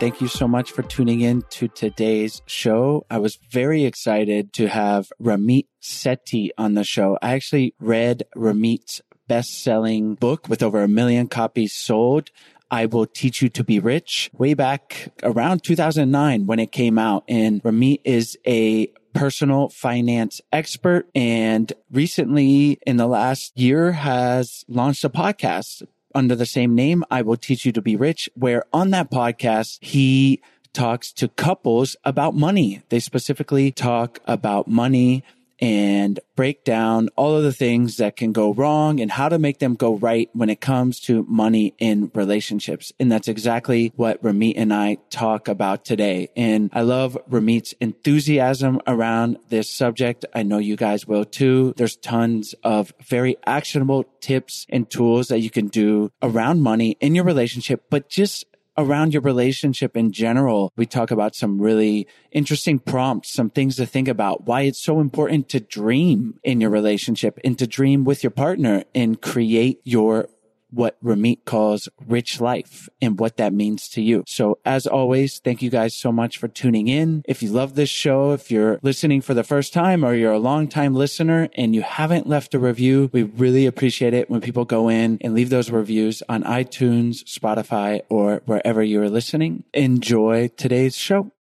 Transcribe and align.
Thank 0.00 0.20
you 0.20 0.28
so 0.28 0.46
much 0.46 0.70
for 0.70 0.82
tuning 0.82 1.22
in 1.22 1.42
to 1.50 1.66
today's 1.66 2.40
show. 2.46 3.04
I 3.10 3.18
was 3.18 3.36
very 3.50 3.84
excited 3.84 4.52
to 4.52 4.68
have 4.68 5.10
Ramit 5.20 5.66
Sethi 5.82 6.50
on 6.56 6.74
the 6.74 6.84
show. 6.84 7.18
I 7.20 7.32
actually 7.34 7.74
read 7.80 8.22
Ramit's 8.36 9.00
best 9.26 9.60
selling 9.60 10.14
book 10.14 10.48
with 10.48 10.62
over 10.62 10.84
a 10.84 10.88
million 10.88 11.26
copies 11.26 11.72
sold. 11.72 12.30
I 12.70 12.86
will 12.86 13.06
teach 13.06 13.42
you 13.42 13.48
to 13.48 13.64
be 13.64 13.80
rich 13.80 14.30
way 14.32 14.54
back 14.54 15.12
around 15.24 15.64
2009 15.64 16.46
when 16.46 16.60
it 16.60 16.70
came 16.70 16.96
out. 16.96 17.24
And 17.26 17.60
Ramit 17.64 18.00
is 18.04 18.38
a 18.46 18.92
personal 19.14 19.68
finance 19.68 20.40
expert 20.52 21.08
and 21.12 21.72
recently 21.90 22.78
in 22.86 22.98
the 22.98 23.08
last 23.08 23.58
year 23.58 23.90
has 23.90 24.64
launched 24.68 25.02
a 25.02 25.10
podcast 25.10 25.82
under 26.14 26.34
the 26.34 26.46
same 26.46 26.74
name, 26.74 27.04
I 27.10 27.22
will 27.22 27.36
teach 27.36 27.64
you 27.64 27.72
to 27.72 27.82
be 27.82 27.96
rich, 27.96 28.28
where 28.34 28.64
on 28.72 28.90
that 28.90 29.10
podcast, 29.10 29.78
he 29.82 30.40
talks 30.72 31.12
to 31.12 31.28
couples 31.28 31.96
about 32.04 32.34
money. 32.34 32.82
They 32.88 33.00
specifically 33.00 33.72
talk 33.72 34.20
about 34.26 34.68
money 34.68 35.24
and 35.60 36.20
break 36.36 36.64
down 36.64 37.08
all 37.16 37.36
of 37.36 37.42
the 37.42 37.52
things 37.52 37.96
that 37.96 38.16
can 38.16 38.32
go 38.32 38.52
wrong 38.52 39.00
and 39.00 39.10
how 39.10 39.28
to 39.28 39.38
make 39.38 39.58
them 39.58 39.74
go 39.74 39.96
right 39.96 40.30
when 40.32 40.50
it 40.50 40.60
comes 40.60 41.00
to 41.00 41.24
money 41.28 41.74
in 41.78 42.10
relationships. 42.14 42.92
And 43.00 43.10
that's 43.10 43.28
exactly 43.28 43.92
what 43.96 44.22
Ramit 44.22 44.54
and 44.56 44.72
I 44.72 44.98
talk 45.10 45.48
about 45.48 45.84
today. 45.84 46.28
And 46.36 46.70
I 46.72 46.82
love 46.82 47.18
Ramit's 47.28 47.72
enthusiasm 47.80 48.80
around 48.86 49.38
this 49.48 49.70
subject. 49.70 50.24
I 50.34 50.42
know 50.42 50.58
you 50.58 50.76
guys 50.76 51.06
will 51.06 51.24
too. 51.24 51.74
There's 51.76 51.96
tons 51.96 52.54
of 52.62 52.92
very 53.04 53.36
actionable 53.46 54.04
tips 54.20 54.66
and 54.68 54.88
tools 54.88 55.28
that 55.28 55.40
you 55.40 55.50
can 55.50 55.68
do 55.68 56.12
around 56.22 56.62
money 56.62 56.96
in 57.00 57.14
your 57.14 57.24
relationship, 57.24 57.84
but 57.90 58.08
just 58.08 58.44
around 58.78 59.12
your 59.12 59.20
relationship 59.22 59.96
in 59.96 60.12
general. 60.12 60.72
We 60.76 60.86
talk 60.86 61.10
about 61.10 61.34
some 61.34 61.60
really 61.60 62.06
interesting 62.30 62.78
prompts, 62.78 63.32
some 63.32 63.50
things 63.50 63.76
to 63.76 63.84
think 63.84 64.08
about, 64.08 64.46
why 64.46 64.62
it's 64.62 64.82
so 64.82 65.00
important 65.00 65.48
to 65.50 65.60
dream 65.60 66.38
in 66.44 66.60
your 66.60 66.70
relationship 66.70 67.38
and 67.44 67.58
to 67.58 67.66
dream 67.66 68.04
with 68.04 68.22
your 68.22 68.30
partner 68.30 68.84
and 68.94 69.20
create 69.20 69.80
your 69.84 70.28
what 70.70 71.02
Ramit 71.02 71.44
calls 71.44 71.88
rich 72.06 72.40
life 72.40 72.88
and 73.00 73.18
what 73.18 73.36
that 73.36 73.52
means 73.52 73.88
to 73.90 74.02
you. 74.02 74.24
So 74.26 74.58
as 74.64 74.86
always, 74.86 75.38
thank 75.38 75.62
you 75.62 75.70
guys 75.70 75.94
so 75.94 76.12
much 76.12 76.38
for 76.38 76.48
tuning 76.48 76.88
in. 76.88 77.22
If 77.26 77.42
you 77.42 77.50
love 77.50 77.74
this 77.74 77.90
show, 77.90 78.32
if 78.32 78.50
you're 78.50 78.78
listening 78.82 79.20
for 79.20 79.34
the 79.34 79.44
first 79.44 79.72
time 79.72 80.04
or 80.04 80.14
you're 80.14 80.32
a 80.32 80.38
long 80.38 80.68
time 80.68 80.94
listener 80.94 81.48
and 81.54 81.74
you 81.74 81.82
haven't 81.82 82.26
left 82.26 82.54
a 82.54 82.58
review, 82.58 83.10
we 83.12 83.22
really 83.22 83.66
appreciate 83.66 84.14
it 84.14 84.30
when 84.30 84.40
people 84.40 84.64
go 84.64 84.88
in 84.88 85.18
and 85.20 85.34
leave 85.34 85.50
those 85.50 85.70
reviews 85.70 86.22
on 86.28 86.42
iTunes, 86.44 87.24
Spotify, 87.24 88.02
or 88.08 88.42
wherever 88.46 88.82
you're 88.82 89.10
listening. 89.10 89.64
Enjoy 89.72 90.48
today's 90.48 90.96
show. 90.96 91.32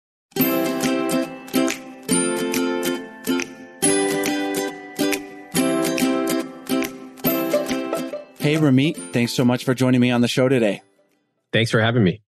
Hey, 8.47 8.59
Ramit, 8.59 8.97
thanks 9.13 9.33
so 9.33 9.45
much 9.45 9.65
for 9.65 9.75
joining 9.75 10.01
me 10.01 10.13
on 10.13 10.21
the 10.21 10.29
show 10.29 10.49
today. 10.49 10.81
Thanks 11.53 11.73
for 11.73 11.81
having 11.81 12.05
me. 12.05 12.23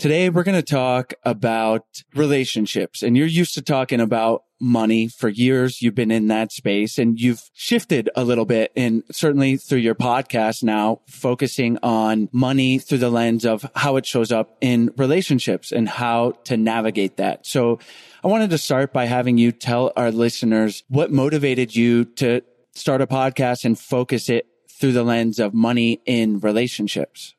Today, 0.00 0.28
we're 0.28 0.42
going 0.42 0.60
to 0.60 0.64
talk 0.64 1.14
about 1.22 1.84
relationships 2.16 3.04
and 3.04 3.16
you're 3.16 3.28
used 3.28 3.54
to 3.54 3.62
talking 3.62 4.00
about 4.00 4.42
money 4.60 5.06
for 5.06 5.28
years. 5.28 5.80
You've 5.80 5.94
been 5.94 6.10
in 6.10 6.26
that 6.26 6.50
space 6.50 6.98
and 6.98 7.20
you've 7.20 7.48
shifted 7.52 8.10
a 8.16 8.24
little 8.24 8.46
bit 8.46 8.72
and 8.74 9.04
certainly 9.12 9.58
through 9.58 9.78
your 9.78 9.94
podcast 9.94 10.64
now 10.64 11.02
focusing 11.06 11.78
on 11.84 12.28
money 12.32 12.80
through 12.80 12.98
the 12.98 13.08
lens 13.08 13.46
of 13.46 13.64
how 13.76 13.94
it 13.94 14.04
shows 14.04 14.32
up 14.32 14.56
in 14.60 14.90
relationships 14.96 15.70
and 15.70 15.88
how 15.88 16.32
to 16.46 16.56
navigate 16.56 17.18
that. 17.18 17.46
So 17.46 17.78
I 18.24 18.26
wanted 18.26 18.50
to 18.50 18.58
start 18.58 18.92
by 18.92 19.04
having 19.04 19.38
you 19.38 19.52
tell 19.52 19.92
our 19.94 20.10
listeners 20.10 20.82
what 20.88 21.12
motivated 21.12 21.76
you 21.76 22.06
to 22.16 22.42
start 22.74 23.00
a 23.02 23.06
podcast 23.06 23.64
and 23.64 23.78
focus 23.78 24.28
it 24.28 24.49
through 24.80 24.92
the 24.92 25.04
lens 25.04 25.38
of 25.38 25.52
money 25.52 26.00
in 26.06 26.40
relationships? 26.40 27.34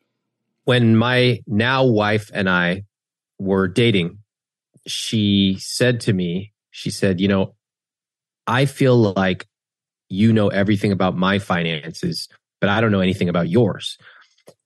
When 0.65 0.95
my 0.95 1.41
now 1.47 1.85
wife 1.85 2.29
and 2.33 2.47
I 2.47 2.83
were 3.39 3.67
dating, 3.67 4.19
she 4.85 5.57
said 5.59 5.99
to 6.01 6.13
me, 6.13 6.53
she 6.69 6.91
said, 6.91 7.19
you 7.19 7.27
know, 7.27 7.55
I 8.45 8.65
feel 8.65 9.13
like 9.13 9.47
you 10.09 10.31
know 10.31 10.49
everything 10.49 10.91
about 10.91 11.17
my 11.17 11.39
finances, 11.39 12.29
but 12.59 12.69
I 12.69 12.79
don't 12.79 12.91
know 12.91 12.99
anything 12.99 13.29
about 13.29 13.49
yours. 13.49 13.97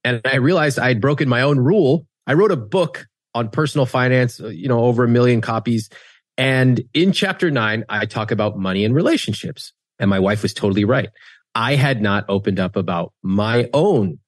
And 0.03 0.21
I 0.25 0.35
realized 0.35 0.77
I 0.77 0.89
had 0.89 1.01
broken 1.01 1.29
my 1.29 1.41
own 1.41 1.59
rule. 1.59 2.05
I 2.27 2.33
wrote 2.33 2.51
a 2.51 2.57
book 2.57 3.07
on 3.33 3.49
personal 3.49 3.85
finance, 3.85 4.39
uh, 4.39 4.47
you 4.47 4.67
know, 4.67 4.81
over 4.81 5.03
a 5.03 5.07
million 5.07 5.41
copies. 5.41 5.89
And 6.37 6.83
in 6.93 7.11
chapter 7.11 7.49
nine, 7.49 7.85
I 7.89 8.05
talk 8.05 8.31
about 8.31 8.57
money 8.57 8.83
and 8.85 8.93
relationships. 8.93 9.71
And 9.99 10.09
my 10.09 10.19
wife 10.19 10.41
was 10.43 10.53
totally 10.53 10.83
right. 10.83 11.09
I 11.55 11.75
had 11.75 12.01
not 12.01 12.25
opened 12.27 12.59
up 12.59 12.75
about 12.75 13.13
my 13.23 13.69
own 13.73 14.19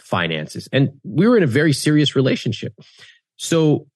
finances. 0.00 0.68
And 0.72 0.90
we 1.04 1.28
were 1.28 1.36
in 1.36 1.42
a 1.42 1.48
very 1.48 1.72
serious 1.72 2.16
relationship. 2.16 2.74
So 3.36 3.86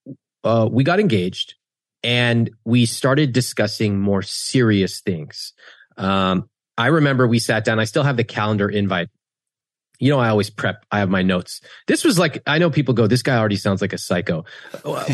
uh, 0.45 0.69
we 0.71 0.85
got 0.85 1.01
engaged 1.01 1.55
and 2.03 2.51
we 2.65 2.87
started 2.87 3.33
discussing 3.33 3.99
more 3.99 4.23
serious 4.23 5.01
things. 5.01 5.53
Um, 5.97 6.49
I 6.79 6.89
remember 6.89 7.27
we 7.27 7.39
sat 7.39 7.65
down. 7.65 7.81
I 7.81 7.85
still 7.85 8.03
have 8.03 8.17
the 8.17 8.25
calendar 8.25 8.69
invite. 8.69 9.09
You 9.99 10.11
know, 10.11 10.19
I 10.19 10.29
always 10.29 10.51
prep. 10.51 10.85
I 10.93 10.99
have 10.99 11.09
my 11.09 11.23
notes. 11.23 11.63
This 11.87 12.05
was 12.05 12.19
like, 12.19 12.43
I 12.47 12.59
know 12.59 12.69
people 12.69 12.93
go, 12.93 13.07
this 13.07 13.23
guy 13.23 13.39
already 13.39 13.57
sounds 13.57 13.81
like 13.81 13.95
a 13.95 13.99
psycho. 13.99 14.45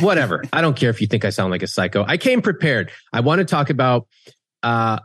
Whatever. 0.01 0.43
I 0.53 0.61
don't 0.61 0.77
care 0.77 0.91
if 0.91 1.01
you 1.01 1.07
think 1.07 1.25
I 1.25 1.31
sound 1.31 1.53
like 1.53 1.63
a 1.63 1.69
psycho. 1.69 2.05
I 2.07 2.17
came 2.17 2.43
prepared. 2.43 2.91
I 3.13 3.21
want 3.21 3.39
to 3.39 3.45
talk 3.45 3.71
about 3.71 4.09
uh, 4.65 4.99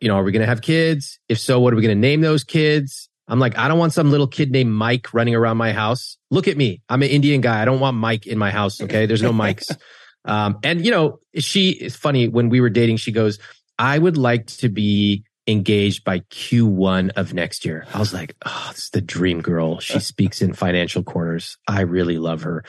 you 0.00 0.08
know, 0.08 0.16
are 0.16 0.22
we 0.22 0.32
going 0.32 0.40
to 0.40 0.46
have 0.46 0.62
kids? 0.62 1.18
If 1.28 1.38
so, 1.38 1.60
what 1.60 1.72
are 1.72 1.76
we 1.76 1.82
going 1.82 1.96
to 1.96 2.00
name 2.00 2.20
those 2.20 2.44
kids? 2.44 3.08
I'm 3.26 3.38
like, 3.38 3.56
I 3.56 3.68
don't 3.68 3.78
want 3.78 3.92
some 3.92 4.10
little 4.10 4.26
kid 4.26 4.50
named 4.50 4.72
Mike 4.72 5.14
running 5.14 5.34
around 5.34 5.56
my 5.56 5.72
house. 5.72 6.18
Look 6.30 6.46
at 6.46 6.56
me. 6.56 6.82
I'm 6.88 7.02
an 7.02 7.08
Indian 7.08 7.40
guy. 7.40 7.62
I 7.62 7.64
don't 7.64 7.80
want 7.80 7.96
Mike 7.96 8.26
in 8.26 8.38
my 8.38 8.50
house. 8.50 8.80
Okay. 8.80 9.06
There's 9.06 9.22
no 9.22 9.32
Mikes. 9.32 9.70
Um, 10.26 10.58
and 10.62 10.82
you 10.82 10.90
know, 10.90 11.20
she 11.34 11.68
is 11.68 11.94
funny 11.94 12.28
when 12.28 12.48
we 12.48 12.62
were 12.62 12.70
dating, 12.70 12.96
she 12.96 13.12
goes, 13.12 13.38
I 13.78 13.98
would 13.98 14.16
like 14.16 14.46
to 14.46 14.70
be 14.70 15.24
engaged 15.46 16.04
by 16.04 16.20
Q1 16.20 17.10
of 17.16 17.34
next 17.34 17.66
year. 17.66 17.86
I 17.92 17.98
was 17.98 18.14
like, 18.14 18.34
oh, 18.46 18.68
it's 18.70 18.88
the 18.90 19.02
dream 19.02 19.42
girl. 19.42 19.80
She 19.80 19.98
speaks 20.00 20.40
in 20.40 20.54
financial 20.54 21.02
corners. 21.02 21.58
I 21.68 21.82
really 21.82 22.18
love 22.18 22.42
her. 22.42 22.64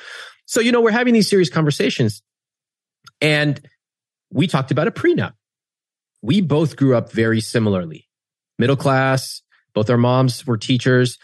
So, 0.46 0.60
you 0.60 0.72
know, 0.72 0.81
we're 0.81 0.92
having 0.92 1.13
these 1.13 1.30
serious 1.30 1.50
conversations 1.50 2.22
and 3.22 3.62
we 4.31 4.48
talked 4.48 4.72
about 4.72 4.88
a 4.88 4.92
prenup 4.92 5.31
we 6.25 6.42
both 6.42 6.75
grew 6.75 6.95
up 6.95 7.12
very 7.12 7.39
similarly 7.39 8.07
middle 8.57 8.75
class. 8.75 9.42
Both 9.74 9.89
our 9.89 9.98
moms 9.98 10.45
were 10.48 10.57
teachers. 10.57 11.18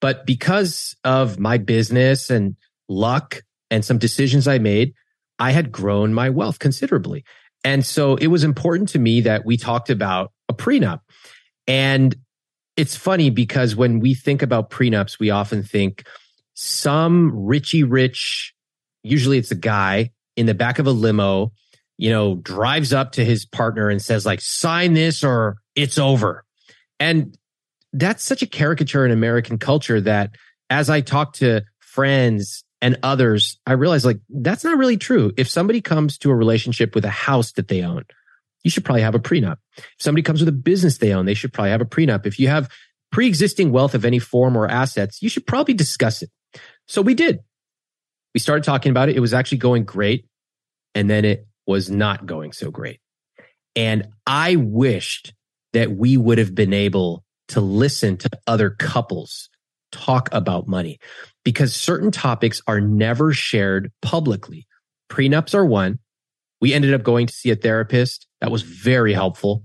But 0.00 0.26
because 0.26 0.94
of 1.02 1.38
my 1.38 1.58
business 1.58 2.30
and 2.30 2.56
luck 2.88 3.42
and 3.70 3.84
some 3.84 3.98
decisions 3.98 4.46
I 4.46 4.58
made, 4.58 4.94
I 5.38 5.50
had 5.50 5.72
grown 5.72 6.14
my 6.14 6.30
wealth 6.30 6.58
considerably. 6.58 7.24
And 7.64 7.84
so 7.84 8.16
it 8.16 8.26
was 8.28 8.44
important 8.44 8.90
to 8.90 8.98
me 8.98 9.22
that 9.22 9.44
we 9.44 9.56
talked 9.56 9.90
about 9.90 10.32
a 10.48 10.54
prenup. 10.54 11.00
And 11.66 12.14
it's 12.76 12.94
funny 12.94 13.30
because 13.30 13.74
when 13.74 13.98
we 13.98 14.14
think 14.14 14.42
about 14.42 14.70
prenups, 14.70 15.18
we 15.18 15.30
often 15.30 15.62
think 15.62 16.06
some 16.52 17.32
richy 17.32 17.84
rich, 17.88 18.54
usually 19.02 19.38
it's 19.38 19.50
a 19.50 19.56
guy 19.56 20.12
in 20.36 20.46
the 20.46 20.54
back 20.54 20.78
of 20.78 20.86
a 20.86 20.92
limo 20.92 21.52
you 21.96 22.10
know, 22.10 22.36
drives 22.36 22.92
up 22.92 23.12
to 23.12 23.24
his 23.24 23.44
partner 23.44 23.88
and 23.88 24.02
says 24.02 24.26
like, 24.26 24.40
sign 24.40 24.94
this 24.94 25.22
or 25.22 25.56
it's 25.74 25.98
over. 25.98 26.44
And 26.98 27.36
that's 27.92 28.24
such 28.24 28.42
a 28.42 28.46
caricature 28.46 29.04
in 29.04 29.12
American 29.12 29.58
culture 29.58 30.00
that 30.00 30.34
as 30.70 30.90
I 30.90 31.00
talk 31.00 31.34
to 31.34 31.62
friends 31.78 32.64
and 32.82 32.98
others, 33.02 33.58
I 33.66 33.72
realize 33.72 34.04
like 34.04 34.18
that's 34.28 34.64
not 34.64 34.78
really 34.78 34.96
true. 34.96 35.32
If 35.36 35.48
somebody 35.48 35.80
comes 35.80 36.18
to 36.18 36.30
a 36.30 36.34
relationship 36.34 36.94
with 36.94 37.04
a 37.04 37.10
house 37.10 37.52
that 37.52 37.68
they 37.68 37.82
own, 37.82 38.04
you 38.64 38.70
should 38.70 38.84
probably 38.84 39.02
have 39.02 39.14
a 39.14 39.20
prenup. 39.20 39.58
If 39.76 39.84
somebody 39.98 40.22
comes 40.22 40.40
with 40.40 40.48
a 40.48 40.52
business 40.52 40.98
they 40.98 41.12
own, 41.12 41.26
they 41.26 41.34
should 41.34 41.52
probably 41.52 41.70
have 41.70 41.80
a 41.80 41.86
prenup. 41.86 42.26
If 42.26 42.40
you 42.40 42.48
have 42.48 42.68
pre-existing 43.12 43.70
wealth 43.70 43.94
of 43.94 44.04
any 44.04 44.18
form 44.18 44.56
or 44.56 44.66
assets, 44.66 45.22
you 45.22 45.28
should 45.28 45.46
probably 45.46 45.74
discuss 45.74 46.22
it. 46.22 46.30
So 46.88 47.00
we 47.00 47.14
did. 47.14 47.40
We 48.34 48.40
started 48.40 48.64
talking 48.64 48.90
about 48.90 49.08
it. 49.08 49.16
It 49.16 49.20
was 49.20 49.32
actually 49.32 49.58
going 49.58 49.84
great. 49.84 50.26
And 50.96 51.08
then 51.08 51.24
it 51.24 51.46
was 51.66 51.90
not 51.90 52.26
going 52.26 52.52
so 52.52 52.70
great. 52.70 53.00
And 53.76 54.08
I 54.26 54.56
wished 54.56 55.32
that 55.72 55.96
we 55.96 56.16
would 56.16 56.38
have 56.38 56.54
been 56.54 56.72
able 56.72 57.24
to 57.48 57.60
listen 57.60 58.16
to 58.18 58.30
other 58.46 58.70
couples 58.70 59.48
talk 59.92 60.28
about 60.32 60.66
money 60.66 60.98
because 61.44 61.74
certain 61.74 62.10
topics 62.10 62.60
are 62.66 62.80
never 62.80 63.32
shared 63.32 63.92
publicly. 64.02 64.66
Prenups 65.10 65.54
are 65.54 65.64
one. 65.64 65.98
We 66.60 66.72
ended 66.72 66.94
up 66.94 67.02
going 67.02 67.26
to 67.26 67.32
see 67.32 67.50
a 67.50 67.56
therapist. 67.56 68.26
That 68.40 68.50
was 68.50 68.62
very 68.62 69.12
helpful. 69.12 69.62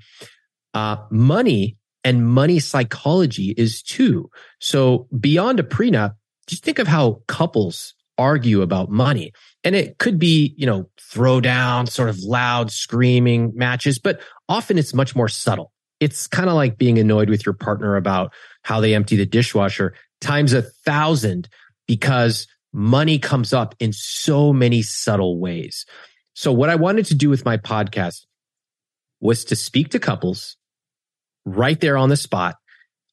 Uh, 0.73 0.97
money 1.09 1.77
and 2.03 2.27
money 2.27 2.59
psychology 2.59 3.53
is 3.57 3.81
two. 3.81 4.29
So 4.59 5.07
beyond 5.17 5.59
a 5.59 5.63
prenup, 5.63 6.15
just 6.47 6.63
think 6.63 6.79
of 6.79 6.87
how 6.87 7.21
couples 7.27 7.93
argue 8.19 8.61
about 8.61 8.91
money. 8.91 9.31
And 9.63 9.75
it 9.75 9.97
could 9.97 10.19
be, 10.19 10.53
you 10.57 10.65
know, 10.65 10.89
throw 11.01 11.41
down, 11.41 11.87
sort 11.87 12.09
of 12.09 12.19
loud 12.19 12.71
screaming 12.71 13.51
matches, 13.55 13.97
but 13.97 14.21
often 14.47 14.77
it's 14.77 14.93
much 14.93 15.15
more 15.15 15.29
subtle. 15.29 15.71
It's 15.99 16.27
kind 16.27 16.49
of 16.49 16.55
like 16.55 16.77
being 16.77 16.99
annoyed 16.99 17.29
with 17.29 17.45
your 17.45 17.53
partner 17.53 17.95
about 17.95 18.31
how 18.63 18.79
they 18.79 18.93
empty 18.93 19.15
the 19.15 19.25
dishwasher 19.25 19.95
times 20.21 20.53
a 20.53 20.61
thousand 20.61 21.49
because 21.87 22.47
money 22.73 23.17
comes 23.17 23.53
up 23.53 23.73
in 23.79 23.91
so 23.93 24.53
many 24.53 24.81
subtle 24.81 25.39
ways. 25.39 25.85
So 26.33 26.51
what 26.53 26.69
I 26.69 26.75
wanted 26.75 27.05
to 27.07 27.15
do 27.15 27.29
with 27.29 27.45
my 27.45 27.57
podcast 27.57 28.25
was 29.19 29.43
to 29.45 29.55
speak 29.55 29.89
to 29.89 29.99
couples 29.99 30.57
right 31.45 31.79
there 31.79 31.97
on 31.97 32.09
the 32.09 32.17
spot 32.17 32.55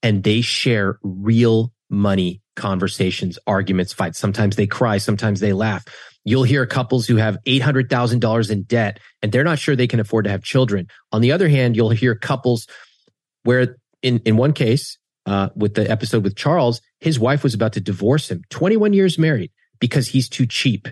and 0.02 0.22
they 0.22 0.40
share 0.40 0.98
real 1.02 1.72
money 1.88 2.42
conversations, 2.56 3.38
arguments, 3.46 3.92
fights. 3.92 4.18
Sometimes 4.18 4.56
they 4.56 4.66
cry. 4.66 4.98
Sometimes 4.98 5.40
they 5.40 5.52
laugh. 5.52 5.84
You'll 6.24 6.42
hear 6.42 6.66
couples 6.66 7.06
who 7.06 7.16
have 7.16 7.38
$800,000 7.46 8.50
in 8.50 8.62
debt 8.64 8.98
and 9.22 9.30
they're 9.30 9.44
not 9.44 9.60
sure 9.60 9.76
they 9.76 9.86
can 9.86 10.00
afford 10.00 10.24
to 10.24 10.30
have 10.30 10.42
children. 10.42 10.88
On 11.12 11.20
the 11.20 11.30
other 11.30 11.48
hand, 11.48 11.76
you'll 11.76 11.90
hear 11.90 12.16
couples 12.16 12.66
where 13.44 13.76
in, 14.02 14.18
in 14.20 14.36
one 14.36 14.52
case, 14.52 14.98
uh, 15.26 15.50
with 15.54 15.74
the 15.74 15.88
episode 15.88 16.24
with 16.24 16.36
Charles, 16.36 16.80
his 17.00 17.18
wife 17.18 17.42
was 17.42 17.54
about 17.54 17.74
to 17.74 17.80
divorce 17.80 18.30
him, 18.30 18.42
21 18.50 18.92
years 18.92 19.18
married 19.18 19.52
because 19.80 20.08
he's 20.08 20.28
too 20.28 20.46
cheap. 20.46 20.88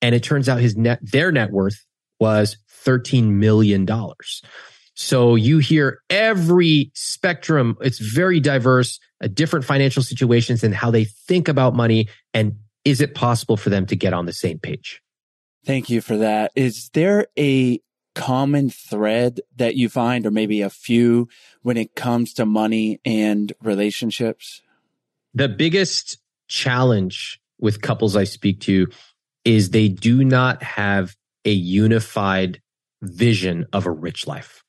And 0.00 0.14
it 0.14 0.22
turns 0.22 0.48
out 0.48 0.60
his 0.60 0.76
net, 0.76 1.00
their 1.02 1.32
net 1.32 1.50
worth 1.50 1.84
was 2.20 2.56
$13 2.84 3.24
million. 3.24 3.86
So 5.00 5.36
you 5.36 5.58
hear 5.58 6.00
every 6.10 6.90
spectrum. 6.92 7.76
It's 7.80 8.00
very 8.00 8.40
diverse, 8.40 8.98
uh, 9.22 9.28
different 9.28 9.64
financial 9.64 10.02
situations 10.02 10.64
and 10.64 10.74
how 10.74 10.90
they 10.90 11.04
think 11.04 11.46
about 11.46 11.76
money. 11.76 12.08
And 12.34 12.56
is 12.84 13.00
it 13.00 13.14
possible 13.14 13.56
for 13.56 13.70
them 13.70 13.86
to 13.86 13.94
get 13.94 14.12
on 14.12 14.26
the 14.26 14.32
same 14.32 14.58
page? 14.58 15.00
Thank 15.64 15.88
you 15.88 16.00
for 16.00 16.16
that. 16.16 16.50
Is 16.56 16.90
there 16.94 17.28
a 17.38 17.80
common 18.16 18.70
thread 18.70 19.40
that 19.54 19.76
you 19.76 19.88
find, 19.88 20.26
or 20.26 20.32
maybe 20.32 20.62
a 20.62 20.70
few, 20.70 21.28
when 21.62 21.76
it 21.76 21.94
comes 21.94 22.34
to 22.34 22.44
money 22.44 23.00
and 23.04 23.52
relationships? 23.62 24.62
The 25.32 25.48
biggest 25.48 26.18
challenge 26.48 27.40
with 27.60 27.82
couples 27.82 28.16
I 28.16 28.24
speak 28.24 28.62
to 28.62 28.88
is 29.44 29.70
they 29.70 29.88
do 29.88 30.24
not 30.24 30.60
have 30.64 31.14
a 31.44 31.52
unified 31.52 32.60
vision 33.00 33.64
of 33.72 33.86
a 33.86 33.92
rich 33.92 34.26
life. 34.26 34.64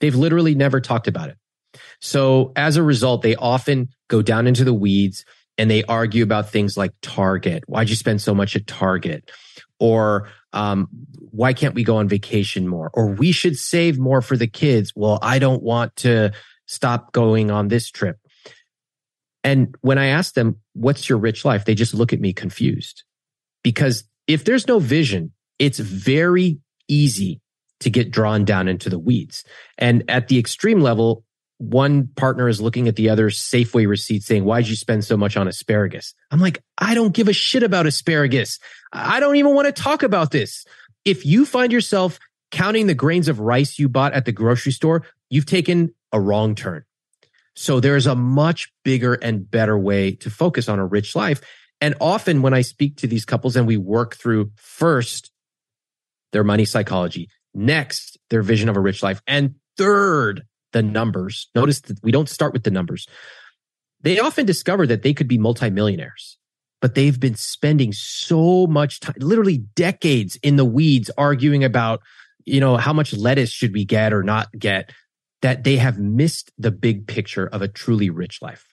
They've 0.00 0.14
literally 0.14 0.54
never 0.54 0.80
talked 0.80 1.08
about 1.08 1.28
it. 1.28 1.36
So 2.00 2.52
as 2.56 2.76
a 2.76 2.82
result, 2.82 3.22
they 3.22 3.36
often 3.36 3.88
go 4.08 4.22
down 4.22 4.46
into 4.46 4.64
the 4.64 4.74
weeds 4.74 5.24
and 5.58 5.70
they 5.70 5.84
argue 5.84 6.22
about 6.22 6.50
things 6.50 6.76
like 6.76 6.92
Target. 7.02 7.64
Why'd 7.66 7.90
you 7.90 7.96
spend 7.96 8.22
so 8.22 8.34
much 8.34 8.56
at 8.56 8.66
Target? 8.66 9.30
Or 9.78 10.28
um, 10.52 10.88
why 11.30 11.52
can't 11.52 11.74
we 11.74 11.84
go 11.84 11.96
on 11.98 12.08
vacation 12.08 12.66
more? 12.66 12.90
Or 12.94 13.08
we 13.08 13.32
should 13.32 13.56
save 13.56 13.98
more 13.98 14.22
for 14.22 14.36
the 14.36 14.46
kids. 14.46 14.92
Well, 14.96 15.18
I 15.22 15.38
don't 15.38 15.62
want 15.62 15.96
to 15.96 16.32
stop 16.66 17.12
going 17.12 17.50
on 17.50 17.68
this 17.68 17.90
trip. 17.90 18.18
And 19.42 19.74
when 19.80 19.98
I 19.98 20.06
ask 20.06 20.34
them, 20.34 20.56
what's 20.74 21.08
your 21.08 21.18
rich 21.18 21.44
life? 21.44 21.64
They 21.64 21.74
just 21.74 21.94
look 21.94 22.12
at 22.12 22.20
me 22.20 22.32
confused 22.32 23.04
because 23.62 24.04
if 24.26 24.44
there's 24.44 24.68
no 24.68 24.78
vision, 24.78 25.32
it's 25.58 25.78
very 25.78 26.58
easy 26.88 27.40
to 27.80 27.90
get 27.90 28.10
drawn 28.10 28.44
down 28.44 28.68
into 28.68 28.88
the 28.88 28.98
weeds. 28.98 29.44
And 29.78 30.04
at 30.08 30.28
the 30.28 30.38
extreme 30.38 30.80
level, 30.80 31.24
one 31.58 32.08
partner 32.16 32.48
is 32.48 32.60
looking 32.60 32.88
at 32.88 32.96
the 32.96 33.10
other's 33.10 33.38
Safeway 33.38 33.86
receipt 33.86 34.22
saying, 34.22 34.44
why'd 34.44 34.66
you 34.66 34.76
spend 34.76 35.04
so 35.04 35.16
much 35.16 35.36
on 35.36 35.46
asparagus? 35.46 36.14
I'm 36.30 36.40
like, 36.40 36.62
I 36.78 36.94
don't 36.94 37.12
give 37.12 37.28
a 37.28 37.34
shit 37.34 37.62
about 37.62 37.86
asparagus. 37.86 38.58
I 38.92 39.20
don't 39.20 39.36
even 39.36 39.54
want 39.54 39.66
to 39.66 39.82
talk 39.82 40.02
about 40.02 40.30
this. 40.30 40.64
If 41.04 41.26
you 41.26 41.44
find 41.44 41.70
yourself 41.70 42.18
counting 42.50 42.86
the 42.86 42.94
grains 42.94 43.28
of 43.28 43.40
rice 43.40 43.78
you 43.78 43.88
bought 43.88 44.14
at 44.14 44.24
the 44.24 44.32
grocery 44.32 44.72
store, 44.72 45.04
you've 45.28 45.46
taken 45.46 45.94
a 46.12 46.20
wrong 46.20 46.54
turn. 46.54 46.84
So 47.54 47.78
there's 47.78 48.06
a 48.06 48.14
much 48.14 48.72
bigger 48.82 49.14
and 49.14 49.48
better 49.48 49.78
way 49.78 50.12
to 50.12 50.30
focus 50.30 50.68
on 50.68 50.78
a 50.78 50.86
rich 50.86 51.14
life. 51.14 51.42
And 51.80 51.94
often 52.00 52.40
when 52.42 52.54
I 52.54 52.62
speak 52.62 52.96
to 52.98 53.06
these 53.06 53.26
couples 53.26 53.54
and 53.56 53.66
we 53.66 53.76
work 53.76 54.16
through 54.16 54.50
first 54.56 55.30
their 56.32 56.44
money 56.44 56.64
psychology, 56.64 57.28
next 57.54 58.18
their 58.30 58.42
vision 58.42 58.68
of 58.68 58.76
a 58.76 58.80
rich 58.80 59.02
life, 59.02 59.20
and 59.26 59.54
third 59.76 60.42
the 60.72 60.82
numbers. 60.82 61.48
Notice 61.54 61.80
that 61.82 62.02
we 62.02 62.12
don't 62.12 62.28
start 62.28 62.52
with 62.52 62.64
the 62.64 62.70
numbers. 62.70 63.06
They 64.02 64.18
often 64.18 64.46
discover 64.46 64.86
that 64.86 65.02
they 65.02 65.12
could 65.12 65.28
be 65.28 65.38
multimillionaires, 65.38 66.38
but 66.80 66.94
they've 66.94 67.18
been 67.18 67.34
spending 67.34 67.92
so 67.92 68.66
much 68.66 69.00
time, 69.00 69.14
literally 69.18 69.58
decades 69.74 70.36
in 70.42 70.56
the 70.56 70.64
weeds 70.64 71.10
arguing 71.18 71.64
about, 71.64 72.00
you 72.44 72.60
know, 72.60 72.76
how 72.76 72.92
much 72.92 73.12
lettuce 73.12 73.50
should 73.50 73.74
we 73.74 73.84
get 73.84 74.12
or 74.12 74.22
not 74.22 74.48
get 74.58 74.92
that 75.42 75.64
they 75.64 75.76
have 75.76 75.98
missed 75.98 76.52
the 76.58 76.70
big 76.70 77.06
picture 77.06 77.46
of 77.46 77.62
a 77.62 77.68
truly 77.68 78.10
rich 78.10 78.40
life. 78.42 78.66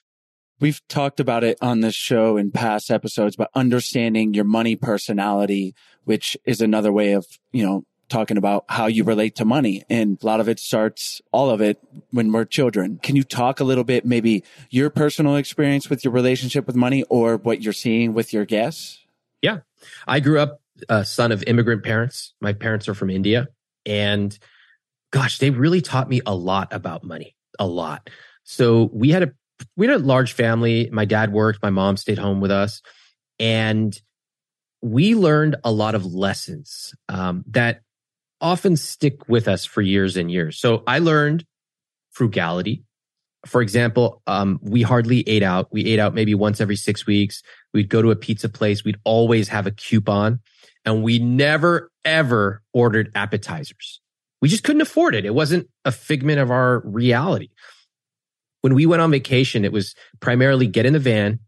We've 0.60 0.80
talked 0.88 1.20
about 1.20 1.44
it 1.44 1.56
on 1.60 1.80
this 1.80 1.94
show 1.94 2.36
in 2.36 2.50
past 2.50 2.90
episodes, 2.90 3.36
but 3.36 3.50
understanding 3.54 4.34
your 4.34 4.44
money 4.44 4.76
personality, 4.76 5.74
which 6.04 6.36
is 6.44 6.60
another 6.60 6.92
way 6.92 7.12
of, 7.12 7.26
you 7.52 7.64
know, 7.64 7.84
talking 8.08 8.36
about 8.36 8.64
how 8.68 8.86
you 8.86 9.04
relate 9.04 9.36
to 9.36 9.44
money. 9.44 9.84
And 9.88 10.18
a 10.22 10.26
lot 10.26 10.40
of 10.40 10.48
it 10.48 10.58
starts, 10.58 11.20
all 11.32 11.50
of 11.50 11.60
it, 11.60 11.78
when 12.10 12.32
we're 12.32 12.44
children. 12.44 12.98
Can 13.02 13.16
you 13.16 13.22
talk 13.22 13.60
a 13.60 13.64
little 13.64 13.84
bit, 13.84 14.04
maybe 14.04 14.44
your 14.70 14.90
personal 14.90 15.36
experience 15.36 15.90
with 15.90 16.04
your 16.04 16.12
relationship 16.12 16.66
with 16.66 16.76
money 16.76 17.04
or 17.04 17.36
what 17.36 17.62
you're 17.62 17.72
seeing 17.72 18.14
with 18.14 18.32
your 18.32 18.44
guests? 18.44 18.98
Yeah. 19.42 19.58
I 20.06 20.20
grew 20.20 20.40
up 20.40 20.60
a 20.88 21.04
son 21.04 21.32
of 21.32 21.42
immigrant 21.46 21.84
parents. 21.84 22.34
My 22.40 22.52
parents 22.52 22.88
are 22.88 22.94
from 22.94 23.10
India. 23.10 23.48
And 23.84 24.36
gosh, 25.10 25.38
they 25.38 25.50
really 25.50 25.80
taught 25.80 26.08
me 26.08 26.20
a 26.26 26.34
lot 26.34 26.72
about 26.72 27.04
money, 27.04 27.34
a 27.58 27.66
lot. 27.66 28.10
So 28.44 28.90
we 28.92 29.10
had 29.10 29.22
a, 29.22 29.32
we 29.76 29.86
had 29.86 29.96
a 29.96 30.04
large 30.04 30.32
family. 30.32 30.88
My 30.92 31.04
dad 31.04 31.32
worked, 31.32 31.62
my 31.62 31.70
mom 31.70 31.96
stayed 31.96 32.18
home 32.18 32.40
with 32.40 32.50
us. 32.50 32.82
And 33.38 33.98
we 34.80 35.14
learned 35.14 35.56
a 35.64 35.72
lot 35.72 35.94
of 35.94 36.06
lessons 36.06 36.94
um, 37.08 37.44
that 37.48 37.82
often 38.40 38.76
stick 38.76 39.28
with 39.28 39.48
us 39.48 39.64
for 39.64 39.82
years 39.82 40.16
and 40.16 40.30
years. 40.30 40.58
So 40.58 40.82
I 40.86 40.98
learned 40.98 41.44
frugality. 42.10 42.84
For 43.46 43.62
example, 43.62 44.22
um, 44.26 44.58
we 44.62 44.82
hardly 44.82 45.28
ate 45.28 45.42
out. 45.42 45.68
We 45.72 45.84
ate 45.86 45.98
out 45.98 46.14
maybe 46.14 46.34
once 46.34 46.60
every 46.60 46.76
six 46.76 47.06
weeks. 47.06 47.42
We'd 47.72 47.88
go 47.88 48.02
to 48.02 48.10
a 48.10 48.16
pizza 48.16 48.48
place. 48.48 48.84
We'd 48.84 48.98
always 49.04 49.48
have 49.48 49.66
a 49.66 49.70
coupon 49.70 50.40
and 50.84 51.02
we 51.02 51.18
never 51.18 51.90
ever 52.04 52.62
ordered 52.72 53.12
appetizers. 53.14 54.00
We 54.40 54.48
just 54.48 54.64
couldn't 54.64 54.82
afford 54.82 55.14
it. 55.14 55.24
It 55.24 55.34
wasn't 55.34 55.68
a 55.84 55.92
figment 55.92 56.40
of 56.40 56.50
our 56.50 56.80
reality. 56.84 57.48
When 58.62 58.74
we 58.74 58.86
went 58.86 59.02
on 59.02 59.10
vacation, 59.10 59.64
it 59.64 59.72
was 59.72 59.94
primarily 60.20 60.66
get 60.66 60.86
in 60.86 60.92
the 60.92 60.98
van, 60.98 61.40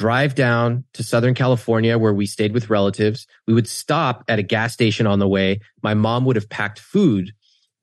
drive 0.00 0.34
down 0.34 0.82
to 0.94 1.02
Southern 1.02 1.34
California 1.34 1.98
where 1.98 2.14
we 2.14 2.24
stayed 2.24 2.54
with 2.54 2.70
relatives. 2.70 3.26
We 3.46 3.52
would 3.52 3.68
stop 3.68 4.24
at 4.28 4.38
a 4.38 4.42
gas 4.42 4.72
station 4.72 5.06
on 5.06 5.18
the 5.18 5.28
way. 5.28 5.60
My 5.82 5.92
mom 5.92 6.24
would 6.24 6.36
have 6.36 6.48
packed 6.48 6.78
food 6.78 7.32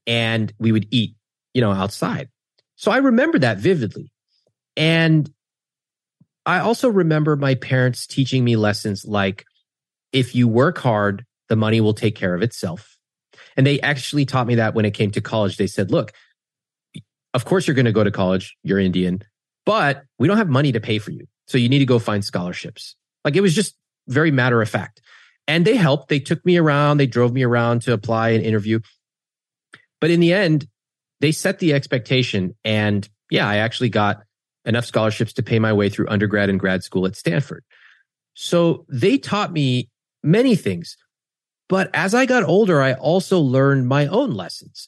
and 0.07 0.51
we 0.57 0.71
would 0.71 0.88
eat, 0.89 1.13
you 1.53 1.62
know, 1.62 1.71
outside. 1.71 2.29
So 2.75 2.89
I 2.89 2.97
remember 2.97 3.38
that 3.38 3.59
vividly. 3.59 4.12
And 4.75 5.31
I 6.43 6.57
also 6.57 6.89
remember 6.89 7.36
my 7.36 7.53
parents 7.53 8.07
teaching 8.07 8.43
me 8.43 8.55
lessons 8.55 9.05
like 9.05 9.45
if 10.12 10.33
you 10.33 10.47
work 10.47 10.79
hard, 10.79 11.24
the 11.50 11.55
money 11.55 11.81
will 11.81 11.93
take 11.93 12.15
care 12.15 12.33
of 12.33 12.41
itself. 12.41 12.97
And 13.55 13.67
they 13.67 13.79
actually 13.81 14.25
taught 14.25 14.47
me 14.47 14.55
that 14.55 14.74
when 14.74 14.86
it 14.86 14.95
came 14.95 15.12
to 15.12 15.21
college. 15.21 15.57
They 15.57 15.67
said, 15.67 15.91
look, 15.91 16.13
of 17.36 17.45
course 17.45 17.67
you're 17.67 17.75
going 17.75 17.86
to 17.86 17.91
go 17.91 18.03
to 18.03 18.09
college. 18.09 18.57
You're 18.63 18.79
Indian, 18.79 19.21
but 19.67 20.01
we 20.17 20.27
don't 20.27 20.38
have 20.38 20.50
money 20.50 20.71
to 20.71 20.79
pay 20.79 20.97
for 20.97 21.12
you. 21.12 21.27
So 21.47 21.57
you 21.57 21.69
need 21.69 21.79
to 21.79 21.85
go 21.85 21.99
find 21.99 22.23
scholarships. 22.23 22.95
Like 23.25 23.35
it 23.35 23.41
was 23.41 23.55
just 23.55 23.75
very 24.07 24.31
matter 24.31 24.61
of 24.61 24.69
fact. 24.69 25.01
And 25.47 25.65
they 25.65 25.75
helped. 25.75 26.09
They 26.09 26.19
took 26.19 26.45
me 26.45 26.57
around. 26.57 26.97
They 26.97 27.07
drove 27.07 27.33
me 27.33 27.43
around 27.43 27.81
to 27.83 27.93
apply 27.93 28.29
and 28.29 28.43
interview. 28.43 28.79
But 29.99 30.11
in 30.11 30.19
the 30.19 30.33
end, 30.33 30.67
they 31.21 31.31
set 31.31 31.59
the 31.59 31.73
expectation. 31.73 32.55
And 32.63 33.07
yeah, 33.31 33.47
I 33.47 33.57
actually 33.57 33.89
got 33.89 34.23
enough 34.65 34.85
scholarships 34.85 35.33
to 35.33 35.43
pay 35.43 35.59
my 35.59 35.73
way 35.73 35.89
through 35.89 36.09
undergrad 36.09 36.49
and 36.49 36.59
grad 36.59 36.83
school 36.83 37.05
at 37.05 37.15
Stanford. 37.15 37.63
So 38.33 38.85
they 38.89 39.17
taught 39.17 39.51
me 39.51 39.89
many 40.23 40.55
things. 40.55 40.97
But 41.69 41.89
as 41.93 42.13
I 42.13 42.25
got 42.25 42.43
older, 42.43 42.81
I 42.81 42.93
also 42.93 43.39
learned 43.39 43.87
my 43.87 44.07
own 44.07 44.31
lessons, 44.31 44.87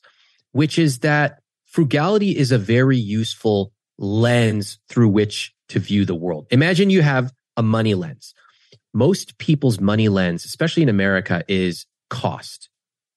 which 0.51 0.77
is 0.77 0.99
that 0.99 1.39
frugality 1.65 2.37
is 2.37 2.51
a 2.51 2.57
very 2.57 2.97
useful 2.97 3.71
lens 3.97 4.79
through 4.87 5.09
which 5.09 5.53
to 5.69 5.79
view 5.79 6.05
the 6.05 6.15
world. 6.15 6.47
Imagine 6.51 6.89
you 6.89 7.01
have 7.01 7.31
a 7.57 7.63
money 7.63 7.93
lens. 7.93 8.33
Most 8.93 9.37
people's 9.37 9.79
money 9.79 10.09
lens, 10.09 10.45
especially 10.45 10.83
in 10.83 10.89
America, 10.89 11.43
is 11.47 11.85
cost. 12.09 12.69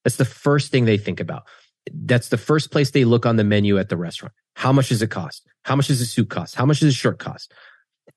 That's 0.04 0.16
the 0.16 0.24
first 0.24 0.70
thing 0.70 0.84
they 0.84 0.98
think 0.98 1.20
about. 1.20 1.44
That's 1.92 2.28
the 2.28 2.38
first 2.38 2.70
place 2.70 2.90
they 2.90 3.04
look 3.04 3.26
on 3.26 3.36
the 3.36 3.44
menu 3.44 3.78
at 3.78 3.88
the 3.88 3.96
restaurant. 3.96 4.34
How 4.54 4.72
much 4.72 4.90
does 4.90 5.02
it 5.02 5.10
cost? 5.10 5.46
How 5.64 5.76
much 5.76 5.88
does 5.88 6.00
a 6.00 6.06
suit 6.06 6.30
cost? 6.30 6.54
How 6.54 6.66
much 6.66 6.80
does 6.80 6.92
a 6.92 6.96
shirt 6.96 7.18
cost? 7.18 7.52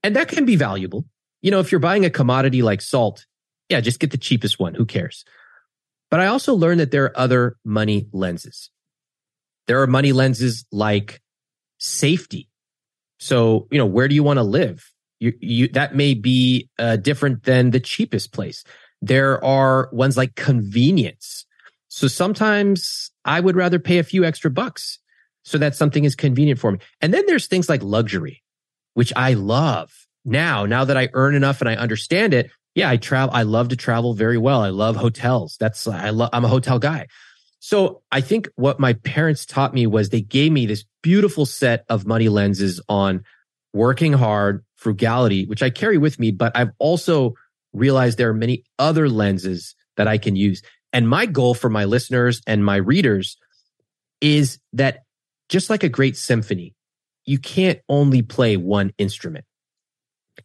And 0.03 0.15
that 0.15 0.27
can 0.27 0.45
be 0.45 0.55
valuable. 0.55 1.05
You 1.41 1.51
know, 1.51 1.59
if 1.59 1.71
you're 1.71 1.79
buying 1.79 2.05
a 2.05 2.09
commodity 2.09 2.61
like 2.61 2.81
salt, 2.81 3.25
yeah, 3.69 3.79
just 3.79 3.99
get 3.99 4.11
the 4.11 4.17
cheapest 4.17 4.59
one. 4.59 4.75
Who 4.75 4.85
cares? 4.85 5.25
But 6.11 6.19
I 6.19 6.27
also 6.27 6.53
learned 6.53 6.79
that 6.79 6.91
there 6.91 7.05
are 7.05 7.17
other 7.17 7.57
money 7.63 8.07
lenses. 8.11 8.69
There 9.67 9.81
are 9.81 9.87
money 9.87 10.11
lenses 10.11 10.65
like 10.71 11.21
safety. 11.79 12.49
So, 13.19 13.67
you 13.71 13.77
know, 13.77 13.85
where 13.85 14.07
do 14.07 14.15
you 14.15 14.23
want 14.23 14.37
to 14.37 14.43
live? 14.43 14.91
You, 15.19 15.33
you, 15.39 15.67
that 15.69 15.95
may 15.95 16.13
be 16.13 16.69
uh, 16.77 16.97
different 16.97 17.43
than 17.43 17.71
the 17.71 17.79
cheapest 17.79 18.33
place. 18.33 18.63
There 19.01 19.43
are 19.43 19.89
ones 19.91 20.17
like 20.17 20.35
convenience. 20.35 21.45
So 21.87 22.07
sometimes 22.07 23.11
I 23.23 23.39
would 23.39 23.55
rather 23.55 23.79
pay 23.79 23.99
a 23.99 24.03
few 24.03 24.25
extra 24.25 24.51
bucks 24.51 24.99
so 25.43 25.57
that 25.57 25.75
something 25.75 26.03
is 26.03 26.15
convenient 26.15 26.59
for 26.59 26.71
me. 26.71 26.79
And 27.01 27.13
then 27.13 27.25
there's 27.27 27.47
things 27.47 27.69
like 27.69 27.83
luxury, 27.83 28.43
which 28.93 29.13
I 29.15 29.35
love 29.35 29.93
now, 30.25 30.65
now 30.65 30.83
that 30.83 30.97
I 30.97 31.09
earn 31.13 31.35
enough 31.35 31.61
and 31.61 31.69
I 31.69 31.75
understand 31.75 32.33
it. 32.33 32.51
Yeah, 32.73 32.89
I 32.89 32.97
travel. 32.97 33.33
I 33.33 33.43
love 33.43 33.69
to 33.69 33.77
travel 33.77 34.15
very 34.15 34.37
well. 34.37 34.61
I 34.61 34.69
love 34.69 34.97
hotels. 34.97 35.55
That's, 35.59 35.87
I 35.87 36.09
love, 36.09 36.29
I'm 36.33 36.43
a 36.43 36.49
hotel 36.49 36.79
guy. 36.79 37.07
So 37.65 38.03
I 38.11 38.21
think 38.21 38.47
what 38.57 38.79
my 38.79 38.93
parents 38.93 39.43
taught 39.43 39.73
me 39.73 39.87
was 39.87 40.09
they 40.09 40.21
gave 40.21 40.51
me 40.51 40.67
this 40.67 40.85
beautiful 41.01 41.47
set 41.47 41.83
of 41.89 42.05
money 42.05 42.29
lenses 42.29 42.79
on 42.87 43.23
working 43.73 44.13
hard, 44.13 44.63
frugality, 44.75 45.47
which 45.47 45.63
I 45.63 45.71
carry 45.71 45.97
with 45.97 46.19
me, 46.19 46.29
but 46.29 46.55
I've 46.55 46.73
also 46.77 47.33
realized 47.73 48.19
there 48.19 48.29
are 48.29 48.35
many 48.35 48.65
other 48.77 49.09
lenses 49.09 49.73
that 49.97 50.07
I 50.07 50.19
can 50.19 50.35
use. 50.35 50.61
And 50.93 51.09
my 51.09 51.25
goal 51.25 51.55
for 51.55 51.71
my 51.71 51.85
listeners 51.85 52.39
and 52.45 52.63
my 52.63 52.75
readers 52.75 53.35
is 54.21 54.59
that 54.73 54.99
just 55.49 55.71
like 55.71 55.81
a 55.81 55.89
great 55.89 56.17
symphony, 56.17 56.75
you 57.25 57.39
can't 57.39 57.79
only 57.89 58.21
play 58.21 58.57
one 58.57 58.93
instrument. 58.99 59.45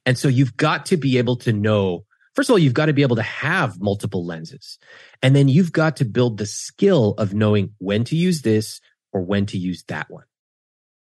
And 0.06 0.16
so 0.16 0.28
you've 0.28 0.56
got 0.56 0.86
to 0.86 0.96
be 0.96 1.18
able 1.18 1.36
to 1.36 1.52
know, 1.52 2.06
first 2.34 2.48
of 2.48 2.54
all, 2.54 2.58
you've 2.58 2.74
got 2.74 2.86
to 2.86 2.92
be 2.92 3.02
able 3.02 3.16
to 3.16 3.22
have 3.22 3.80
multiple 3.80 4.24
lenses. 4.24 4.78
And 5.22 5.34
then 5.34 5.48
you've 5.48 5.72
got 5.72 5.96
to 5.96 6.04
build 6.04 6.38
the 6.38 6.46
skill 6.46 7.14
of 7.18 7.34
knowing 7.34 7.74
when 7.78 8.04
to 8.04 8.16
use 8.16 8.42
this 8.42 8.80
or 9.12 9.22
when 9.22 9.46
to 9.46 9.58
use 9.58 9.84
that 9.84 10.10
one. 10.10 10.24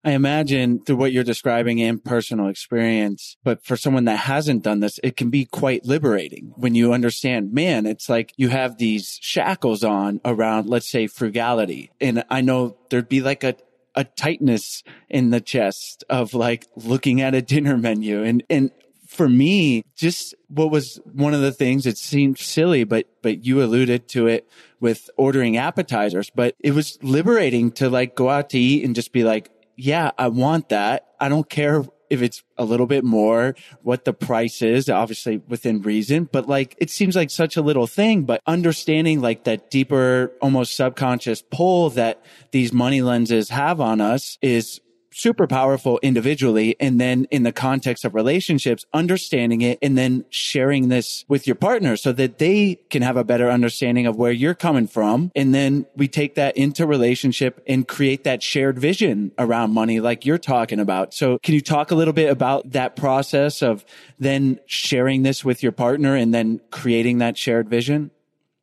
I 0.03 0.12
imagine 0.12 0.86
through 0.86 0.96
what 0.96 1.12
you're 1.12 1.25
describing 1.25 1.79
in 1.79 2.00
personal 2.00 2.48
experience, 2.48 3.36
but 3.43 3.65
for 3.65 3.75
someone 3.75 4.05
that 4.05 4.19
hasn't 4.19 4.63
done 4.63 4.79
this, 4.79 5.01
it 5.03 5.17
can 5.17 5.29
be 5.29 5.43
quite 5.43 5.86
liberating 5.86 6.53
when 6.55 6.75
you 6.75 6.93
understand, 6.93 7.51
man, 7.51 7.86
it's 7.86 8.07
like 8.07 8.31
you 8.38 8.48
have 8.48 8.77
these 8.77 9.19
shackles 9.22 9.84
on 9.84 10.22
around, 10.24 10.69
let's 10.69 10.88
say 10.88 11.07
frugality. 11.07 11.91
And 12.00 12.24
I 12.29 12.39
know 12.39 12.77
there'd 12.89 13.10
be 13.10 13.19
like 13.19 13.43
a, 13.43 13.57
a 13.96 14.05
tightness 14.05 14.81
in 15.10 15.31
the 15.31 15.41
chest 15.41 16.05
of 16.10 16.34
like 16.34 16.67
looking 16.77 17.19
at 17.19 17.36
a 17.36 17.41
dinner 17.41 17.77
menu 17.77 18.24
and, 18.24 18.43
and 18.50 18.72
for 19.18 19.28
me, 19.28 19.84
just 19.96 20.36
what 20.48 20.72
was 20.72 21.00
one 21.12 21.34
of 21.34 21.42
the 21.42 21.52
things 21.52 21.86
it 21.86 21.98
seemed 21.98 22.38
silly, 22.38 22.84
but, 22.84 23.08
but 23.22 23.44
you 23.44 23.64
alluded 23.64 24.08
to 24.10 24.28
it 24.28 24.48
with 24.80 25.10
ordering 25.18 25.58
appetizers, 25.58 26.30
but 26.30 26.56
it 26.60 26.72
was 26.72 27.00
liberating 27.02 27.72
to 27.72 27.90
like 27.90 28.16
go 28.16 28.30
out 28.30 28.52
to 28.52 28.60
eat 28.60 28.86
and 28.86 28.96
just 28.96 29.12
be 29.12 29.24
like, 29.24 29.50
yeah, 29.76 30.12
I 30.18 30.28
want 30.28 30.70
that. 30.70 31.08
I 31.20 31.30
don't 31.30 31.50
care 31.50 31.84
if 32.10 32.22
it's 32.22 32.44
a 32.58 32.64
little 32.64 32.86
bit 32.86 33.04
more, 33.04 33.56
what 33.82 34.06
the 34.06 34.14
price 34.14 34.62
is, 34.62 34.88
obviously 34.88 35.38
within 35.48 35.82
reason, 35.82 36.30
but 36.32 36.48
like 36.48 36.76
it 36.78 36.90
seems 36.90 37.16
like 37.16 37.30
such 37.30 37.58
a 37.58 37.62
little 37.62 37.88
thing, 37.88 38.24
but 38.24 38.42
understanding 38.48 39.20
like 39.20 39.44
that 39.44 39.70
deeper, 39.70 40.32
almost 40.42 40.76
subconscious 40.76 41.42
pull 41.42 41.90
that 41.92 42.24
these 42.52 42.72
money 42.72 43.02
lenses 43.02 43.50
have 43.50 43.82
on 43.82 44.00
us 44.00 44.38
is 44.42 44.80
super 45.18 45.48
powerful 45.48 46.00
individually. 46.04 46.76
And 46.80 47.02
then 47.02 47.26
in 47.32 47.44
the 47.44 47.52
context 47.52 48.06
of 48.06 48.14
relationships, 48.14 48.86
understanding 48.94 49.62
it 49.62 49.80
and 49.82 49.98
then 49.98 50.26
sharing 50.30 50.90
this 50.90 51.26
with 51.28 51.48
your 51.48 51.56
partner 51.56 51.98
so 51.98 52.12
that 52.14 52.38
they 52.38 52.76
can 52.90 53.02
have 53.02 53.18
a 53.18 53.24
better 53.24 53.50
understanding 53.50 54.06
of 54.06 54.16
where 54.16 54.32
you're 54.32 54.54
coming 54.54 54.88
from. 54.88 55.32
And 55.36 55.54
then 55.54 55.86
we 55.96 56.08
take 56.08 56.36
that 56.36 56.56
into 56.56 56.86
relationship 56.86 57.62
and 57.68 57.88
create 57.88 58.24
that 58.26 58.44
shared 58.44 58.78
vision 58.78 59.32
around 59.38 59.74
money, 59.74 60.00
like 60.00 60.26
you're 60.26 60.38
talking 60.38 60.80
about. 60.80 61.14
So 61.14 61.40
can 61.40 61.54
you 61.56 61.62
talk 61.62 61.92
a 61.92 61.96
little 61.96 62.14
bit 62.14 62.30
about 62.30 62.72
that 62.72 62.96
process 62.96 63.62
of 63.62 63.86
then 64.20 64.60
sharing 64.68 65.24
this 65.24 65.44
with 65.44 65.64
your 65.64 65.72
partner 65.72 66.16
and 66.16 66.34
then 66.34 66.62
creating 66.72 67.18
that 67.20 67.38
shared 67.38 67.70
vision? 67.70 68.12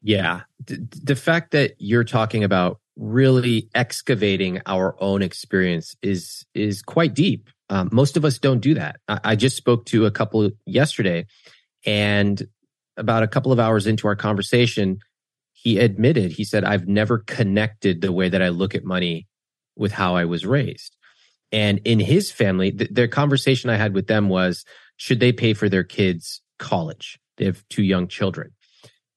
Yeah. 0.03 0.43
the 0.67 1.17
fact 1.17 1.53
that 1.53 1.75
you're 1.79 2.05
talking 2.05 2.45
about 2.45 2.79
really 2.97 3.69
excavating 3.75 4.61
our 4.67 4.97
own 5.03 5.23
experience 5.23 5.97
is 6.03 6.45
is 6.55 6.83
quite 6.83 7.15
deep. 7.15 7.51
Um, 7.71 7.89
most 7.93 8.17
of 8.17 8.25
us 8.25 8.39
don't 8.39 8.61
do 8.61 8.75
that. 8.75 9.01
I, 9.09 9.21
I 9.25 9.37
just 9.37 9.57
spoke 9.57 9.87
to 9.87 10.07
a 10.07 10.11
couple 10.11 10.51
yesterday, 10.67 11.27
and 11.85 12.47
about 12.97 13.23
a 13.23 13.29
couple 13.29 13.53
of 13.53 13.59
hours 13.59 13.87
into 13.87 14.07
our 14.07 14.17
conversation, 14.17 14.99
he 15.53 15.79
admitted 15.79 16.33
he 16.33 16.45
said, 16.45 16.65
"I've 16.65 16.87
never 16.87 17.19
connected 17.19 18.01
the 18.01 18.13
way 18.13 18.29
that 18.29 18.43
I 18.43 18.49
look 18.49 18.75
at 18.75 18.85
money 18.85 19.27
with 19.77 19.93
how 19.93 20.15
I 20.15 20.25
was 20.25 20.47
raised." 20.47 20.97
And 21.51 21.81
in 21.85 22.01
his 22.01 22.33
family, 22.33 22.73
th- 22.73 22.91
their 22.91 23.09
conversation 23.09 23.71
I 23.71 23.77
had 23.77 23.95
with 23.95 24.09
them 24.09 24.29
was, 24.29 24.65
should 24.97 25.21
they 25.21 25.33
pay 25.33 25.55
for 25.55 25.69
their 25.69 25.85
kids' 25.85 26.43
college? 26.59 27.19
They 27.37 27.45
have 27.45 27.65
two 27.69 27.83
young 27.83 28.09
children, 28.09 28.51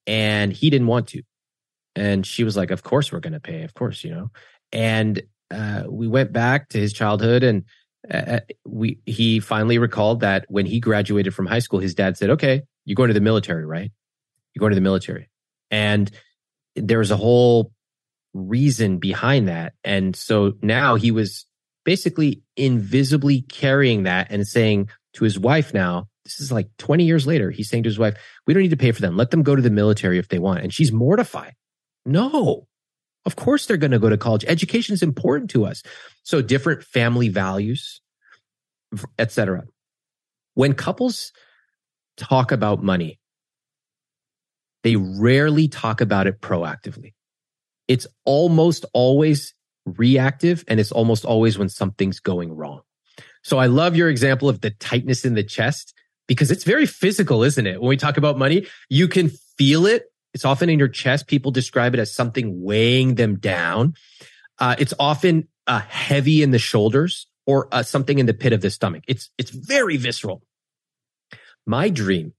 and 0.06 0.54
he 0.54 0.70
didn't 0.70 0.88
want 0.88 1.08
to. 1.10 1.24
And 1.98 2.26
she 2.26 2.44
was 2.44 2.56
like, 2.56 2.72
Of 2.72 2.84
course 2.84 3.12
we're 3.12 3.20
going 3.20 3.34
to 3.34 3.40
pay. 3.40 3.64
Of 3.64 3.74
course, 3.74 4.04
you 4.04 4.12
know. 4.12 4.32
And 4.72 5.24
uh, 5.50 5.84
we 5.90 6.08
went 6.08 6.32
back 6.32 6.70
to 6.70 6.80
his 6.80 6.94
childhood 6.94 7.44
and 7.44 7.64
uh, 8.10 8.18
uh, 8.18 8.40
we 8.66 9.00
he 9.06 9.40
finally 9.40 9.80
recalled 9.80 10.20
that 10.20 10.46
when 10.48 10.66
he 10.66 10.80
graduated 10.80 11.34
from 11.34 11.48
high 11.48 11.60
school, 11.60 11.80
his 11.80 11.96
dad 11.96 12.16
said, 12.18 12.30
Okay, 12.30 12.62
you're 12.86 12.96
going 12.96 13.08
to 13.08 13.14
the 13.14 13.22
military, 13.22 13.66
right? 13.66 13.92
You're 14.54 14.60
going 14.60 14.72
to 14.72 14.76
the 14.76 14.82
military. 14.82 15.30
And 15.72 16.10
there 16.76 17.00
was 17.00 17.12
a 17.12 17.18
whole 17.18 17.72
reason 18.34 19.00
behind 19.00 19.48
that. 19.48 19.74
And 19.84 20.16
so 20.16 20.54
now 20.62 20.96
he 20.96 21.12
was 21.12 21.46
basically 21.84 22.44
invisibly 22.56 23.42
carrying 23.42 24.04
that 24.04 24.28
and 24.30 24.48
saying 24.48 24.90
to 25.14 25.24
his 25.24 25.40
wife 25.40 25.74
now, 25.74 26.08
this 26.24 26.40
is 26.40 26.52
like 26.52 26.70
20 26.78 27.06
years 27.06 27.26
later, 27.26 27.50
he's 27.50 27.70
saying 27.70 27.84
to 27.84 27.90
his 27.90 27.98
wife, 27.98 28.16
we 28.46 28.54
don't 28.54 28.62
need 28.62 28.70
to 28.70 28.78
pay 28.78 28.92
for 28.92 29.02
them. 29.02 29.18
Let 29.18 29.32
them 29.32 29.42
go 29.42 29.56
to 29.56 29.62
the 29.62 29.70
military 29.70 30.20
if 30.20 30.28
they 30.28 30.40
want. 30.40 30.62
And 30.62 30.74
she's 30.74 30.92
mortified. 30.92 31.56
No, 32.08 32.68
of 33.26 33.36
course 33.36 33.66
they're 33.66 33.78
going 33.78 33.92
to 33.92 34.00
go 34.00 34.10
to 34.10 34.18
college. 34.18 34.46
Education 34.48 34.94
is 34.94 35.04
important 35.04 35.50
to 35.52 35.66
us. 35.66 35.84
So 36.24 36.42
different 36.42 36.84
family 36.84 37.28
values, 37.28 38.02
etc. 39.20 39.66
When 40.54 40.74
couples 40.74 41.34
talk 42.16 42.54
about 42.54 42.82
money, 42.82 43.20
they 44.84 44.96
rarely 44.96 45.68
talk 45.68 46.00
about 46.00 46.28
it 46.28 46.40
proactively. 46.40 47.14
It's 47.90 48.08
almost 48.24 48.86
always 48.94 49.54
reactive 49.86 50.64
and 50.70 50.80
it's 50.80 50.94
almost 50.94 51.26
always 51.26 51.58
when 51.58 51.68
something's 51.68 52.22
going 52.22 52.54
wrong. 52.54 52.82
So 53.44 53.58
I 53.58 53.66
love 53.66 53.98
your 53.98 54.10
example 54.10 54.48
of 54.48 54.62
the 54.62 54.72
tightness 54.72 55.26
in 55.26 55.34
the 55.34 55.44
chest 55.44 55.94
because 56.26 56.52
it's 56.52 56.64
very 56.64 56.86
physical, 56.86 57.44
isn't 57.44 57.68
it? 57.68 57.82
When 57.82 57.90
we 57.90 57.98
talk 57.98 58.16
about 58.16 58.38
money, 58.38 58.66
you 58.90 59.10
can 59.10 59.32
feel 59.58 59.86
it 59.86 60.06
it's 60.38 60.46
often 60.46 60.70
in 60.70 60.78
your 60.78 60.88
chest. 60.88 61.26
People 61.26 61.50
describe 61.50 61.96
it 61.96 62.00
as 62.00 62.14
something 62.14 62.62
weighing 62.62 63.16
them 63.16 63.40
down. 63.40 63.96
Uh, 64.60 64.76
it's 64.78 64.94
often 65.00 65.48
uh, 65.66 65.80
heavy 65.80 66.44
in 66.44 66.52
the 66.52 66.60
shoulders 66.60 67.26
or 67.48 67.68
uh, 67.72 67.82
something 67.82 68.20
in 68.20 68.28
the 68.28 68.36
pit 68.36 68.54
of 68.54 68.62
the 68.62 68.70
stomach. 68.70 69.04
It's 69.08 69.32
it's 69.40 69.50
very 69.50 69.98
visceral. 69.98 70.44
My 71.66 71.90
dream 71.90 72.34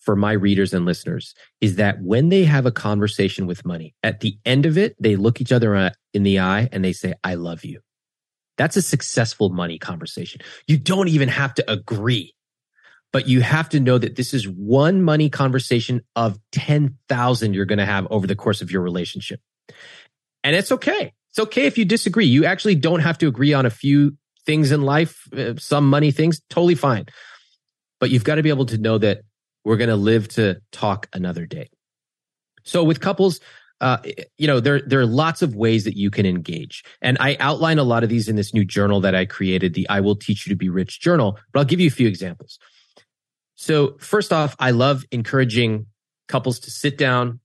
for 0.00 0.16
my 0.16 0.32
readers 0.32 0.74
and 0.74 0.84
listeners 0.84 1.34
is 1.62 1.76
that 1.76 2.02
when 2.02 2.28
they 2.28 2.44
have 2.44 2.66
a 2.66 2.70
conversation 2.70 3.46
with 3.46 3.64
money, 3.64 3.94
at 4.02 4.20
the 4.20 4.36
end 4.44 4.66
of 4.66 4.76
it, 4.76 4.94
they 5.00 5.16
look 5.16 5.40
each 5.40 5.50
other 5.50 5.74
uh, 5.74 5.90
in 6.12 6.24
the 6.24 6.40
eye 6.40 6.68
and 6.72 6.84
they 6.84 6.92
say, 6.92 7.14
"I 7.24 7.36
love 7.36 7.64
you." 7.64 7.80
That's 8.58 8.76
a 8.76 8.82
successful 8.82 9.48
money 9.48 9.78
conversation. 9.78 10.42
You 10.66 10.76
don't 10.76 11.08
even 11.08 11.30
have 11.30 11.54
to 11.54 11.72
agree 11.72 12.34
but 13.12 13.28
you 13.28 13.40
have 13.40 13.68
to 13.70 13.80
know 13.80 13.98
that 13.98 14.16
this 14.16 14.32
is 14.32 14.48
one 14.48 15.02
money 15.02 15.28
conversation 15.28 16.02
of 16.16 16.38
10,000 16.52 17.54
you're 17.54 17.64
going 17.64 17.78
to 17.78 17.86
have 17.86 18.06
over 18.10 18.26
the 18.26 18.36
course 18.36 18.62
of 18.62 18.70
your 18.70 18.82
relationship. 18.82 19.40
And 20.44 20.54
it's 20.56 20.72
okay. 20.72 21.12
It's 21.30 21.38
okay 21.38 21.66
if 21.66 21.76
you 21.78 21.84
disagree. 21.84 22.26
You 22.26 22.44
actually 22.44 22.74
don't 22.74 23.00
have 23.00 23.18
to 23.18 23.28
agree 23.28 23.52
on 23.52 23.66
a 23.66 23.70
few 23.70 24.16
things 24.46 24.72
in 24.72 24.82
life, 24.82 25.26
uh, 25.32 25.54
some 25.58 25.88
money 25.88 26.10
things, 26.10 26.40
totally 26.50 26.74
fine. 26.74 27.06
But 27.98 28.10
you've 28.10 28.24
got 28.24 28.36
to 28.36 28.42
be 28.42 28.48
able 28.48 28.66
to 28.66 28.78
know 28.78 28.98
that 28.98 29.22
we're 29.64 29.76
going 29.76 29.90
to 29.90 29.96
live 29.96 30.28
to 30.28 30.60
talk 30.72 31.08
another 31.12 31.46
day. 31.46 31.68
So 32.64 32.82
with 32.82 33.00
couples, 33.00 33.40
uh, 33.80 33.98
you 34.36 34.46
know, 34.46 34.60
there, 34.60 34.80
there 34.80 35.00
are 35.00 35.06
lots 35.06 35.42
of 35.42 35.54
ways 35.54 35.84
that 35.84 35.96
you 35.96 36.10
can 36.10 36.26
engage. 36.26 36.84
And 37.00 37.16
I 37.20 37.36
outline 37.40 37.78
a 37.78 37.82
lot 37.82 38.02
of 38.02 38.08
these 38.08 38.28
in 38.28 38.36
this 38.36 38.52
new 38.52 38.64
journal 38.64 39.00
that 39.00 39.14
I 39.14 39.24
created, 39.24 39.74
the 39.74 39.88
I 39.88 40.00
Will 40.00 40.16
Teach 40.16 40.46
You 40.46 40.50
to 40.50 40.56
Be 40.56 40.68
Rich 40.68 41.00
journal, 41.00 41.38
but 41.52 41.60
I'll 41.60 41.66
give 41.66 41.80
you 41.80 41.88
a 41.88 41.92
few 41.92 42.08
examples. 42.08 42.58
So 43.60 43.98
first 43.98 44.32
off, 44.32 44.56
I 44.58 44.70
love 44.70 45.04
encouraging 45.12 45.84
couples 46.28 46.60
to 46.60 46.70
sit 46.70 46.96
down 46.96 47.40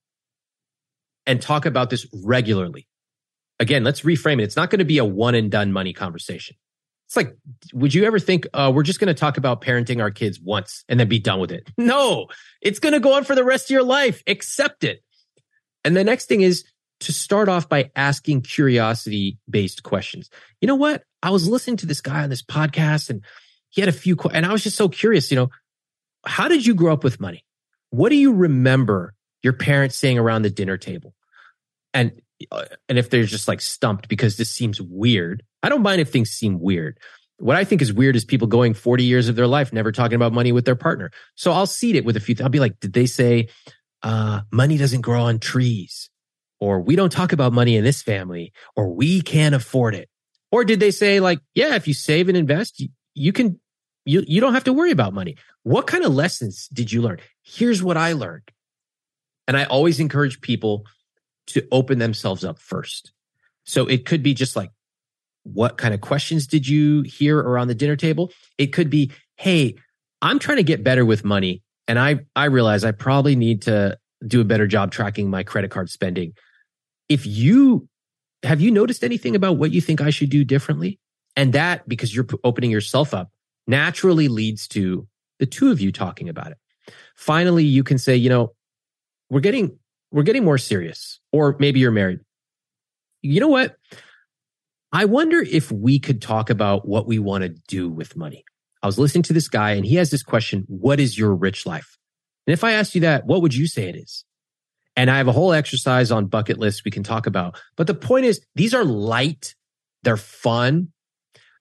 and 1.25 1.41
talk 1.41 1.65
about 1.65 1.89
this 1.89 2.07
regularly. 2.13 2.87
Again, 3.59 3.83
let's 3.83 3.99
reframe 4.01 4.39
it. 4.39 4.43
It's 4.43 4.55
not 4.55 4.69
going 4.69 4.79
to 4.79 4.85
be 4.85 4.97
a 4.97 5.03
one 5.03 5.35
and 5.35 5.51
done 5.51 5.73
money 5.73 5.91
conversation. 5.91 6.55
It's 7.07 7.17
like, 7.17 7.35
would 7.73 7.93
you 7.93 8.05
ever 8.05 8.17
think 8.17 8.47
uh, 8.53 8.71
we're 8.73 8.83
just 8.83 9.01
going 9.01 9.09
to 9.09 9.13
talk 9.13 9.35
about 9.35 9.59
parenting 9.59 10.01
our 10.01 10.09
kids 10.09 10.39
once 10.39 10.85
and 10.87 10.97
then 10.97 11.09
be 11.09 11.19
done 11.19 11.41
with 11.41 11.51
it? 11.51 11.69
No, 11.77 12.27
it's 12.61 12.79
going 12.79 12.93
to 12.93 13.01
go 13.01 13.11
on 13.11 13.25
for 13.25 13.35
the 13.35 13.43
rest 13.43 13.65
of 13.65 13.71
your 13.71 13.83
life. 13.83 14.23
Accept 14.25 14.85
it. 14.85 15.03
And 15.83 15.97
the 15.97 16.05
next 16.05 16.27
thing 16.27 16.39
is 16.39 16.63
to 17.01 17.11
start 17.11 17.49
off 17.49 17.67
by 17.67 17.91
asking 17.93 18.43
curiosity 18.43 19.37
based 19.49 19.83
questions. 19.83 20.29
You 20.61 20.69
know 20.69 20.75
what? 20.75 21.03
I 21.21 21.31
was 21.31 21.49
listening 21.49 21.75
to 21.77 21.85
this 21.85 21.99
guy 21.99 22.23
on 22.23 22.29
this 22.29 22.41
podcast 22.41 23.09
and 23.09 23.21
he 23.69 23.81
had 23.81 23.89
a 23.89 23.91
few, 23.91 24.15
and 24.31 24.45
I 24.45 24.53
was 24.53 24.63
just 24.63 24.77
so 24.77 24.87
curious, 24.87 25.29
you 25.29 25.35
know, 25.35 25.49
how 26.25 26.47
did 26.47 26.65
you 26.65 26.73
grow 26.73 26.93
up 26.93 27.03
with 27.03 27.19
money? 27.19 27.43
What 27.89 28.09
do 28.09 28.15
you 28.15 28.33
remember 28.33 29.13
your 29.43 29.53
parents 29.53 29.95
saying 29.95 30.17
around 30.17 30.41
the 30.41 30.49
dinner 30.49 30.77
table? 30.77 31.13
And 31.93 32.21
uh, 32.51 32.65
and 32.89 32.97
if 32.97 33.09
they're 33.09 33.23
just 33.23 33.47
like 33.47 33.61
stumped 33.61 34.09
because 34.09 34.37
this 34.37 34.51
seems 34.51 34.81
weird, 34.81 35.43
I 35.63 35.69
don't 35.69 35.81
mind 35.81 36.01
if 36.01 36.11
things 36.11 36.31
seem 36.31 36.59
weird. 36.59 36.99
What 37.37 37.55
I 37.55 37.63
think 37.63 37.81
is 37.81 37.93
weird 37.93 38.15
is 38.15 38.25
people 38.25 38.47
going 38.47 38.73
40 38.73 39.03
years 39.03 39.27
of 39.27 39.35
their 39.35 39.47
life 39.47 39.73
never 39.73 39.91
talking 39.91 40.15
about 40.15 40.33
money 40.33 40.51
with 40.51 40.65
their 40.65 40.75
partner. 40.75 41.11
So 41.35 41.51
I'll 41.51 41.65
seed 41.65 41.95
it 41.95 42.05
with 42.05 42.15
a 42.17 42.19
few. 42.19 42.35
I'll 42.41 42.49
be 42.49 42.59
like, 42.59 42.79
did 42.79 42.93
they 42.93 43.05
say 43.05 43.49
uh, 44.03 44.41
money 44.51 44.77
doesn't 44.77 45.01
grow 45.01 45.23
on 45.23 45.39
trees, 45.39 46.09
or 46.59 46.81
we 46.81 46.95
don't 46.95 47.11
talk 47.11 47.33
about 47.33 47.53
money 47.53 47.75
in 47.75 47.83
this 47.83 48.01
family, 48.01 48.53
or 48.75 48.93
we 48.93 49.21
can't 49.21 49.55
afford 49.55 49.95
it, 49.95 50.09
or 50.51 50.63
did 50.63 50.79
they 50.79 50.91
say 50.91 51.19
like, 51.19 51.39
yeah, 51.53 51.75
if 51.75 51.87
you 51.87 51.93
save 51.93 52.29
and 52.29 52.37
invest, 52.37 52.79
you, 52.79 52.89
you 53.13 53.33
can 53.33 53.59
you, 54.05 54.23
you 54.27 54.39
don't 54.39 54.53
have 54.53 54.63
to 54.65 54.73
worry 54.73 54.91
about 54.91 55.13
money. 55.13 55.35
What 55.63 55.87
kind 55.87 56.03
of 56.03 56.13
lessons 56.13 56.67
did 56.71 56.91
you 56.91 57.01
learn? 57.01 57.19
Here's 57.43 57.83
what 57.83 57.97
I 57.97 58.13
learned. 58.13 58.51
And 59.47 59.57
I 59.57 59.65
always 59.65 59.99
encourage 59.99 60.41
people 60.41 60.85
to 61.47 61.67
open 61.71 61.99
themselves 61.99 62.43
up 62.43 62.59
first. 62.59 63.11
So 63.65 63.85
it 63.87 64.05
could 64.05 64.23
be 64.23 64.33
just 64.33 64.55
like, 64.55 64.71
what 65.43 65.77
kind 65.77 65.93
of 65.93 66.01
questions 66.01 66.47
did 66.47 66.67
you 66.67 67.03
hear 67.03 67.39
around 67.39 67.67
the 67.67 67.75
dinner 67.75 67.95
table? 67.95 68.31
It 68.57 68.67
could 68.67 68.89
be, 68.89 69.11
Hey, 69.35 69.75
I'm 70.21 70.39
trying 70.39 70.57
to 70.57 70.63
get 70.63 70.83
better 70.83 71.05
with 71.05 71.23
money. 71.23 71.61
And 71.87 71.99
I, 71.99 72.21
I 72.35 72.45
realize 72.45 72.83
I 72.83 72.91
probably 72.91 73.35
need 73.35 73.63
to 73.63 73.97
do 74.25 74.41
a 74.41 74.45
better 74.45 74.65
job 74.65 74.91
tracking 74.91 75.29
my 75.29 75.43
credit 75.43 75.69
card 75.69 75.89
spending. 75.89 76.33
If 77.09 77.27
you 77.27 77.87
have 78.43 78.61
you 78.61 78.71
noticed 78.71 79.03
anything 79.03 79.35
about 79.35 79.57
what 79.57 79.71
you 79.71 79.81
think 79.81 80.01
I 80.01 80.09
should 80.09 80.29
do 80.29 80.43
differently? 80.43 80.99
And 81.35 81.53
that, 81.53 81.87
because 81.89 82.15
you're 82.15 82.27
opening 82.43 82.71
yourself 82.71 83.13
up, 83.13 83.29
naturally 83.67 84.27
leads 84.27 84.67
to 84.69 85.07
the 85.39 85.45
two 85.45 85.71
of 85.71 85.81
you 85.81 85.91
talking 85.91 86.29
about 86.29 86.51
it. 86.51 86.57
Finally, 87.15 87.65
you 87.65 87.83
can 87.83 87.97
say, 87.97 88.15
you 88.15 88.29
know, 88.29 88.53
we're 89.29 89.39
getting, 89.39 89.77
we're 90.11 90.23
getting 90.23 90.43
more 90.43 90.57
serious, 90.57 91.19
or 91.31 91.55
maybe 91.59 91.79
you're 91.79 91.91
married. 91.91 92.19
You 93.21 93.39
know 93.39 93.47
what? 93.47 93.75
I 94.91 95.05
wonder 95.05 95.41
if 95.41 95.71
we 95.71 95.99
could 95.99 96.21
talk 96.21 96.49
about 96.49 96.87
what 96.87 97.07
we 97.07 97.19
want 97.19 97.43
to 97.43 97.49
do 97.67 97.89
with 97.89 98.15
money. 98.15 98.43
I 98.81 98.87
was 98.87 98.99
listening 98.99 99.23
to 99.23 99.33
this 99.33 99.47
guy 99.47 99.71
and 99.71 99.85
he 99.85 99.95
has 99.95 100.11
this 100.11 100.23
question. 100.23 100.63
What 100.67 100.99
is 100.99 101.17
your 101.17 101.33
rich 101.33 101.65
life? 101.65 101.97
And 102.45 102.53
if 102.53 102.63
I 102.63 102.73
asked 102.73 102.93
you 102.93 103.01
that, 103.01 103.25
what 103.25 103.41
would 103.41 103.55
you 103.55 103.67
say 103.67 103.89
it 103.89 103.95
is? 103.95 104.23
And 104.95 105.09
I 105.09 105.17
have 105.17 105.27
a 105.27 105.33
whole 105.33 105.51
exercise 105.51 106.11
on 106.11 106.27
bucket 106.27 106.59
lists 106.59 106.85
we 106.85 106.91
can 106.91 107.03
talk 107.03 107.25
about. 107.25 107.59
But 107.75 107.87
the 107.87 107.93
point 107.93 108.25
is, 108.25 108.45
these 108.55 108.73
are 108.73 108.85
light. 108.85 109.55
They're 110.03 110.17
fun. 110.17 110.93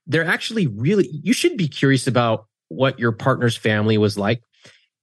They're 0.06 0.26
actually 0.26 0.66
really, 0.66 1.08
you 1.10 1.32
should 1.32 1.56
be 1.56 1.68
curious 1.68 2.06
about 2.06 2.46
what 2.68 2.98
your 2.98 3.12
partner's 3.12 3.56
family 3.56 3.98
was 3.98 4.18
like. 4.18 4.42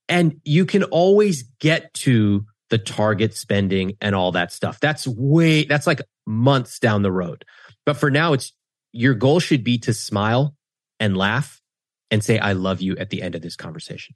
And 0.08 0.42
you 0.44 0.66
can 0.66 0.84
always 0.84 1.44
get 1.60 1.94
to 1.96 2.46
the 2.70 2.78
target 2.78 3.36
spending 3.36 3.98
and 4.02 4.16
all 4.16 4.32
that 4.34 4.52
stuff. 4.52 4.80
That's 4.80 5.08
way, 5.08 5.64
that's 5.64 5.88
like 5.88 6.02
months 6.26 6.80
down 6.80 7.02
the 7.02 7.12
road. 7.12 7.46
But 7.86 7.98
for 7.98 8.12
now, 8.12 8.34
it's 8.34 8.54
your 8.92 9.14
goal 9.14 9.40
should 9.40 9.64
be 9.64 9.78
to 9.80 9.94
smile 9.94 10.56
and 11.00 11.16
laugh 11.18 11.62
and 12.10 12.24
say, 12.24 12.40
I 12.40 12.54
love 12.54 12.82
you 12.82 12.98
at 12.98 13.10
the 13.10 13.22
end 13.22 13.36
of 13.36 13.42
this 13.42 13.56
conversation. 13.56 14.16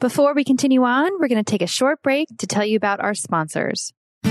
Before 0.00 0.34
we 0.34 0.44
continue 0.44 0.84
on, 0.84 1.10
we're 1.18 1.28
going 1.28 1.44
to 1.44 1.50
take 1.50 1.62
a 1.62 1.66
short 1.66 2.02
break 2.02 2.28
to 2.38 2.46
tell 2.46 2.64
you 2.64 2.76
about 2.76 3.00
our 3.00 3.14
sponsors. 3.14 3.92
Do 4.22 4.30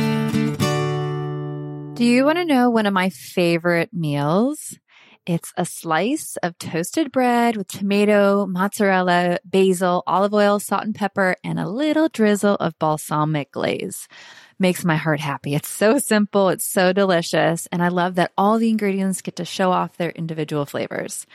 you 2.06 2.24
want 2.24 2.38
to 2.38 2.45
know 2.45 2.69
one 2.69 2.86
of 2.86 2.93
my 2.93 3.10
favorite 3.10 3.89
meals? 3.91 4.80
It's 5.29 5.53
a 5.55 5.63
slice 5.63 6.37
of 6.41 6.57
toasted 6.57 7.11
bread 7.11 7.55
with 7.55 7.67
tomato, 7.67 8.47
mozzarella, 8.47 9.37
basil, 9.45 10.01
olive 10.07 10.33
oil, 10.33 10.59
salt 10.59 10.85
and 10.85 10.95
pepper, 10.95 11.35
and 11.43 11.59
a 11.59 11.69
little 11.69 12.09
drizzle 12.09 12.55
of 12.55 12.79
balsamic 12.79 13.51
glaze. 13.51 14.07
Makes 14.57 14.83
my 14.83 14.95
heart 14.95 15.19
happy. 15.19 15.53
It's 15.53 15.69
so 15.69 15.99
simple. 15.99 16.49
It's 16.49 16.65
so 16.65 16.93
delicious. 16.93 17.67
And 17.71 17.83
I 17.83 17.89
love 17.89 18.15
that 18.15 18.31
all 18.39 18.57
the 18.57 18.71
ingredients 18.71 19.21
get 19.21 19.35
to 19.35 19.45
show 19.45 19.71
off 19.71 19.97
their 19.97 20.09
individual 20.09 20.65
flavors. 20.65 21.27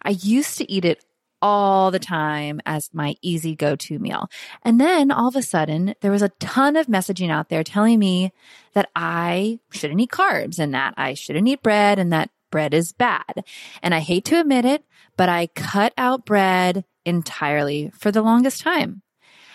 I 0.00 0.16
used 0.22 0.56
to 0.56 0.72
eat 0.72 0.86
it 0.86 1.04
all 1.42 1.90
the 1.90 1.98
time 1.98 2.62
as 2.64 2.88
my 2.94 3.16
easy 3.20 3.54
go 3.54 3.76
to 3.76 3.98
meal. 3.98 4.30
And 4.62 4.80
then 4.80 5.10
all 5.10 5.28
of 5.28 5.36
a 5.36 5.42
sudden, 5.42 5.94
there 6.00 6.10
was 6.10 6.22
a 6.22 6.32
ton 6.40 6.74
of 6.76 6.86
messaging 6.86 7.28
out 7.30 7.50
there 7.50 7.64
telling 7.64 7.98
me 7.98 8.32
that 8.72 8.88
I 8.96 9.58
shouldn't 9.72 10.00
eat 10.00 10.10
carbs 10.10 10.58
and 10.58 10.72
that 10.72 10.94
I 10.96 11.12
shouldn't 11.12 11.48
eat 11.48 11.62
bread 11.62 11.98
and 11.98 12.14
that 12.14 12.30
bread 12.52 12.72
is 12.72 12.92
bad. 12.92 13.44
And 13.82 13.92
I 13.92 13.98
hate 13.98 14.24
to 14.26 14.38
admit 14.38 14.64
it, 14.64 14.84
but 15.16 15.28
I 15.28 15.48
cut 15.48 15.92
out 15.98 16.24
bread 16.24 16.84
entirely 17.04 17.90
for 17.98 18.12
the 18.12 18.22
longest 18.22 18.60
time. 18.60 19.02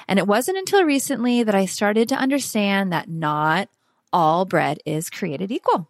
And 0.10 0.20
it 0.20 0.28
wasn't 0.28 0.58
until 0.58 0.84
recently 0.84 1.44
that 1.44 1.56
I 1.56 1.66
started 1.66 2.10
to 2.10 2.16
understand 2.16 2.92
that 2.92 3.10
not 3.10 3.70
all 4.12 4.44
bread 4.44 4.80
is 4.86 5.10
created 5.10 5.52
equal. 5.52 5.90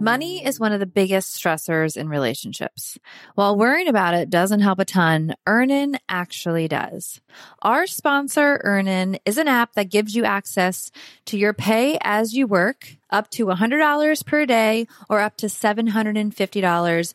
Money 0.00 0.46
is 0.46 0.60
one 0.60 0.72
of 0.72 0.78
the 0.78 0.86
biggest 0.86 1.36
stressors 1.36 1.96
in 1.96 2.08
relationships. 2.08 2.98
While 3.34 3.56
worrying 3.56 3.88
about 3.88 4.14
it 4.14 4.30
doesn't 4.30 4.60
help 4.60 4.78
a 4.78 4.84
ton, 4.84 5.34
Earnin 5.44 5.98
actually 6.08 6.68
does. 6.68 7.20
Our 7.62 7.88
sponsor, 7.88 8.60
Earnin, 8.62 9.18
is 9.26 9.38
an 9.38 9.48
app 9.48 9.72
that 9.74 9.90
gives 9.90 10.14
you 10.14 10.24
access 10.24 10.92
to 11.26 11.36
your 11.36 11.52
pay 11.52 11.98
as 12.00 12.32
you 12.32 12.46
work, 12.46 12.96
up 13.10 13.28
to 13.30 13.46
$100 13.46 14.24
per 14.24 14.46
day 14.46 14.86
or 15.08 15.18
up 15.18 15.36
to 15.38 15.46
$750 15.46 17.14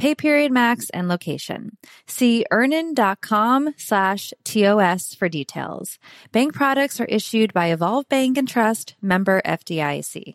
pay 0.00 0.14
period 0.14 0.50
max, 0.50 0.88
and 0.90 1.08
location. 1.08 1.76
See 2.06 2.44
earnin.com 2.50 3.74
slash 3.76 4.32
TOS 4.44 5.14
for 5.14 5.28
details. 5.28 5.98
Bank 6.32 6.54
products 6.54 7.00
are 7.00 7.04
issued 7.04 7.52
by 7.52 7.66
Evolve 7.66 8.08
Bank 8.08 8.38
and 8.38 8.48
Trust, 8.48 8.94
member 9.02 9.42
FDIC. 9.44 10.34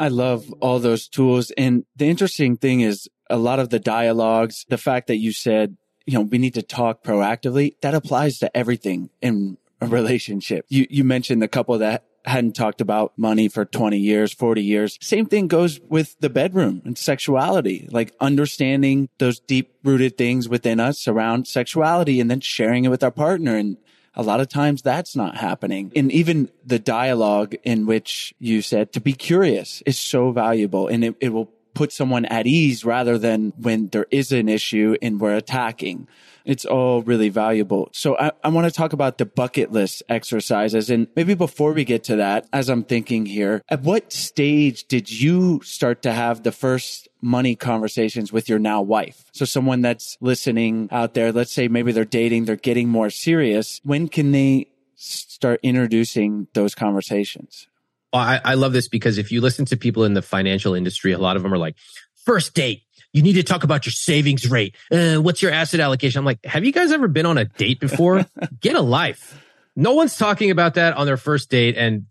I 0.00 0.08
love 0.08 0.52
all 0.60 0.78
those 0.78 1.08
tools. 1.08 1.50
And 1.56 1.84
the 1.96 2.08
interesting 2.08 2.56
thing 2.56 2.80
is 2.80 3.08
a 3.30 3.36
lot 3.36 3.58
of 3.58 3.70
the 3.70 3.80
dialogues, 3.80 4.64
the 4.68 4.78
fact 4.78 5.08
that 5.08 5.16
you 5.16 5.32
said, 5.32 5.76
you 6.06 6.14
know, 6.14 6.22
we 6.22 6.38
need 6.38 6.54
to 6.54 6.62
talk 6.62 7.02
proactively, 7.02 7.74
that 7.82 7.94
applies 7.94 8.38
to 8.38 8.56
everything 8.56 9.10
in 9.20 9.58
a 9.80 9.86
relationship. 9.86 10.64
You, 10.68 10.86
you 10.88 11.04
mentioned 11.04 11.42
the 11.42 11.48
couple 11.48 11.78
that 11.78 12.04
hadn't 12.24 12.56
talked 12.56 12.80
about 12.80 13.12
money 13.16 13.48
for 13.48 13.64
20 13.64 13.98
years, 13.98 14.32
40 14.32 14.62
years. 14.62 14.98
Same 15.00 15.26
thing 15.26 15.48
goes 15.48 15.80
with 15.88 16.16
the 16.20 16.30
bedroom 16.30 16.82
and 16.84 16.98
sexuality, 16.98 17.88
like 17.90 18.14
understanding 18.20 19.08
those 19.18 19.40
deep 19.40 19.74
rooted 19.84 20.18
things 20.18 20.48
within 20.48 20.80
us 20.80 21.08
around 21.08 21.46
sexuality 21.46 22.20
and 22.20 22.30
then 22.30 22.40
sharing 22.40 22.84
it 22.84 22.88
with 22.88 23.02
our 23.02 23.10
partner. 23.10 23.56
And 23.56 23.78
a 24.14 24.22
lot 24.22 24.40
of 24.40 24.48
times 24.48 24.82
that's 24.82 25.16
not 25.16 25.36
happening. 25.36 25.92
And 25.94 26.10
even 26.12 26.50
the 26.64 26.78
dialogue 26.78 27.54
in 27.62 27.86
which 27.86 28.34
you 28.38 28.62
said 28.62 28.92
to 28.92 29.00
be 29.00 29.12
curious 29.12 29.82
is 29.86 29.98
so 29.98 30.32
valuable 30.32 30.88
and 30.88 31.04
it, 31.04 31.16
it 31.20 31.32
will 31.32 31.50
put 31.74 31.92
someone 31.92 32.24
at 32.24 32.46
ease 32.46 32.84
rather 32.84 33.18
than 33.18 33.52
when 33.56 33.86
there 33.88 34.06
is 34.10 34.32
an 34.32 34.48
issue 34.48 34.96
and 35.00 35.20
we're 35.20 35.36
attacking. 35.36 36.08
It's 36.48 36.64
all 36.64 37.02
really 37.02 37.28
valuable. 37.28 37.90
So 37.92 38.16
I, 38.16 38.32
I 38.42 38.48
want 38.48 38.66
to 38.66 38.70
talk 38.70 38.94
about 38.94 39.18
the 39.18 39.26
bucket 39.26 39.70
list 39.70 40.02
exercises. 40.08 40.88
And 40.88 41.06
maybe 41.14 41.34
before 41.34 41.74
we 41.74 41.84
get 41.84 42.04
to 42.04 42.16
that, 42.16 42.48
as 42.54 42.70
I'm 42.70 42.84
thinking 42.84 43.26
here, 43.26 43.62
at 43.68 43.82
what 43.82 44.14
stage 44.14 44.84
did 44.88 45.12
you 45.12 45.60
start 45.62 46.00
to 46.04 46.12
have 46.12 46.44
the 46.44 46.50
first 46.50 47.06
money 47.20 47.54
conversations 47.54 48.32
with 48.32 48.48
your 48.48 48.58
now 48.58 48.80
wife? 48.80 49.26
So 49.32 49.44
someone 49.44 49.82
that's 49.82 50.16
listening 50.22 50.88
out 50.90 51.12
there, 51.12 51.32
let's 51.32 51.52
say 51.52 51.68
maybe 51.68 51.92
they're 51.92 52.06
dating, 52.06 52.46
they're 52.46 52.56
getting 52.56 52.88
more 52.88 53.10
serious. 53.10 53.82
When 53.84 54.08
can 54.08 54.32
they 54.32 54.68
start 54.94 55.60
introducing 55.62 56.48
those 56.54 56.74
conversations? 56.74 57.68
Well, 58.10 58.22
I, 58.22 58.40
I 58.42 58.54
love 58.54 58.72
this 58.72 58.88
because 58.88 59.18
if 59.18 59.30
you 59.30 59.42
listen 59.42 59.66
to 59.66 59.76
people 59.76 60.04
in 60.04 60.14
the 60.14 60.22
financial 60.22 60.72
industry, 60.72 61.12
a 61.12 61.18
lot 61.18 61.36
of 61.36 61.42
them 61.42 61.52
are 61.52 61.58
like, 61.58 61.76
first 62.24 62.54
date, 62.54 62.84
you 63.18 63.24
need 63.24 63.32
to 63.32 63.42
talk 63.42 63.64
about 63.64 63.84
your 63.84 63.92
savings 63.92 64.48
rate. 64.48 64.76
Uh, 64.92 65.16
what's 65.16 65.42
your 65.42 65.50
asset 65.50 65.80
allocation? 65.80 66.20
I'm 66.20 66.24
like, 66.24 66.44
have 66.44 66.64
you 66.64 66.70
guys 66.70 66.92
ever 66.92 67.08
been 67.08 67.26
on 67.26 67.36
a 67.36 67.46
date 67.46 67.80
before? 67.80 68.24
Get 68.60 68.76
a 68.76 68.80
life. 68.80 69.44
No 69.74 69.94
one's 69.94 70.16
talking 70.16 70.52
about 70.52 70.74
that 70.74 70.96
on 70.96 71.04
their 71.04 71.16
first 71.16 71.50
date. 71.50 71.76
And 71.76 72.06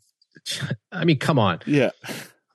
I 0.91 1.05
mean, 1.05 1.17
come 1.17 1.39
on. 1.39 1.59
Yeah. 1.65 1.91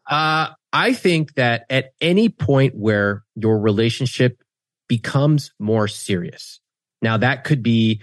Uh, 0.06 0.48
I 0.70 0.92
think 0.92 1.32
that 1.34 1.64
at 1.70 1.92
any 1.98 2.28
point 2.28 2.74
where 2.74 3.24
your 3.36 3.58
relationship 3.58 4.42
becomes 4.86 5.50
more 5.58 5.88
serious, 5.88 6.60
now 7.00 7.16
that 7.16 7.44
could 7.44 7.62
be 7.62 8.02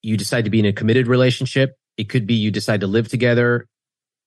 you 0.00 0.16
decide 0.16 0.46
to 0.46 0.50
be 0.50 0.60
in 0.60 0.64
a 0.64 0.72
committed 0.72 1.08
relationship. 1.08 1.76
It 1.98 2.08
could 2.08 2.26
be 2.26 2.34
you 2.34 2.50
decide 2.50 2.80
to 2.80 2.86
live 2.86 3.08
together. 3.08 3.66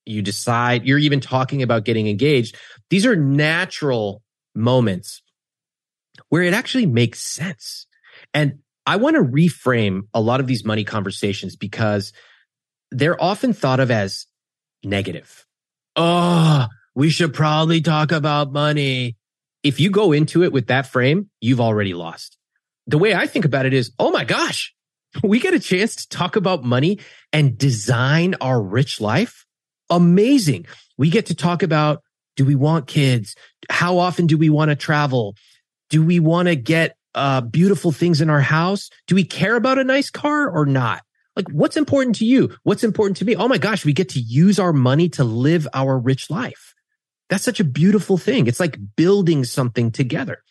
You 0.06 0.22
decide 0.22 0.86
you're 0.86 1.00
even 1.00 1.20
talking 1.20 1.64
about 1.64 1.84
getting 1.84 2.08
engaged. 2.08 2.56
These 2.92 3.08
are 3.08 3.16
natural 3.16 4.22
moments 4.54 5.24
where 6.30 6.44
it 6.44 6.54
actually 6.54 6.86
makes 6.86 7.22
sense. 7.22 7.88
And 8.34 8.60
I 8.86 8.98
want 8.98 9.16
to 9.16 9.24
reframe 9.24 10.02
a 10.14 10.22
lot 10.22 10.40
of 10.40 10.48
these 10.48 10.66
money 10.66 10.84
conversations 10.84 11.56
because 11.56 12.14
they're 12.92 13.22
often 13.22 13.54
thought 13.54 13.80
of 13.80 13.92
as 13.92 14.26
negative. 14.84 15.46
Oh, 15.96 16.68
we 16.96 17.10
should 17.10 17.34
probably 17.34 17.82
talk 17.82 18.12
about 18.12 18.52
money. 18.52 19.18
If 19.64 19.80
you 19.80 19.90
go 19.90 20.12
into 20.12 20.44
it 20.44 20.52
with 20.52 20.68
that 20.68 20.88
frame, 20.88 21.30
you've 21.40 21.62
already 21.62 21.94
lost. 21.94 22.38
The 22.88 22.98
way 22.98 23.14
I 23.14 23.28
think 23.28 23.46
about 23.46 23.66
it 23.66 23.74
is, 23.74 23.92
oh 24.00 24.12
my 24.12 24.24
gosh, 24.24 24.74
we 25.24 25.40
get 25.40 25.54
a 25.54 25.60
chance 25.60 25.96
to 25.98 26.10
talk 26.10 26.36
about 26.36 26.64
money 26.64 27.00
and 27.32 27.58
design 27.58 28.36
our 28.42 28.62
rich 28.62 29.00
life. 29.00 29.46
Amazing. 29.90 30.66
We 30.98 31.10
get 31.10 31.28
to 31.28 31.36
talk 31.36 31.64
about 31.64 32.02
do 32.38 32.46
we 32.46 32.56
want 32.56 32.88
kids? 32.88 33.36
How 33.70 33.98
often 33.98 34.26
do 34.26 34.38
we 34.38 34.50
want 34.50 34.70
to 34.70 34.76
travel? 34.76 35.36
Do 35.92 36.04
we 36.04 36.20
want 36.20 36.48
to 36.48 36.56
get 36.56 36.96
uh, 37.14 37.42
beautiful 37.42 37.92
things 37.92 38.22
in 38.22 38.30
our 38.30 38.42
house? 38.42 38.90
Do 39.08 39.14
we 39.14 39.24
care 39.24 39.56
about 39.56 39.78
a 39.78 39.84
nice 39.84 40.10
car 40.10 40.50
or 40.50 40.66
not? 40.66 41.04
Like, 41.36 41.50
what's 41.52 41.78
important 41.78 42.16
to 42.18 42.26
you? 42.26 42.56
What's 42.64 42.84
important 42.84 43.18
to 43.18 43.26
me? 43.26 43.36
Oh 43.36 43.48
my 43.48 43.58
gosh, 43.58 43.86
we 43.86 43.94
get 43.94 44.10
to 44.10 44.20
use 44.20 44.58
our 44.58 44.74
money 44.74 45.10
to 45.10 45.24
live 45.24 45.68
our 45.74 46.00
rich 46.00 46.30
life. 46.30 46.74
That's 47.30 47.44
such 47.44 47.60
a 47.60 47.66
beautiful 47.66 48.18
thing. 48.18 48.48
It's 48.48 48.60
like 48.60 48.78
building 48.96 49.44
something 49.44 49.92
together. 49.92 50.44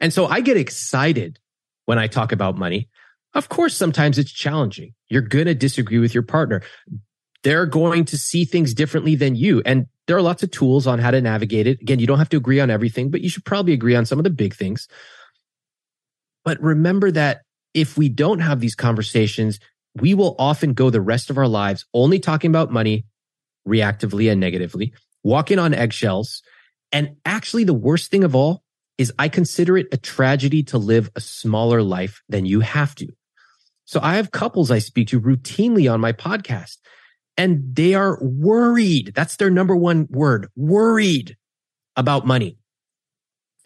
And 0.00 0.12
so 0.12 0.26
I 0.26 0.40
get 0.40 0.56
excited 0.56 1.38
when 1.86 1.98
I 1.98 2.06
talk 2.06 2.32
about 2.32 2.56
money. 2.56 2.88
Of 3.34 3.48
course, 3.48 3.76
sometimes 3.76 4.18
it's 4.18 4.30
challenging. 4.30 4.94
You're 5.08 5.22
going 5.22 5.46
to 5.46 5.54
disagree 5.54 5.98
with 5.98 6.14
your 6.14 6.22
partner. 6.22 6.62
They're 7.42 7.66
going 7.66 8.04
to 8.06 8.18
see 8.18 8.44
things 8.44 8.74
differently 8.74 9.16
than 9.16 9.34
you. 9.34 9.62
And 9.66 9.86
there 10.06 10.16
are 10.16 10.22
lots 10.22 10.42
of 10.42 10.50
tools 10.50 10.86
on 10.86 10.98
how 10.98 11.10
to 11.10 11.20
navigate 11.20 11.66
it. 11.66 11.80
Again, 11.80 11.98
you 11.98 12.06
don't 12.06 12.18
have 12.18 12.28
to 12.30 12.36
agree 12.36 12.60
on 12.60 12.70
everything, 12.70 13.10
but 13.10 13.20
you 13.20 13.28
should 13.28 13.44
probably 13.44 13.72
agree 13.72 13.94
on 13.94 14.06
some 14.06 14.18
of 14.18 14.24
the 14.24 14.30
big 14.30 14.54
things. 14.54 14.88
But 16.44 16.60
remember 16.60 17.10
that 17.10 17.42
if 17.72 17.96
we 17.96 18.08
don't 18.08 18.40
have 18.40 18.60
these 18.60 18.74
conversations, 18.74 19.58
we 19.94 20.14
will 20.14 20.36
often 20.38 20.74
go 20.74 20.90
the 20.90 21.00
rest 21.00 21.30
of 21.30 21.38
our 21.38 21.48
lives 21.48 21.86
only 21.94 22.18
talking 22.18 22.50
about 22.50 22.70
money 22.70 23.06
reactively 23.66 24.30
and 24.30 24.40
negatively, 24.40 24.92
walking 25.22 25.58
on 25.58 25.72
eggshells. 25.72 26.42
And 26.92 27.16
actually, 27.24 27.64
the 27.64 27.74
worst 27.74 28.10
thing 28.10 28.24
of 28.24 28.34
all 28.34 28.62
is 28.98 29.12
I 29.18 29.28
consider 29.28 29.76
it 29.78 29.88
a 29.90 29.96
tragedy 29.96 30.62
to 30.64 30.78
live 30.78 31.10
a 31.16 31.20
smaller 31.20 31.82
life 31.82 32.22
than 32.28 32.46
you 32.46 32.60
have 32.60 32.94
to. 32.96 33.08
So 33.86 34.00
I 34.02 34.16
have 34.16 34.30
couples 34.30 34.70
I 34.70 34.78
speak 34.78 35.08
to 35.08 35.20
routinely 35.20 35.92
on 35.92 36.00
my 36.00 36.12
podcast 36.12 36.78
and 37.36 37.74
they 37.74 37.94
are 37.94 38.18
worried. 38.22 39.12
That's 39.14 39.36
their 39.36 39.50
number 39.50 39.74
one 39.74 40.06
word, 40.10 40.48
worried 40.56 41.36
about 41.96 42.26
money. 42.26 42.58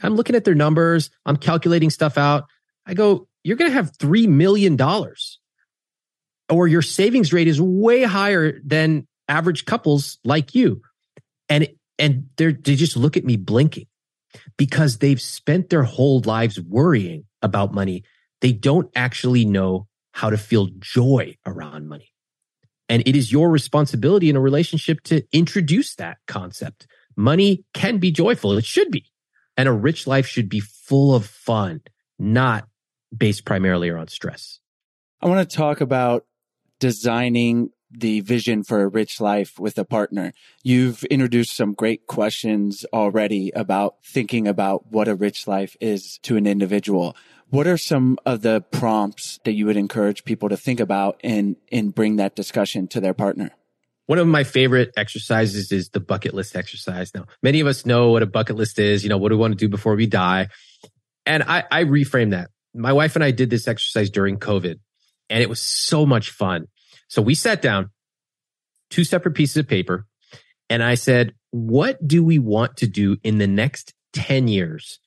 I'm 0.03 0.15
looking 0.15 0.37
at 0.37 0.45
their 0.45 0.55
numbers. 0.55 1.11
I'm 1.27 1.37
calculating 1.37 1.91
stuff 1.91 2.17
out. 2.17 2.45
I 2.87 2.95
go, 2.95 3.29
you're 3.43 3.57
going 3.57 3.71
to 3.71 3.75
have 3.75 3.97
$3 3.99 4.29
million 4.29 4.79
or 6.49 6.69
your 6.69 6.83
savings 6.83 7.33
rate 7.33 7.49
is 7.49 7.61
way 7.61 8.05
higher 8.05 8.61
than 8.65 9.07
average 9.29 9.65
couples 9.65 10.19
like 10.25 10.55
you. 10.55 10.83
And, 11.49 11.69
and 11.99 12.29
they 12.37 12.53
they 12.53 12.77
just 12.77 12.97
look 12.97 13.17
at 13.17 13.25
me 13.25 13.37
blinking 13.37 13.87
because 14.57 14.99
they've 14.99 15.21
spent 15.21 15.71
their 15.71 15.83
whole 15.83 16.21
lives 16.21 16.61
worrying 16.61 17.25
about 17.43 17.75
money. 17.75 18.05
They 18.41 18.53
don't 18.53 18.91
actually 18.95 19.45
know 19.45 19.89
how 20.13 20.31
to 20.31 20.37
feel 20.37 20.69
joy 20.79 21.37
around 21.45 21.89
money. 21.89 22.13
And 22.89 23.03
it 23.07 23.15
is 23.15 23.31
your 23.31 23.51
responsibility 23.51 24.31
in 24.31 24.37
a 24.37 24.41
relationship 24.41 25.03
to 25.05 25.23
introduce 25.33 25.95
that 25.97 26.19
concept. 26.27 26.87
Money 27.17 27.65
can 27.75 27.99
be 27.99 28.11
joyful. 28.11 28.57
It 28.57 28.65
should 28.65 28.91
be. 28.91 29.05
And 29.57 29.69
a 29.69 29.73
rich 29.73 30.07
life 30.07 30.27
should 30.27 30.49
be 30.49 30.61
full 30.61 31.15
of 31.15 31.27
fun, 31.27 31.83
not 32.19 32.69
based 33.17 33.45
primarily 33.45 33.89
around 33.89 34.09
stress. 34.09 34.61
I 35.21 35.27
want 35.27 35.49
to 35.49 35.57
talk 35.57 35.81
about 35.81 36.25
designing 36.79 37.71
the 37.91 38.21
vision 38.21 38.63
for 38.63 38.83
a 38.83 38.89
rich 38.89 39.21
life 39.21 39.59
with 39.59 39.79
a 39.79 39.85
partner. 39.85 40.33
You've 40.63 41.05
introduced 41.05 41.57
some 41.57 41.73
great 41.73 42.07
questions 42.07 42.85
already 42.93 43.51
about 43.55 43.97
thinking 44.05 44.47
about 44.47 44.93
what 44.93 45.09
a 45.09 45.15
rich 45.15 45.47
life 45.47 45.77
is 45.81 46.19
to 46.19 46.37
an 46.37 46.47
individual. 46.47 47.17
What 47.51 47.67
are 47.67 47.79
some 47.79 48.19
of 48.27 48.43
the 48.43 48.61
prompts 48.61 49.41
that 49.45 49.53
you 49.53 49.67
would 49.67 49.77
encourage 49.77 50.25
people 50.25 50.51
to 50.51 50.57
think 50.57 50.81
about 50.81 51.19
and, 51.25 51.57
and 51.73 51.95
bring 51.95 52.17
that 52.17 52.37
discussion 52.37 52.89
to 52.89 53.01
their 53.01 53.15
partner? 53.15 53.53
One 54.07 54.19
of 54.19 54.27
my 54.27 54.45
favorite 54.45 54.93
exercises 54.97 55.73
is 55.73 55.91
the 55.91 56.01
bucket 56.01 56.35
list 56.35 56.57
exercise. 56.57 57.15
Now, 57.15 57.25
many 57.43 57.61
of 57.61 57.67
us 57.67 57.87
know 57.87 58.11
what 58.11 58.23
a 58.23 58.27
bucket 58.27 58.57
list 58.57 58.79
is. 58.79 59.03
You 59.03 59.09
know, 59.09 59.19
what 59.19 59.31
do 59.31 59.37
we 59.37 59.41
want 59.41 59.53
to 59.53 59.59
do 59.59 59.69
before 59.69 59.95
we 59.95 60.07
die? 60.07 60.49
And 61.25 61.43
I, 61.43 61.65
I 61.71 61.85
reframe 61.85 62.31
that. 62.31 62.51
My 62.75 62.93
wife 62.93 63.17
and 63.17 63.25
I 63.25 63.31
did 63.31 63.51
this 63.51 63.67
exercise 63.67 64.11
during 64.11 64.39
COVID 64.39 64.77
and 65.31 65.43
it 65.43 65.49
was 65.49 65.63
so 65.63 66.07
much 66.07 66.31
fun. 66.31 66.67
So 67.09 67.23
we 67.23 67.35
sat 67.35 67.63
down, 67.63 67.91
two 68.91 69.05
separate 69.05 69.35
pieces 69.35 69.57
of 69.57 69.69
paper, 69.69 70.07
and 70.69 70.83
I 70.83 70.97
said, 70.97 71.35
what 71.51 72.07
do 72.07 72.23
we 72.23 72.39
want 72.39 72.77
to 72.79 72.87
do 72.87 73.17
in 73.23 73.39
the 73.39 73.47
next 73.47 73.95
10 74.13 74.49
years 74.49 75.01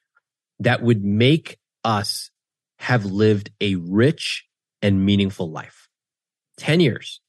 that 0.59 0.81
would 0.81 1.03
make 1.03 1.59
us 1.83 2.30
have 2.81 3.05
lived 3.05 3.51
a 3.61 3.75
rich 3.75 4.43
and 4.81 5.05
meaningful 5.05 5.51
life. 5.51 5.87
10 6.57 6.79
years. 6.79 7.21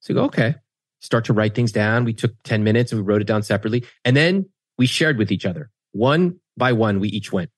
So 0.00 0.12
go, 0.12 0.24
okay, 0.24 0.56
start 1.00 1.26
to 1.26 1.32
write 1.32 1.54
things 1.54 1.70
down. 1.70 2.04
We 2.04 2.14
took 2.14 2.32
10 2.42 2.64
minutes 2.64 2.90
and 2.90 3.00
we 3.00 3.06
wrote 3.06 3.20
it 3.20 3.28
down 3.28 3.44
separately. 3.44 3.84
And 4.04 4.16
then 4.16 4.46
we 4.76 4.86
shared 4.86 5.18
with 5.18 5.30
each 5.30 5.46
other. 5.46 5.70
One 5.92 6.40
by 6.56 6.72
one, 6.72 6.98
we 6.98 7.08
each 7.08 7.32
went. 7.32 7.50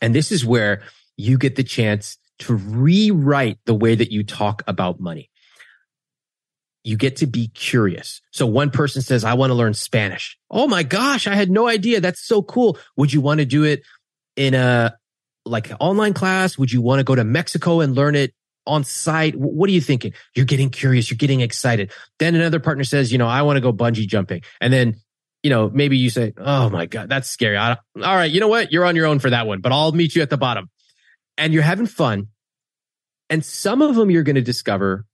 And 0.00 0.14
this 0.14 0.32
is 0.32 0.42
where 0.42 0.82
you 1.18 1.36
get 1.36 1.56
the 1.56 1.64
chance 1.64 2.16
to 2.40 2.54
rewrite 2.54 3.58
the 3.66 3.74
way 3.74 3.94
that 3.94 4.10
you 4.10 4.24
talk 4.24 4.62
about 4.66 5.00
money. 5.00 5.28
you 6.84 6.96
get 6.96 7.16
to 7.16 7.26
be 7.26 7.48
curious. 7.48 8.20
So 8.30 8.46
one 8.46 8.70
person 8.70 9.02
says, 9.02 9.24
I 9.24 9.34
want 9.34 9.50
to 9.50 9.54
learn 9.54 9.74
Spanish. 9.74 10.38
Oh 10.50 10.66
my 10.66 10.82
gosh, 10.82 11.26
I 11.26 11.34
had 11.34 11.50
no 11.50 11.68
idea. 11.68 12.00
That's 12.00 12.20
so 12.26 12.42
cool. 12.42 12.78
Would 12.96 13.12
you 13.12 13.20
want 13.20 13.40
to 13.40 13.46
do 13.46 13.64
it 13.64 13.82
in 14.36 14.54
a 14.54 14.96
like 15.50 15.70
online 15.80 16.14
class? 16.14 16.56
Would 16.56 16.72
you 16.72 16.80
want 16.80 17.00
to 17.00 17.04
go 17.04 17.14
to 17.14 17.24
Mexico 17.24 17.80
and 17.80 17.94
learn 17.94 18.14
it 18.14 18.32
on 18.66 18.84
site? 18.84 19.34
What 19.36 19.68
are 19.68 19.72
you 19.72 19.80
thinking? 19.80 20.12
You're 20.34 20.46
getting 20.46 20.70
curious. 20.70 21.10
You're 21.10 21.18
getting 21.18 21.40
excited. 21.40 21.92
Then 22.18 22.34
another 22.34 22.60
partner 22.60 22.84
says, 22.84 23.12
you 23.12 23.18
know, 23.18 23.26
I 23.26 23.42
want 23.42 23.56
to 23.56 23.60
go 23.60 23.72
bungee 23.72 24.06
jumping. 24.06 24.42
And 24.60 24.72
then, 24.72 24.96
you 25.42 25.50
know, 25.50 25.70
maybe 25.70 25.96
you 25.96 26.10
say, 26.10 26.32
Oh 26.38 26.70
my 26.70 26.86
God, 26.86 27.08
that's 27.08 27.28
scary. 27.28 27.56
All 27.56 27.76
right. 27.96 28.30
You 28.30 28.40
know 28.40 28.48
what? 28.48 28.72
You're 28.72 28.84
on 28.84 28.96
your 28.96 29.06
own 29.06 29.18
for 29.18 29.30
that 29.30 29.46
one, 29.46 29.60
but 29.60 29.72
I'll 29.72 29.92
meet 29.92 30.14
you 30.14 30.22
at 30.22 30.30
the 30.30 30.36
bottom 30.36 30.70
and 31.36 31.52
you're 31.52 31.62
having 31.62 31.86
fun. 31.86 32.28
And 33.28 33.44
some 33.44 33.80
of 33.80 33.94
them 33.94 34.10
you're 34.10 34.24
going 34.24 34.36
to 34.36 34.42
discover 34.42 35.06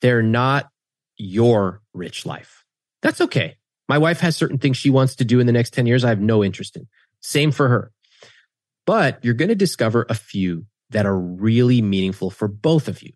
they're 0.00 0.22
not 0.22 0.68
your 1.16 1.80
rich 1.92 2.26
life. 2.26 2.64
That's 3.00 3.20
okay. 3.20 3.56
My 3.88 3.98
wife 3.98 4.20
has 4.20 4.36
certain 4.36 4.58
things 4.58 4.76
she 4.76 4.90
wants 4.90 5.16
to 5.16 5.24
do 5.24 5.40
in 5.40 5.46
the 5.46 5.52
next 5.52 5.72
10 5.72 5.86
years 5.86 6.04
I 6.04 6.08
have 6.08 6.20
no 6.20 6.42
interest 6.42 6.76
in. 6.76 6.88
Same 7.20 7.52
for 7.52 7.68
her. 7.68 7.92
But 8.86 9.24
you're 9.24 9.34
going 9.34 9.48
to 9.48 9.54
discover 9.54 10.06
a 10.08 10.14
few 10.14 10.66
that 10.90 11.06
are 11.06 11.18
really 11.18 11.82
meaningful 11.82 12.30
for 12.30 12.48
both 12.48 12.88
of 12.88 13.02
you. 13.02 13.12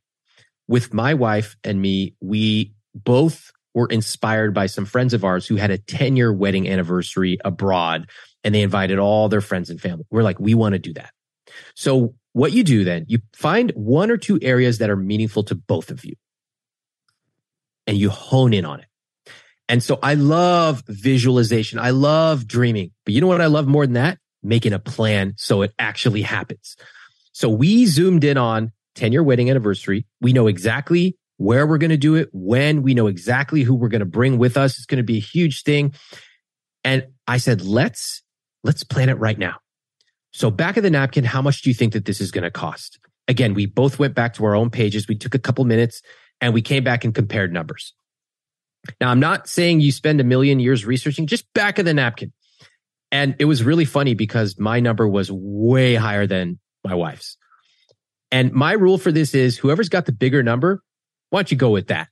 With 0.67 0.93
my 0.93 1.15
wife 1.15 1.57
and 1.65 1.81
me, 1.81 2.15
we 2.21 2.75
both 2.95 3.53
were 3.75 3.87
inspired 3.87 4.55
by 4.55 4.67
some 4.67 4.85
friends 4.85 5.15
of 5.15 5.25
ours 5.25 5.47
who 5.47 5.57
had 5.57 5.71
a 5.71 5.79
10 5.79 6.17
year 6.17 6.33
wedding 6.33 6.69
anniversary 6.69 7.39
abroad 7.45 8.11
and 8.45 8.55
they 8.55 8.63
invited 8.63 8.99
all 8.99 9.29
their 9.29 9.41
friends 9.41 9.71
and 9.71 9.81
family. 9.81 10.05
We're 10.11 10.23
like, 10.23 10.41
we 10.41 10.55
want 10.55 10.73
to 10.73 10.79
do 10.79 10.93
that. 10.95 11.13
So 11.75 12.15
what 12.33 12.53
you 12.53 12.65
do 12.65 12.85
then, 12.85 13.05
you 13.09 13.21
find 13.35 13.71
one 13.73 14.11
or 14.11 14.17
two 14.17 14.39
areas 14.43 14.79
that 14.79 14.91
are 14.91 14.97
meaningful 14.97 15.45
to 15.45 15.55
both 15.55 15.91
of 15.91 16.05
you 16.05 16.15
and 17.87 17.97
you 17.97 18.11
hone 18.11 18.53
in 18.53 18.65
on 18.65 18.81
it. 18.81 18.87
And 19.69 19.83
so 19.83 19.99
I 20.03 20.15
love 20.15 20.83
visualization. 20.87 21.79
I 21.79 21.91
love 21.91 22.47
dreaming, 22.47 22.93
but 23.05 23.15
you 23.15 23.21
know 23.21 23.27
what 23.27 23.41
I 23.41 23.47
love 23.47 23.67
more 23.67 23.87
than 23.87 23.95
that? 23.95 24.19
Making 24.43 24.73
a 24.73 24.79
plan 24.79 25.35
so 25.37 25.63
it 25.63 25.73
actually 25.79 26.23
happens. 26.23 26.77
So 27.33 27.49
we 27.49 27.87
zoomed 27.87 28.25
in 28.25 28.37
on 28.37 28.73
10 28.95 29.13
year 29.13 29.23
wedding 29.23 29.51
anniversary. 29.51 30.07
We 30.21 30.33
know 30.33 30.47
exactly 30.47 31.17
where 31.37 31.67
we're 31.67 31.79
going 31.79 31.91
to 31.91 31.97
do 31.97 32.17
it, 32.17 32.29
when 32.33 32.83
we 32.83 32.95
know 32.95 33.07
exactly 33.07 33.63
who 33.63 33.75
we're 33.75 33.89
going 33.89 34.01
to 34.01 34.07
bring 34.07 34.39
with 34.39 34.57
us. 34.57 34.77
It's 34.77 34.87
going 34.87 34.99
to 34.99 35.05
be 35.05 35.19
a 35.19 35.21
huge 35.21 35.63
thing. 35.63 35.95
And 36.85 37.07
I 37.27 37.39
said, 37.39 37.63
let's, 37.63 38.23
let's 38.65 38.83
plan 38.83 39.09
it 39.09 39.19
right 39.19 39.39
now. 39.39 39.57
So 40.33 40.51
back 40.51 40.77
of 40.77 40.83
the 40.83 40.91
napkin, 40.91 41.25
how 41.25 41.41
much 41.41 41.63
do 41.63 41.71
you 41.71 41.75
think 41.75 41.93
that 41.93 42.05
this 42.05 42.21
is 42.21 42.31
going 42.31 42.45
to 42.45 42.51
cost? 42.51 42.99
Again, 43.29 43.55
we 43.55 43.67
both 43.67 43.99
went 43.99 44.15
back 44.15 44.35
to 44.35 44.45
our 44.45 44.55
own 44.55 44.71
pages. 44.71 45.07
We 45.07 45.17
took 45.17 45.35
a 45.35 45.39
couple 45.39 45.65
minutes 45.65 46.03
and 46.41 46.53
we 46.53 46.63
came 46.63 46.85
back 46.85 47.05
and 47.05 47.15
compared 47.15 47.53
numbers. 47.53 47.95
Now, 49.01 49.11
I'm 49.11 49.21
not 49.21 49.49
saying 49.49 49.81
you 49.81 49.93
spend 49.93 50.21
a 50.21 50.25
million 50.25 50.61
years 50.61 50.85
researching, 50.87 51.27
just 51.27 51.53
back 51.53 51.79
of 51.79 51.85
the 51.85 51.95
napkin. 51.95 52.33
And 53.11 53.37
it 53.39 53.47
was 53.47 53.63
really 53.63 53.85
funny 53.85 54.15
because 54.15 54.59
my 54.59 54.81
number 54.81 55.09
was 55.09 55.31
way 55.33 55.95
higher 55.95 56.27
than 56.27 56.59
my 56.85 56.95
wife's. 56.95 57.37
And 58.31 58.53
my 58.53 58.73
rule 58.73 58.99
for 58.99 59.11
this 59.11 59.35
is 59.35 59.57
whoever's 59.57 59.89
got 59.89 60.07
the 60.07 60.13
bigger 60.13 60.43
number, 60.43 60.83
why 61.31 61.41
don't 61.41 61.51
you 61.51 61.57
go 61.57 61.71
with 61.71 61.89
that? 61.89 62.09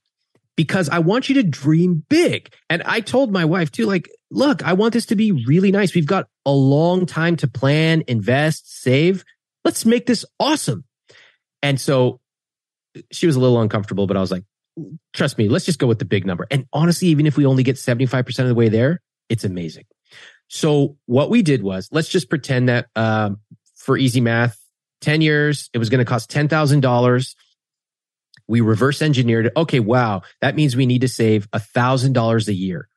Because 0.56 0.88
I 0.88 1.00
want 1.00 1.28
you 1.28 1.34
to 1.36 1.42
dream 1.42 2.02
big. 2.08 2.50
And 2.70 2.82
I 2.84 3.00
told 3.00 3.30
my 3.30 3.44
wife 3.44 3.70
too, 3.70 3.84
like, 3.84 4.08
look, 4.30 4.64
I 4.64 4.72
want 4.72 4.94
this 4.94 5.06
to 5.06 5.16
be 5.16 5.32
really 5.32 5.70
nice. 5.70 5.94
We've 5.94 6.06
got 6.06 6.28
a 6.46 6.50
long 6.50 7.04
time 7.04 7.36
to 7.36 7.48
plan, 7.48 8.02
invest, 8.08 8.80
save. 8.82 9.22
Let's 9.64 9.84
make 9.84 10.06
this 10.06 10.24
awesome. 10.40 10.84
And 11.62 11.78
so 11.78 12.20
she 13.12 13.26
was 13.26 13.36
a 13.36 13.40
little 13.40 13.60
uncomfortable, 13.60 14.06
but 14.06 14.16
I 14.16 14.20
was 14.20 14.30
like, 14.30 14.44
trust 15.12 15.36
me, 15.36 15.48
let's 15.48 15.66
just 15.66 15.78
go 15.78 15.86
with 15.86 15.98
the 15.98 16.04
big 16.06 16.26
number. 16.26 16.46
And 16.50 16.66
honestly, 16.72 17.08
even 17.08 17.26
if 17.26 17.36
we 17.36 17.44
only 17.44 17.62
get 17.62 17.76
75% 17.76 18.38
of 18.38 18.48
the 18.48 18.54
way 18.54 18.70
there, 18.70 19.02
it's 19.28 19.44
amazing. 19.44 19.84
So 20.48 20.96
what 21.06 21.30
we 21.30 21.42
did 21.42 21.62
was 21.62 21.88
let's 21.92 22.08
just 22.08 22.28
pretend 22.30 22.68
that, 22.68 22.86
um, 22.94 23.40
for 23.74 23.96
easy 23.96 24.20
math, 24.20 24.58
10 25.00 25.20
years, 25.20 25.70
it 25.72 25.78
was 25.78 25.90
going 25.90 25.98
to 25.98 26.04
cost 26.04 26.30
$10,000. 26.30 27.34
We 28.48 28.60
reverse 28.60 29.02
engineered 29.02 29.46
it. 29.46 29.52
Okay. 29.56 29.80
Wow. 29.80 30.22
That 30.40 30.54
means 30.54 30.76
we 30.76 30.86
need 30.86 31.00
to 31.00 31.08
save 31.08 31.50
$1,000 31.50 32.48
a 32.48 32.54
year. 32.54 32.88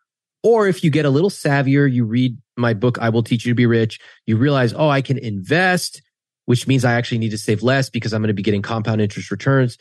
Or 0.42 0.68
if 0.68 0.84
you 0.84 0.90
get 0.90 1.06
a 1.06 1.10
little 1.10 1.30
savvier, 1.30 1.92
you 1.92 2.06
read 2.06 2.38
my 2.56 2.74
book, 2.74 2.98
I 3.00 3.10
will 3.10 3.24
teach 3.24 3.46
you 3.46 3.52
to 3.52 3.56
be 3.56 3.66
rich. 3.66 4.00
You 4.26 4.38
realize, 4.38 4.74
oh, 4.74 4.88
I 4.88 5.02
can 5.02 5.18
invest 5.18 6.02
which 6.50 6.66
means 6.66 6.84
I 6.84 6.94
actually 6.94 7.20
need 7.20 7.30
to 7.30 7.38
save 7.38 7.62
less 7.62 7.92
because 7.92 8.12
I'm 8.12 8.24
going 8.24 8.30
to 8.30 8.34
be 8.34 8.42
getting 8.42 8.64
compound 8.64 9.02
interest 9.02 9.30
returns. 9.30 9.78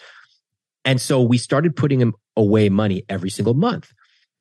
And 0.85 1.01
so 1.01 1.23
we 1.23 1.39
started 1.39 1.75
putting 1.75 2.13
away 2.37 2.69
money 2.69 3.05
every 3.09 3.31
single 3.31 3.55
month. 3.55 3.91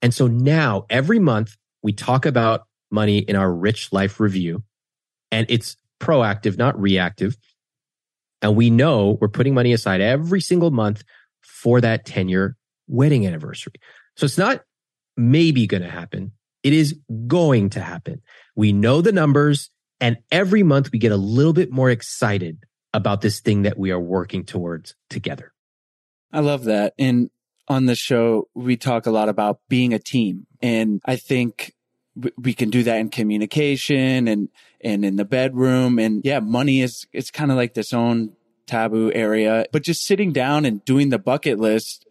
And 0.01 0.13
so 0.13 0.27
now 0.27 0.85
every 0.89 1.19
month 1.19 1.55
we 1.83 1.93
talk 1.93 2.25
about 2.25 2.67
money 2.91 3.19
in 3.19 3.35
our 3.35 3.51
rich 3.51 3.91
life 3.91 4.19
review 4.19 4.63
and 5.31 5.45
it's 5.49 5.77
proactive, 5.99 6.57
not 6.57 6.79
reactive. 6.79 7.35
And 8.41 8.55
we 8.55 8.69
know 8.69 9.17
we're 9.19 9.27
putting 9.27 9.53
money 9.53 9.73
aside 9.73 10.01
every 10.01 10.41
single 10.41 10.71
month 10.71 11.03
for 11.41 11.81
that 11.81 12.05
10 12.05 12.29
year 12.29 12.55
wedding 12.87 13.25
anniversary. 13.25 13.73
So 14.15 14.25
it's 14.25 14.37
not 14.37 14.63
maybe 15.15 15.67
going 15.67 15.83
to 15.83 15.89
happen. 15.89 16.31
It 16.63 16.73
is 16.73 16.95
going 17.27 17.71
to 17.71 17.81
happen. 17.81 18.21
We 18.55 18.71
know 18.71 19.01
the 19.01 19.11
numbers. 19.11 19.69
And 19.99 20.17
every 20.31 20.63
month 20.63 20.91
we 20.91 20.99
get 20.99 21.11
a 21.11 21.17
little 21.17 21.53
bit 21.53 21.71
more 21.71 21.89
excited 21.89 22.63
about 22.93 23.21
this 23.21 23.39
thing 23.39 23.63
that 23.63 23.77
we 23.77 23.91
are 23.91 23.99
working 23.99 24.43
towards 24.43 24.95
together. 25.09 25.53
I 26.31 26.41
love 26.41 26.65
that. 26.65 26.93
And 26.99 27.29
on 27.67 27.85
the 27.85 27.95
show, 27.95 28.47
we 28.53 28.77
talk 28.77 29.05
a 29.05 29.11
lot 29.11 29.29
about 29.29 29.59
being 29.69 29.93
a 29.93 29.99
team. 29.99 30.45
And 30.61 31.01
I 31.05 31.15
think 31.15 31.73
we 32.37 32.53
can 32.53 32.69
do 32.69 32.83
that 32.83 32.97
in 32.97 33.09
communication 33.09 34.27
and, 34.27 34.49
and 34.81 35.05
in 35.05 35.15
the 35.15 35.25
bedroom. 35.25 35.99
And 35.99 36.21
yeah, 36.23 36.39
money 36.39 36.81
is, 36.81 37.07
it's 37.13 37.31
kind 37.31 37.51
of 37.51 37.57
like 37.57 37.73
this 37.73 37.93
own 37.93 38.33
taboo 38.65 39.11
area, 39.13 39.65
but 39.71 39.83
just 39.83 40.05
sitting 40.05 40.33
down 40.33 40.65
and 40.65 40.83
doing 40.85 41.09
the 41.09 41.19
bucket 41.19 41.59
list 41.59 42.07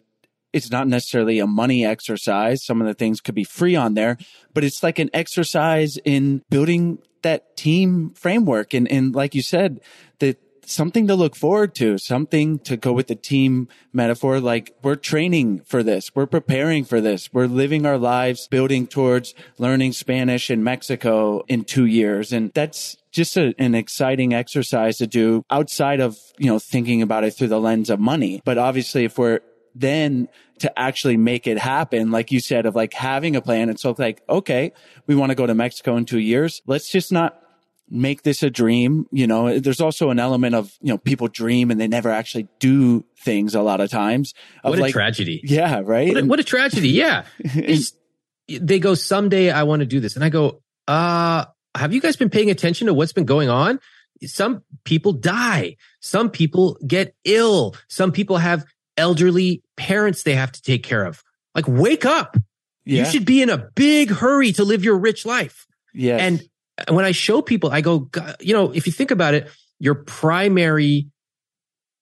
it's 0.56 0.70
not 0.70 0.88
necessarily 0.88 1.38
a 1.38 1.46
money 1.46 1.84
exercise. 1.84 2.64
Some 2.64 2.80
of 2.80 2.86
the 2.86 2.94
things 2.94 3.20
could 3.20 3.34
be 3.34 3.44
free 3.44 3.76
on 3.76 3.92
there, 3.92 4.16
but 4.54 4.64
it's 4.64 4.82
like 4.82 4.98
an 4.98 5.10
exercise 5.12 5.98
in 5.98 6.42
building 6.48 6.98
that 7.20 7.58
team 7.58 8.14
framework. 8.14 8.72
And, 8.72 8.90
and 8.90 9.14
like 9.14 9.34
you 9.34 9.42
said, 9.42 9.80
that 10.20 10.40
something 10.66 11.06
to 11.06 11.14
look 11.14 11.36
forward 11.36 11.74
to, 11.76 11.98
something 11.98 12.58
to 12.60 12.76
go 12.76 12.92
with 12.92 13.06
the 13.06 13.14
team 13.14 13.68
metaphor. 13.92 14.40
Like 14.40 14.74
we're 14.82 14.96
training 14.96 15.60
for 15.60 15.82
this. 15.82 16.14
We're 16.14 16.26
preparing 16.26 16.84
for 16.84 17.00
this. 17.00 17.32
We're 17.32 17.46
living 17.46 17.86
our 17.86 17.98
lives 17.98 18.48
building 18.48 18.86
towards 18.86 19.34
learning 19.58 19.92
Spanish 19.92 20.50
in 20.50 20.64
Mexico 20.64 21.42
in 21.48 21.64
two 21.64 21.86
years. 21.86 22.32
And 22.32 22.52
that's 22.54 22.96
just 23.10 23.36
a, 23.36 23.54
an 23.58 23.74
exciting 23.74 24.34
exercise 24.34 24.98
to 24.98 25.06
do 25.06 25.44
outside 25.50 26.00
of, 26.00 26.18
you 26.38 26.46
know, 26.46 26.58
thinking 26.58 27.02
about 27.02 27.24
it 27.24 27.32
through 27.32 27.48
the 27.48 27.60
lens 27.60 27.90
of 27.90 28.00
money. 28.00 28.42
But 28.44 28.58
obviously 28.58 29.04
if 29.04 29.18
we're 29.18 29.40
then 29.74 30.28
to 30.58 30.78
actually 30.78 31.16
make 31.16 31.46
it 31.46 31.58
happen, 31.58 32.10
like 32.10 32.32
you 32.32 32.40
said, 32.40 32.66
of 32.66 32.74
like 32.74 32.94
having 32.94 33.36
a 33.36 33.42
plan. 33.42 33.68
And 33.68 33.78
so 33.78 33.94
like, 33.98 34.22
okay, 34.28 34.72
we 35.06 35.14
want 35.14 35.30
to 35.30 35.34
go 35.34 35.46
to 35.46 35.54
Mexico 35.54 35.96
in 35.96 36.06
two 36.06 36.18
years. 36.18 36.62
Let's 36.66 36.88
just 36.88 37.12
not 37.12 37.40
make 37.88 38.22
this 38.22 38.42
a 38.42 38.50
dream. 38.50 39.06
You 39.12 39.26
know, 39.26 39.58
there's 39.58 39.80
also 39.80 40.10
an 40.10 40.18
element 40.18 40.54
of, 40.54 40.72
you 40.80 40.92
know, 40.92 40.98
people 40.98 41.28
dream 41.28 41.70
and 41.70 41.80
they 41.80 41.88
never 41.88 42.10
actually 42.10 42.48
do 42.58 43.04
things 43.18 43.54
a 43.54 43.62
lot 43.62 43.80
of 43.80 43.90
times. 43.90 44.34
Of 44.64 44.70
what 44.70 44.78
a 44.78 44.82
like, 44.82 44.92
tragedy. 44.92 45.40
Yeah. 45.44 45.82
Right. 45.84 46.08
What 46.08 46.22
a, 46.22 46.26
what 46.26 46.40
a 46.40 46.44
tragedy. 46.44 46.90
Yeah. 46.90 47.26
they 48.48 48.78
go, 48.78 48.94
someday 48.94 49.50
I 49.50 49.64
want 49.64 49.80
to 49.80 49.86
do 49.86 50.00
this. 50.00 50.16
And 50.16 50.24
I 50.24 50.28
go, 50.28 50.62
uh, 50.88 51.44
have 51.76 51.92
you 51.92 52.00
guys 52.00 52.16
been 52.16 52.30
paying 52.30 52.50
attention 52.50 52.86
to 52.86 52.94
what's 52.94 53.12
been 53.12 53.24
going 53.24 53.48
on? 53.48 53.80
Some 54.24 54.62
people 54.84 55.12
die. 55.12 55.76
Some 56.00 56.30
people 56.30 56.78
get 56.86 57.14
ill. 57.24 57.76
Some 57.88 58.12
people 58.12 58.38
have 58.38 58.64
elderly 58.96 59.62
parents 59.76 60.22
they 60.22 60.34
have 60.34 60.52
to 60.52 60.62
take 60.62 60.82
care 60.82 61.04
of. 61.04 61.22
Like, 61.54 61.66
wake 61.68 62.06
up. 62.06 62.36
Yeah. 62.84 63.00
You 63.00 63.10
should 63.10 63.26
be 63.26 63.42
in 63.42 63.50
a 63.50 63.58
big 63.58 64.10
hurry 64.10 64.52
to 64.52 64.64
live 64.64 64.84
your 64.84 64.96
rich 64.96 65.26
life. 65.26 65.66
Yeah. 65.92 66.16
And 66.16 66.42
when 66.88 67.04
I 67.04 67.12
show 67.12 67.42
people, 67.42 67.70
I 67.70 67.80
go, 67.80 68.10
you 68.40 68.54
know, 68.54 68.72
if 68.72 68.86
you 68.86 68.92
think 68.92 69.10
about 69.10 69.34
it, 69.34 69.48
your 69.78 69.94
primary 69.94 71.08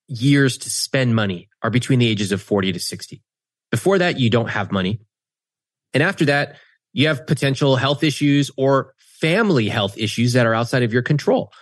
years 0.07 0.59
to 0.59 0.71
spend 0.71 1.15
money 1.15 1.49
are 1.63 1.71
between 1.71 1.99
the 1.99 2.09
ages 2.09 2.33
of 2.33 2.43
40 2.43 2.73
to 2.73 2.81
60. 2.81 3.23
Before 3.71 3.99
that, 3.99 4.19
you 4.19 4.31
don't 4.31 4.51
have 4.51 4.71
money. 4.71 5.01
And 5.93 6.03
after 6.03 6.25
that, 6.27 6.57
you 6.93 7.09
have 7.09 7.27
potential 7.27 7.77
health 7.77 8.05
issues 8.05 8.51
or 8.57 8.95
family 8.99 9.68
health 9.68 9.97
issues 9.97 10.35
that 10.35 10.47
are 10.47 10.55
outside 10.55 10.83
of 10.83 10.93
your 10.93 11.03
control. 11.03 11.53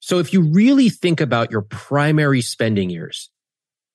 So 0.00 0.18
if 0.18 0.32
you 0.32 0.42
really 0.42 0.88
think 0.88 1.20
about 1.20 1.50
your 1.50 1.62
primary 1.62 2.40
spending 2.40 2.90
years, 2.90 3.30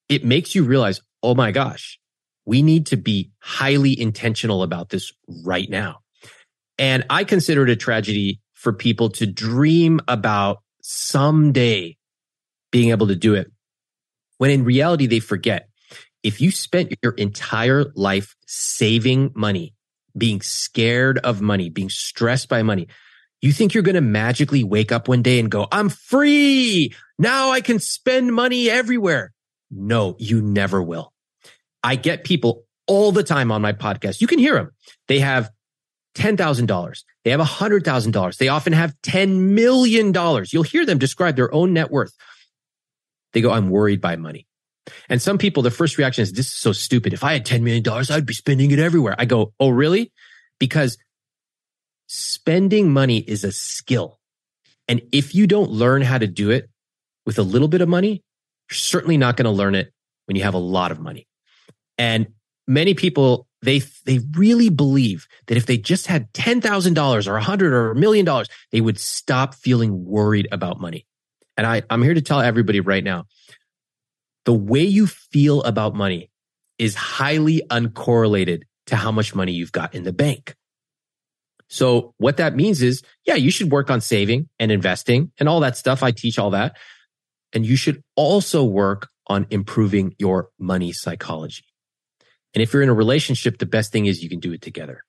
it 0.10 0.26
makes 0.26 0.56
you 0.56 0.64
realize, 0.64 1.02
oh 1.24 1.36
my 1.36 1.52
gosh, 1.52 2.00
we 2.46 2.62
need 2.62 2.88
to 2.88 2.98
be 2.98 3.32
highly 3.40 3.98
intentional 3.98 4.64
about 4.64 4.90
this 4.90 5.14
right 5.46 5.70
now. 5.70 6.00
And 6.78 7.06
I 7.10 7.24
consider 7.24 7.64
it 7.64 7.70
a 7.70 7.76
tragedy 7.76 8.42
for 8.62 8.72
people 8.72 9.10
to 9.10 9.26
dream 9.26 10.00
about 10.08 10.62
someday 10.84 11.98
being 12.72 12.92
able 12.92 13.08
to 13.08 13.16
do 13.16 13.34
it 13.34 13.52
when 14.38 14.52
in 14.52 14.64
reality 14.64 15.08
they 15.08 15.20
forget 15.20 15.68
if 16.22 16.40
you 16.40 16.52
spent 16.52 16.94
your 17.02 17.14
entire 17.14 17.86
life 17.96 18.36
saving 18.46 19.32
money, 19.36 19.74
being 20.16 20.42
scared 20.42 21.18
of 21.18 21.42
money, 21.42 21.72
being 21.72 21.90
stressed 21.90 22.50
by 22.50 22.62
money, 22.62 22.88
you 23.42 23.52
think 23.52 23.74
you're 23.74 23.82
going 23.82 23.96
to 23.96 24.02
magically 24.02 24.64
wake 24.64 24.92
up 24.92 25.08
one 25.08 25.24
day 25.24 25.40
and 25.40 25.50
go, 25.50 25.68
I'm 25.72 25.90
free. 25.90 26.94
Now 27.18 27.50
I 27.50 27.62
can 27.62 27.80
spend 27.80 28.32
money 28.32 28.70
everywhere. 28.70 29.34
No, 29.72 30.16
you 30.20 30.40
never 30.40 30.84
will. 30.84 31.12
I 31.84 31.96
get 31.96 32.24
people 32.24 32.66
all 32.86 33.12
the 33.12 33.24
time 33.24 33.52
on 33.52 33.64
my 33.64 33.74
podcast. 33.74 34.22
You 34.22 34.28
can 34.28 34.38
hear 34.38 34.54
them. 34.54 34.70
They 35.08 35.20
have 35.20 35.50
$10,000. 36.16 37.04
They 37.24 37.32
have 37.32 37.40
$100,000. 37.40 38.38
They 38.38 38.48
often 38.48 38.74
have 38.74 38.96
$10 39.04 39.52
million. 39.52 40.14
You'll 40.52 40.64
hear 40.64 40.86
them 40.86 40.98
describe 40.98 41.36
their 41.36 41.54
own 41.54 41.74
net 41.74 41.92
worth. 41.92 42.14
They 43.34 43.42
go, 43.42 43.52
I'm 43.52 43.70
worried 43.70 44.02
by 44.02 44.16
money. 44.16 44.48
And 45.08 45.22
some 45.22 45.38
people, 45.38 45.64
the 45.64 45.72
first 45.72 45.98
reaction 45.98 46.24
is, 46.24 46.34
this 46.34 46.48
is 46.48 46.54
so 46.54 46.72
stupid. 46.72 47.14
If 47.14 47.24
I 47.24 47.34
had 47.34 47.46
$10 47.46 47.62
million, 47.62 47.84
I'd 47.88 48.26
be 48.26 48.34
spending 48.34 48.72
it 48.72 48.80
everywhere. 48.80 49.16
I 49.18 49.26
go, 49.26 49.54
oh, 49.60 49.70
really? 49.70 50.12
Because 50.60 50.98
spending 52.08 52.92
money 52.92 53.20
is 53.20 53.44
a 53.44 53.52
skill. 53.52 54.20
And 54.88 55.02
if 55.12 55.36
you 55.36 55.48
don't 55.48 55.70
learn 55.70 56.02
how 56.02 56.18
to 56.18 56.28
do 56.28 56.50
it 56.50 56.70
with 57.26 57.38
a 57.38 57.44
little 57.44 57.68
bit 57.68 57.82
of 57.82 57.88
money, 57.88 58.24
you're 58.70 58.76
certainly 58.76 59.18
not 59.18 59.38
going 59.38 59.46
to 59.46 59.52
learn 59.52 59.76
it 59.76 59.94
when 60.26 60.36
you 60.36 60.44
have 60.44 60.56
a 60.56 60.60
lot 60.60 60.92
of 60.92 61.00
money. 61.00 61.28
And 61.98 62.28
many 62.68 62.94
people, 62.96 63.48
they, 63.62 63.80
they 64.06 64.20
really 64.36 64.70
believe 64.70 65.28
that 65.48 65.58
if 65.58 65.66
they 65.66 65.78
just 65.78 66.08
had 66.08 66.32
$10,000 66.34 67.28
or 67.28 67.38
a 67.38 67.44
hundred 67.44 67.74
or 67.74 67.92
a 67.92 67.96
million 67.96 68.26
dollars, 68.26 68.50
they 68.72 68.82
would 68.82 69.00
stop 69.00 69.54
feeling 69.54 70.06
worried 70.06 70.48
about 70.52 70.80
money. 70.80 71.06
And 71.58 71.68
I, 71.68 71.84
I'm 71.90 72.02
here 72.02 72.14
to 72.14 72.22
tell 72.22 72.42
everybody 72.42 72.80
right 72.80 73.04
now, 73.04 73.26
the 74.46 74.54
way 74.54 74.84
you 74.84 75.06
feel 75.06 75.62
about 75.64 75.94
money 75.94 76.32
is 76.80 76.96
highly 76.96 77.62
uncorrelated 77.70 78.64
to 78.88 78.96
how 78.96 79.12
much 79.12 79.36
money 79.36 79.52
you've 79.52 79.72
got 79.72 79.94
in 79.94 80.04
the 80.04 80.14
bank. 80.14 80.56
So 81.68 82.14
what 82.18 82.38
that 82.38 82.56
means 82.56 82.82
is, 82.82 83.04
yeah, 83.26 83.36
you 83.36 83.52
should 83.52 83.72
work 83.72 83.90
on 83.90 84.02
saving 84.02 84.50
and 84.60 84.72
investing 84.72 85.32
and 85.40 85.48
all 85.48 85.62
that 85.62 85.78
stuff. 85.78 86.04
I 86.04 86.12
teach 86.12 86.38
all 86.38 86.50
that. 86.50 86.76
And 87.54 87.66
you 87.66 87.76
should 87.76 88.04
also 88.16 88.64
work 88.64 89.08
on 89.28 89.46
improving 89.52 90.16
your 90.18 90.50
money 90.60 90.92
psychology. 90.92 91.64
And 92.54 92.62
if 92.62 92.74
you're 92.74 92.82
in 92.82 92.90
a 92.90 92.94
relationship, 92.94 93.60
the 93.60 93.66
best 93.66 93.92
thing 93.92 94.08
is 94.08 94.24
you 94.24 94.30
can 94.30 94.40
do 94.40 94.52
it 94.52 94.62
together. 94.62 95.04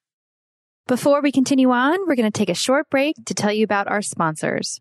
Before 0.87 1.23
we 1.23 1.33
continue 1.33 1.71
on, 1.71 2.07
we're 2.07 2.17
going 2.17 2.31
to 2.31 2.37
take 2.37 2.51
a 2.51 2.55
short 2.55 2.91
break 2.91 3.17
to 3.27 3.35
tell 3.35 3.53
you 3.53 3.65
about 3.65 3.89
our 3.89 4.03
sponsors. 4.03 4.81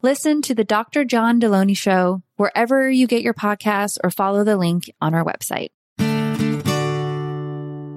Listen 0.00 0.42
to 0.42 0.54
the 0.54 0.62
Dr. 0.62 1.04
John 1.04 1.40
Delony 1.40 1.76
Show 1.76 2.22
wherever 2.36 2.88
you 2.88 3.08
get 3.08 3.22
your 3.22 3.34
podcasts 3.34 3.98
or 4.04 4.12
follow 4.12 4.44
the 4.44 4.56
link 4.56 4.88
on 5.00 5.12
our 5.12 5.24
website. 5.24 5.70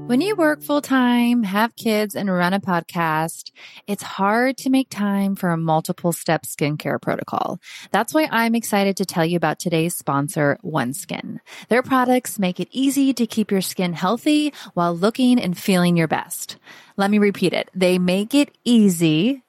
When 0.08 0.20
you 0.20 0.36
work 0.36 0.64
full 0.64 0.82
time, 0.82 1.44
have 1.44 1.76
kids, 1.76 2.16
and 2.16 2.34
run 2.34 2.56
a 2.56 2.60
podcast, 2.60 3.52
it's 3.86 4.02
hard 4.02 4.58
to 4.58 4.72
make 4.72 4.90
time 4.90 5.36
for 5.36 5.52
a 5.52 5.58
multiple 5.58 6.12
step 6.12 6.42
skincare 6.42 7.00
protocol. 7.00 7.62
That's 7.92 8.16
why 8.16 8.28
I'm 8.32 8.56
excited 8.56 8.98
to 8.98 9.06
tell 9.06 9.24
you 9.24 9.38
about 9.38 9.60
today's 9.60 9.96
sponsor, 9.96 10.58
OneSkin. 10.66 11.38
Their 11.70 11.84
products 11.84 12.40
make 12.40 12.60
it 12.60 12.68
easy 12.72 13.14
to 13.14 13.28
keep 13.28 13.52
your 13.52 13.62
skin 13.62 13.94
healthy 13.94 14.54
while 14.74 14.98
looking 14.98 15.40
and 15.40 15.56
feeling 15.56 15.96
your 15.98 16.08
best. 16.08 16.58
Let 16.98 17.12
me 17.12 17.20
repeat 17.20 17.54
it. 17.54 17.70
They 17.76 18.00
make 18.00 18.34
it 18.34 18.58
easy 18.66 19.44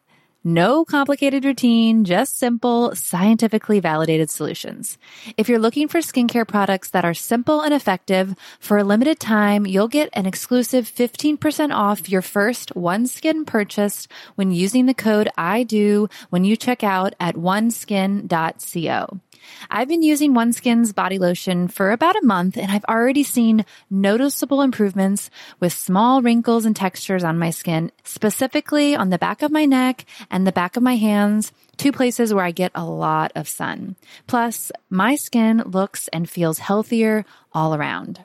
no 0.44 0.84
complicated 0.84 1.44
routine, 1.44 2.04
just 2.04 2.38
simple, 2.38 2.94
scientifically 2.94 3.80
validated 3.80 4.30
solutions. 4.30 4.98
If 5.36 5.48
you're 5.48 5.58
looking 5.58 5.88
for 5.88 5.98
skincare 5.98 6.46
products 6.46 6.90
that 6.90 7.04
are 7.04 7.14
simple 7.14 7.60
and 7.60 7.72
effective, 7.72 8.34
for 8.58 8.78
a 8.78 8.84
limited 8.84 9.20
time, 9.20 9.66
you'll 9.66 9.88
get 9.88 10.10
an 10.12 10.26
exclusive 10.26 10.86
15% 10.86 11.72
off 11.72 12.08
your 12.08 12.22
first 12.22 12.74
OneSkin 12.74 13.46
purchase 13.46 14.08
when 14.34 14.52
using 14.52 14.86
the 14.86 14.94
code 14.94 15.28
I 15.36 15.62
do 15.62 16.08
when 16.30 16.44
you 16.44 16.56
check 16.56 16.82
out 16.82 17.14
at 17.20 17.36
oneskin.co. 17.36 19.20
I've 19.70 19.88
been 19.88 20.02
using 20.02 20.34
OneSkin's 20.34 20.92
body 20.92 21.18
lotion 21.18 21.68
for 21.68 21.90
about 21.90 22.16
a 22.16 22.24
month 22.24 22.56
and 22.56 22.70
I've 22.70 22.84
already 22.84 23.22
seen 23.22 23.64
noticeable 23.90 24.62
improvements 24.62 25.30
with 25.60 25.72
small 25.72 26.22
wrinkles 26.22 26.64
and 26.64 26.74
textures 26.74 27.24
on 27.24 27.38
my 27.38 27.50
skin, 27.50 27.92
specifically 28.04 28.94
on 28.94 29.10
the 29.10 29.18
back 29.18 29.42
of 29.42 29.50
my 29.50 29.64
neck 29.64 30.04
and 30.30 30.46
the 30.46 30.52
back 30.52 30.76
of 30.76 30.82
my 30.82 30.96
hands, 30.96 31.52
two 31.76 31.92
places 31.92 32.32
where 32.32 32.44
I 32.44 32.50
get 32.50 32.72
a 32.74 32.84
lot 32.84 33.32
of 33.34 33.48
sun. 33.48 33.96
Plus, 34.26 34.72
my 34.90 35.14
skin 35.14 35.62
looks 35.66 36.08
and 36.08 36.28
feels 36.28 36.58
healthier 36.58 37.24
all 37.52 37.74
around. 37.74 38.24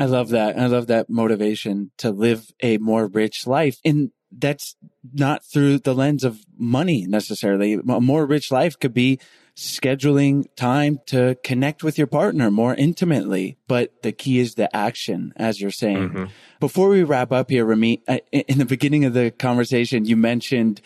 I 0.00 0.06
love 0.06 0.30
that. 0.30 0.58
I 0.58 0.66
love 0.66 0.86
that 0.86 1.10
motivation 1.10 1.90
to 1.98 2.10
live 2.10 2.50
a 2.62 2.78
more 2.78 3.06
rich 3.06 3.46
life. 3.46 3.78
And 3.84 4.12
that's 4.32 4.74
not 5.12 5.44
through 5.44 5.80
the 5.80 5.94
lens 5.94 6.24
of 6.24 6.40
money 6.56 7.04
necessarily. 7.06 7.74
A 7.74 8.00
more 8.00 8.24
rich 8.24 8.50
life 8.50 8.78
could 8.78 8.94
be 8.94 9.20
scheduling 9.56 10.46
time 10.56 11.00
to 11.06 11.36
connect 11.42 11.82
with 11.82 11.98
your 11.98 12.06
partner 12.06 12.50
more 12.50 12.74
intimately. 12.74 13.58
But 13.68 14.02
the 14.02 14.12
key 14.12 14.38
is 14.38 14.54
the 14.54 14.74
action, 14.74 15.32
as 15.36 15.60
you're 15.60 15.70
saying. 15.70 16.10
Mm-hmm. 16.10 16.24
Before 16.58 16.88
we 16.88 17.02
wrap 17.02 17.32
up 17.32 17.50
here, 17.50 17.64
Ramit, 17.64 18.00
in 18.32 18.58
the 18.58 18.64
beginning 18.64 19.04
of 19.04 19.14
the 19.14 19.30
conversation, 19.30 20.04
you 20.04 20.16
mentioned 20.16 20.80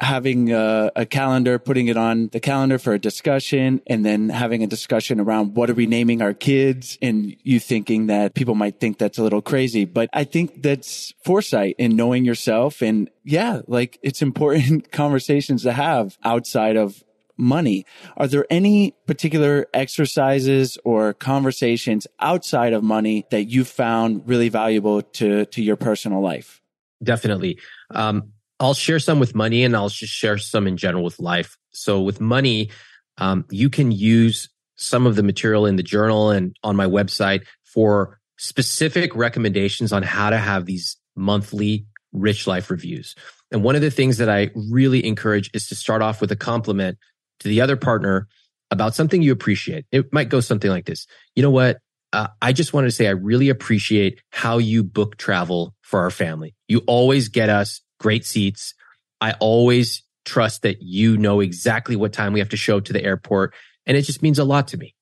having 0.00 0.50
a, 0.50 0.90
a, 0.96 1.04
calendar, 1.04 1.58
putting 1.58 1.88
it 1.88 1.96
on 1.96 2.28
the 2.28 2.40
calendar 2.40 2.78
for 2.78 2.94
a 2.94 2.98
discussion, 2.98 3.82
and 3.86 4.04
then 4.04 4.30
having 4.30 4.62
a 4.62 4.66
discussion 4.66 5.20
around 5.20 5.54
what 5.54 5.68
are 5.68 5.74
we 5.74 5.86
naming 5.86 6.22
our 6.22 6.32
kids, 6.32 6.96
and 7.02 7.36
you 7.42 7.60
thinking 7.60 8.06
that 8.06 8.34
people 8.34 8.54
might 8.54 8.80
think 8.80 8.96
that's 8.98 9.18
a 9.18 9.22
little 9.22 9.42
crazy. 9.42 9.84
But 9.84 10.08
I 10.12 10.24
think 10.24 10.62
that's 10.62 11.12
foresight 11.22 11.76
in 11.78 11.96
knowing 11.96 12.24
yourself. 12.24 12.80
And 12.80 13.10
yeah, 13.24 13.60
like 13.66 13.98
it's 14.02 14.22
important 14.22 14.90
conversations 14.92 15.62
to 15.64 15.72
have 15.72 16.16
outside 16.24 16.76
of 16.76 17.04
money. 17.40 17.86
Are 18.16 18.28
there 18.28 18.46
any 18.50 18.94
particular 19.06 19.66
exercises 19.74 20.78
or 20.84 21.14
conversations 21.14 22.06
outside 22.20 22.72
of 22.72 22.84
money 22.84 23.26
that 23.30 23.44
you 23.44 23.64
found 23.64 24.28
really 24.28 24.48
valuable 24.48 25.02
to, 25.02 25.46
to 25.46 25.62
your 25.62 25.76
personal 25.76 26.20
life? 26.20 26.60
Definitely. 27.02 27.58
Um, 27.90 28.32
I'll 28.60 28.74
share 28.74 28.98
some 28.98 29.18
with 29.18 29.34
money 29.34 29.64
and 29.64 29.74
I'll 29.74 29.88
just 29.88 30.12
share 30.12 30.36
some 30.36 30.66
in 30.66 30.76
general 30.76 31.02
with 31.02 31.18
life. 31.18 31.56
So 31.70 32.00
with 32.00 32.20
money, 32.20 32.70
um, 33.16 33.46
you 33.50 33.70
can 33.70 33.90
use 33.90 34.48
some 34.76 35.06
of 35.06 35.16
the 35.16 35.22
material 35.22 35.66
in 35.66 35.76
the 35.76 35.82
journal 35.82 36.30
and 36.30 36.54
on 36.62 36.76
my 36.76 36.86
website 36.86 37.44
for 37.64 38.18
specific 38.38 39.14
recommendations 39.14 39.92
on 39.92 40.02
how 40.02 40.30
to 40.30 40.38
have 40.38 40.66
these 40.66 40.96
monthly 41.16 41.86
rich 42.12 42.46
life 42.46 42.70
reviews. 42.70 43.14
And 43.50 43.62
one 43.62 43.76
of 43.76 43.82
the 43.82 43.90
things 43.90 44.18
that 44.18 44.28
I 44.28 44.50
really 44.54 45.04
encourage 45.04 45.50
is 45.54 45.68
to 45.68 45.74
start 45.74 46.02
off 46.02 46.20
with 46.20 46.32
a 46.32 46.36
compliment 46.36 46.98
to 47.40 47.48
the 47.48 47.60
other 47.60 47.76
partner 47.76 48.28
about 48.70 48.94
something 48.94 49.22
you 49.22 49.32
appreciate. 49.32 49.84
It 49.90 50.12
might 50.12 50.28
go 50.28 50.40
something 50.40 50.70
like 50.70 50.86
this. 50.86 51.06
You 51.34 51.42
know 51.42 51.50
what? 51.50 51.78
Uh, 52.12 52.28
I 52.42 52.52
just 52.52 52.72
wanted 52.72 52.88
to 52.88 52.92
say 52.92 53.06
I 53.06 53.12
really 53.12 53.48
appreciate 53.48 54.20
how 54.30 54.58
you 54.58 54.82
book 54.82 55.16
travel 55.16 55.74
for 55.82 56.00
our 56.00 56.10
family. 56.10 56.54
You 56.68 56.82
always 56.86 57.28
get 57.28 57.48
us 57.48 57.80
great 57.98 58.24
seats. 58.24 58.74
I 59.20 59.32
always 59.34 60.02
trust 60.24 60.62
that 60.62 60.82
you 60.82 61.16
know 61.16 61.40
exactly 61.40 61.96
what 61.96 62.12
time 62.12 62.32
we 62.32 62.40
have 62.40 62.48
to 62.50 62.56
show 62.56 62.80
to 62.80 62.92
the 62.92 63.02
airport. 63.02 63.54
And 63.86 63.96
it 63.96 64.02
just 64.02 64.22
means 64.22 64.38
a 64.38 64.44
lot 64.44 64.68
to 64.68 64.76
me. 64.76 64.94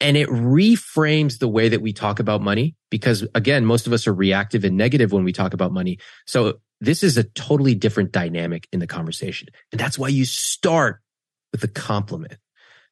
And 0.00 0.16
it 0.16 0.28
reframes 0.28 1.38
the 1.38 1.48
way 1.48 1.68
that 1.68 1.82
we 1.82 1.92
talk 1.92 2.20
about 2.20 2.40
money 2.40 2.74
because 2.90 3.26
again, 3.34 3.66
most 3.66 3.86
of 3.86 3.92
us 3.92 4.06
are 4.06 4.14
reactive 4.14 4.64
and 4.64 4.76
negative 4.76 5.12
when 5.12 5.24
we 5.24 5.32
talk 5.32 5.52
about 5.52 5.72
money. 5.72 5.98
So 6.26 6.60
this 6.80 7.02
is 7.02 7.18
a 7.18 7.24
totally 7.24 7.74
different 7.74 8.12
dynamic 8.12 8.66
in 8.72 8.80
the 8.80 8.86
conversation. 8.86 9.48
And 9.72 9.80
that's 9.80 9.98
why 9.98 10.08
you 10.08 10.24
start 10.24 11.00
with 11.52 11.64
a 11.64 11.68
compliment. 11.68 12.36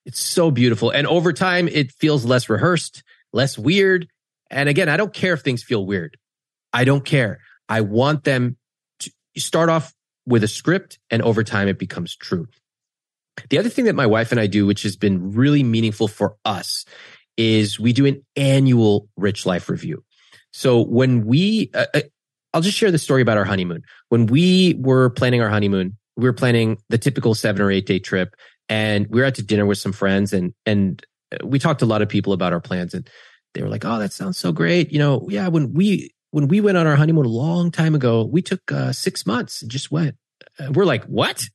It's 0.06 0.20
so 0.20 0.50
beautiful. 0.50 0.90
And 0.90 1.06
over 1.06 1.32
time, 1.32 1.68
it 1.68 1.92
feels 1.92 2.24
less 2.24 2.48
rehearsed, 2.48 3.02
less 3.32 3.58
weird. 3.58 4.08
And 4.50 4.68
again, 4.68 4.88
I 4.88 4.96
don't 4.96 5.12
care 5.12 5.34
if 5.34 5.42
things 5.42 5.62
feel 5.62 5.84
weird. 5.84 6.16
I 6.72 6.84
don't 6.84 7.04
care. 7.04 7.40
I 7.68 7.82
want 7.82 8.24
them 8.24 8.56
to 9.00 9.10
start 9.36 9.68
off 9.68 9.92
with 10.26 10.42
a 10.44 10.48
script 10.48 10.98
and 11.10 11.22
over 11.22 11.44
time 11.44 11.68
it 11.68 11.78
becomes 11.78 12.16
true. 12.16 12.48
The 13.50 13.58
other 13.58 13.68
thing 13.68 13.84
that 13.84 13.94
my 13.94 14.06
wife 14.06 14.32
and 14.32 14.40
I 14.40 14.46
do, 14.46 14.66
which 14.66 14.82
has 14.82 14.96
been 14.96 15.32
really 15.32 15.62
meaningful 15.62 16.08
for 16.08 16.36
us, 16.44 16.84
is 17.36 17.78
we 17.78 17.92
do 17.92 18.06
an 18.06 18.24
annual 18.34 19.08
rich 19.16 19.46
life 19.46 19.68
review. 19.68 20.04
So 20.52 20.82
when 20.82 21.26
we, 21.26 21.70
uh, 21.74 21.86
uh 21.94 22.00
I'll 22.54 22.62
just 22.62 22.78
share 22.78 22.90
the 22.90 22.98
story 22.98 23.20
about 23.20 23.36
our 23.36 23.44
honeymoon. 23.44 23.82
When 24.08 24.24
we 24.24 24.74
were 24.78 25.10
planning 25.10 25.42
our 25.42 25.50
honeymoon, 25.50 25.97
we 26.18 26.24
were 26.24 26.34
planning 26.34 26.78
the 26.88 26.98
typical 26.98 27.34
seven 27.34 27.62
or 27.62 27.70
eight 27.70 27.86
day 27.86 28.00
trip 28.00 28.34
and 28.68 29.06
we 29.06 29.20
were 29.20 29.26
out 29.26 29.36
to 29.36 29.42
dinner 29.42 29.64
with 29.64 29.78
some 29.78 29.92
friends 29.92 30.32
and, 30.32 30.52
and 30.66 31.02
we 31.44 31.58
talked 31.58 31.78
to 31.78 31.84
a 31.84 31.86
lot 31.86 32.02
of 32.02 32.08
people 32.08 32.32
about 32.32 32.52
our 32.52 32.60
plans 32.60 32.92
and 32.92 33.08
they 33.54 33.62
were 33.62 33.68
like, 33.68 33.84
Oh, 33.84 33.98
that 34.00 34.12
sounds 34.12 34.36
so 34.36 34.50
great. 34.50 34.92
You 34.92 34.98
know, 34.98 35.26
yeah, 35.30 35.48
when 35.48 35.72
we, 35.72 36.12
when 36.32 36.48
we 36.48 36.60
went 36.60 36.76
on 36.76 36.86
our 36.86 36.96
honeymoon 36.96 37.24
a 37.24 37.28
long 37.28 37.70
time 37.70 37.94
ago, 37.94 38.24
we 38.24 38.42
took 38.42 38.70
uh, 38.72 38.92
six 38.92 39.26
months 39.26 39.62
and 39.62 39.70
just 39.70 39.90
went. 39.92 40.16
Uh, 40.58 40.72
we're 40.72 40.84
like, 40.84 41.04
what? 41.04 41.48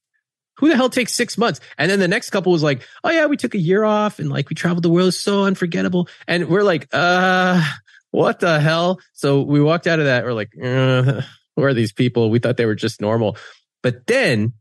Who 0.57 0.69
the 0.69 0.77
hell 0.77 0.89
takes 0.89 1.13
six 1.13 1.37
months? 1.37 1.59
And 1.77 1.91
then 1.91 1.99
the 1.99 2.07
next 2.07 2.29
couple 2.29 2.51
was 2.51 2.63
like, 2.63 2.83
oh 3.03 3.09
yeah, 3.09 3.25
we 3.25 3.37
took 3.37 3.55
a 3.55 3.59
year 3.59 3.83
off 3.83 4.19
and 4.19 4.29
like 4.29 4.49
we 4.49 4.55
traveled 4.55 4.83
the 4.83 4.89
world. 4.89 5.13
so 5.13 5.43
unforgettable. 5.43 6.07
And 6.27 6.47
we're 6.47 6.63
like, 6.63 6.87
uh, 6.93 7.63
what 8.11 8.39
the 8.39 8.59
hell? 8.59 8.99
So 9.11 9.41
we 9.41 9.59
walked 9.59 9.87
out 9.87 9.99
of 9.99 10.05
that. 10.05 10.23
We're 10.23 10.33
like, 10.33 10.51
uh, 10.57 11.21
who 11.55 11.63
are 11.63 11.73
these 11.73 11.91
people? 11.91 12.29
We 12.29 12.39
thought 12.39 12.57
they 12.57 12.65
were 12.65 12.75
just 12.75 13.01
normal. 13.01 13.35
But 13.83 14.07
then 14.07 14.53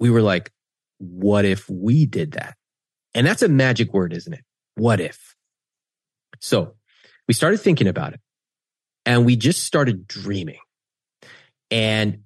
we 0.00 0.08
were 0.08 0.22
like, 0.22 0.50
what 0.98 1.44
if 1.44 1.68
we 1.68 2.06
did 2.06 2.32
that? 2.32 2.56
And 3.14 3.26
that's 3.26 3.42
a 3.42 3.48
magic 3.48 3.92
word, 3.92 4.12
isn't 4.14 4.32
it? 4.32 4.44
What 4.76 5.00
if? 5.00 5.34
So 6.40 6.76
we 7.28 7.34
started 7.34 7.58
thinking 7.58 7.88
about 7.88 8.14
it 8.14 8.20
and 9.04 9.26
we 9.26 9.36
just 9.36 9.64
started 9.64 10.06
dreaming. 10.06 10.58
And 11.70 12.22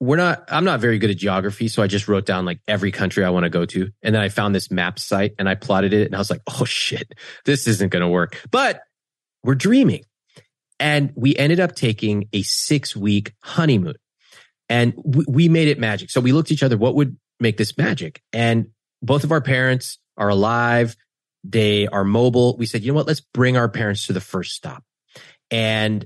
we're 0.00 0.16
not, 0.16 0.44
I'm 0.48 0.64
not 0.64 0.80
very 0.80 0.98
good 0.98 1.10
at 1.10 1.16
geography. 1.16 1.68
So 1.68 1.82
I 1.82 1.86
just 1.86 2.08
wrote 2.08 2.26
down 2.26 2.44
like 2.44 2.60
every 2.68 2.92
country 2.92 3.24
I 3.24 3.30
want 3.30 3.44
to 3.44 3.50
go 3.50 3.64
to. 3.66 3.90
And 4.02 4.14
then 4.14 4.22
I 4.22 4.28
found 4.28 4.54
this 4.54 4.70
map 4.70 4.98
site 4.98 5.34
and 5.38 5.48
I 5.48 5.54
plotted 5.54 5.92
it 5.92 6.06
and 6.06 6.14
I 6.14 6.18
was 6.18 6.30
like, 6.30 6.42
oh 6.46 6.64
shit, 6.64 7.14
this 7.44 7.66
isn't 7.66 7.90
going 7.90 8.02
to 8.02 8.08
work. 8.08 8.40
But 8.50 8.82
we're 9.42 9.54
dreaming. 9.54 10.04
And 10.80 11.12
we 11.16 11.34
ended 11.34 11.58
up 11.58 11.74
taking 11.74 12.28
a 12.32 12.42
six 12.42 12.94
week 12.94 13.34
honeymoon 13.42 13.96
and 14.68 14.94
we, 15.04 15.24
we 15.28 15.48
made 15.48 15.68
it 15.68 15.78
magic. 15.78 16.10
So 16.10 16.20
we 16.20 16.32
looked 16.32 16.48
at 16.48 16.52
each 16.52 16.62
other, 16.62 16.76
what 16.76 16.94
would 16.94 17.16
make 17.40 17.56
this 17.56 17.76
magic? 17.76 18.22
And 18.32 18.68
both 19.02 19.24
of 19.24 19.32
our 19.32 19.40
parents 19.40 19.98
are 20.16 20.28
alive. 20.28 20.96
They 21.44 21.86
are 21.86 22.04
mobile. 22.04 22.56
We 22.56 22.66
said, 22.66 22.82
you 22.82 22.92
know 22.92 22.96
what? 22.96 23.06
Let's 23.06 23.20
bring 23.20 23.56
our 23.56 23.68
parents 23.68 24.06
to 24.06 24.12
the 24.12 24.20
first 24.20 24.54
stop. 24.54 24.82
And 25.50 26.04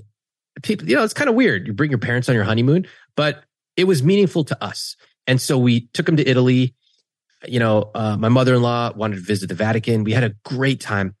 people, 0.61 0.87
you 0.87 0.95
know, 0.95 1.03
it's 1.03 1.13
kind 1.13 1.29
of 1.29 1.35
weird. 1.35 1.67
You 1.67 1.73
bring 1.73 1.89
your 1.89 1.99
parents 1.99 2.29
on 2.29 2.35
your 2.35 2.43
honeymoon, 2.43 2.87
but 3.15 3.43
it 3.75 3.85
was 3.85 4.03
meaningful 4.03 4.43
to 4.45 4.63
us. 4.63 4.95
And 5.25 5.41
so 5.41 5.57
we 5.57 5.87
took 5.93 6.05
them 6.05 6.17
to 6.17 6.27
Italy. 6.27 6.75
You 7.45 7.59
know, 7.59 7.91
uh, 7.93 8.15
my 8.17 8.29
mother 8.29 8.55
in 8.55 8.61
law 8.61 8.93
wanted 8.93 9.15
to 9.15 9.21
visit 9.21 9.47
the 9.47 9.55
Vatican. 9.55 10.03
We 10.03 10.13
had 10.13 10.23
a 10.23 10.35
great 10.45 10.79
time. 10.79 11.15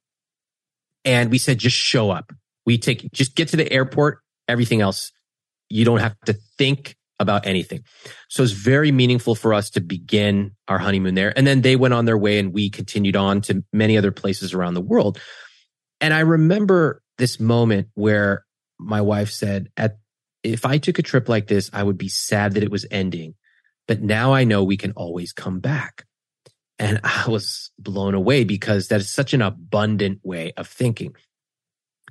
And 1.03 1.31
we 1.31 1.37
said, 1.37 1.57
just 1.57 1.75
show 1.75 2.11
up. 2.11 2.31
We 2.65 2.77
take, 2.77 3.11
just 3.11 3.35
get 3.35 3.49
to 3.49 3.57
the 3.57 3.69
airport. 3.71 4.19
Everything 4.47 4.79
else, 4.79 5.11
you 5.69 5.83
don't 5.83 5.99
have 5.99 6.17
to 6.25 6.37
think 6.57 6.95
about 7.23 7.47
anything. 7.47 7.83
So 8.29 8.43
it's 8.43 8.51
very 8.51 8.91
meaningful 8.91 9.33
for 9.33 9.53
us 9.53 9.71
to 9.71 9.81
begin 9.81 10.51
our 10.67 10.77
honeymoon 10.77 11.15
there. 11.15 11.33
And 11.35 11.47
then 11.47 11.61
they 11.61 11.75
went 11.75 11.95
on 11.95 12.05
their 12.05 12.17
way 12.17 12.37
and 12.37 12.53
we 12.53 12.69
continued 12.69 13.15
on 13.15 13.41
to 13.41 13.63
many 13.73 13.97
other 13.97 14.11
places 14.11 14.53
around 14.53 14.75
the 14.75 14.81
world. 14.81 15.19
And 15.99 16.13
I 16.13 16.19
remember 16.19 17.01
this 17.17 17.39
moment 17.39 17.87
where 17.95 18.45
my 18.79 19.01
wife 19.01 19.31
said, 19.31 19.69
at, 19.77 19.97
if 20.43 20.65
I 20.65 20.77
took 20.77 20.99
a 20.99 21.03
trip 21.03 21.27
like 21.27 21.47
this, 21.47 21.69
I 21.73 21.81
would 21.81 21.97
be 21.97 22.09
sad 22.09 22.53
that 22.53 22.63
it 22.63 22.71
was 22.71 22.85
ending. 22.91 23.35
But 23.87 24.01
now 24.01 24.33
I 24.33 24.43
know 24.43 24.63
we 24.63 24.77
can 24.77 24.91
always 24.91 25.33
come 25.33 25.59
back. 25.59 26.05
And 26.79 26.99
I 27.03 27.25
was 27.27 27.71
blown 27.79 28.13
away 28.13 28.43
because 28.43 28.89
that 28.89 29.01
is 29.01 29.09
such 29.09 29.33
an 29.33 29.41
abundant 29.41 30.19
way 30.23 30.53
of 30.57 30.67
thinking. 30.67 31.15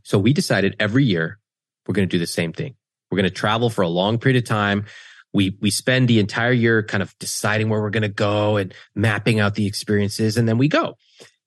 So 0.03 0.19
we 0.19 0.33
decided 0.33 0.77
every 0.81 1.05
year 1.05 1.39
we're 1.87 1.95
going 1.95 2.09
to 2.09 2.15
do 2.15 2.19
the 2.19 2.27
same 2.27 2.53
thing. 2.53 2.75
We're 3.13 3.17
going 3.17 3.25
to 3.25 3.31
travel 3.31 3.69
for 3.69 3.83
a 3.83 3.89
long 3.89 4.17
period 4.17 4.43
of 4.43 4.49
time. 4.49 4.87
We, 5.35 5.59
we 5.61 5.71
spend 5.71 6.09
the 6.09 6.19
entire 6.19 6.53
year 6.53 6.83
kind 6.83 7.03
of 7.03 7.15
deciding 7.19 7.69
where 7.69 7.83
we're 7.83 7.91
going 7.91 8.03
to 8.05 8.09
go 8.09 8.57
and 8.57 8.73
mapping 8.95 9.39
out 9.39 9.55
the 9.55 9.67
experiences. 9.67 10.39
And 10.39 10.49
then 10.49 10.57
we 10.57 10.67
go. 10.67 10.97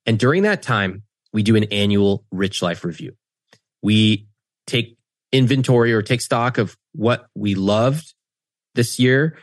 And 0.06 0.16
during 0.16 0.44
that 0.44 0.62
time, 0.62 1.02
we 1.32 1.42
do 1.42 1.56
an 1.56 1.64
annual 1.64 2.24
rich 2.30 2.62
life 2.62 2.84
review. 2.84 3.16
We 3.82 4.28
take 4.68 4.96
inventory 5.32 5.92
or 5.92 6.02
take 6.02 6.20
stock 6.20 6.58
of 6.58 6.76
what 6.92 7.26
we 7.34 7.56
loved 7.56 8.14
this 8.76 9.00
year, 9.00 9.36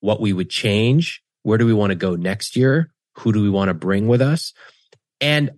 what 0.00 0.20
we 0.20 0.32
would 0.32 0.50
change, 0.50 1.22
where 1.44 1.56
do 1.56 1.66
we 1.66 1.72
want 1.72 1.90
to 1.90 1.96
go 1.96 2.16
next 2.16 2.56
year? 2.56 2.90
Who 3.18 3.32
do 3.32 3.40
we 3.42 3.50
want 3.50 3.68
to 3.68 3.74
bring 3.74 4.08
with 4.08 4.22
us? 4.22 4.52
And 5.20 5.50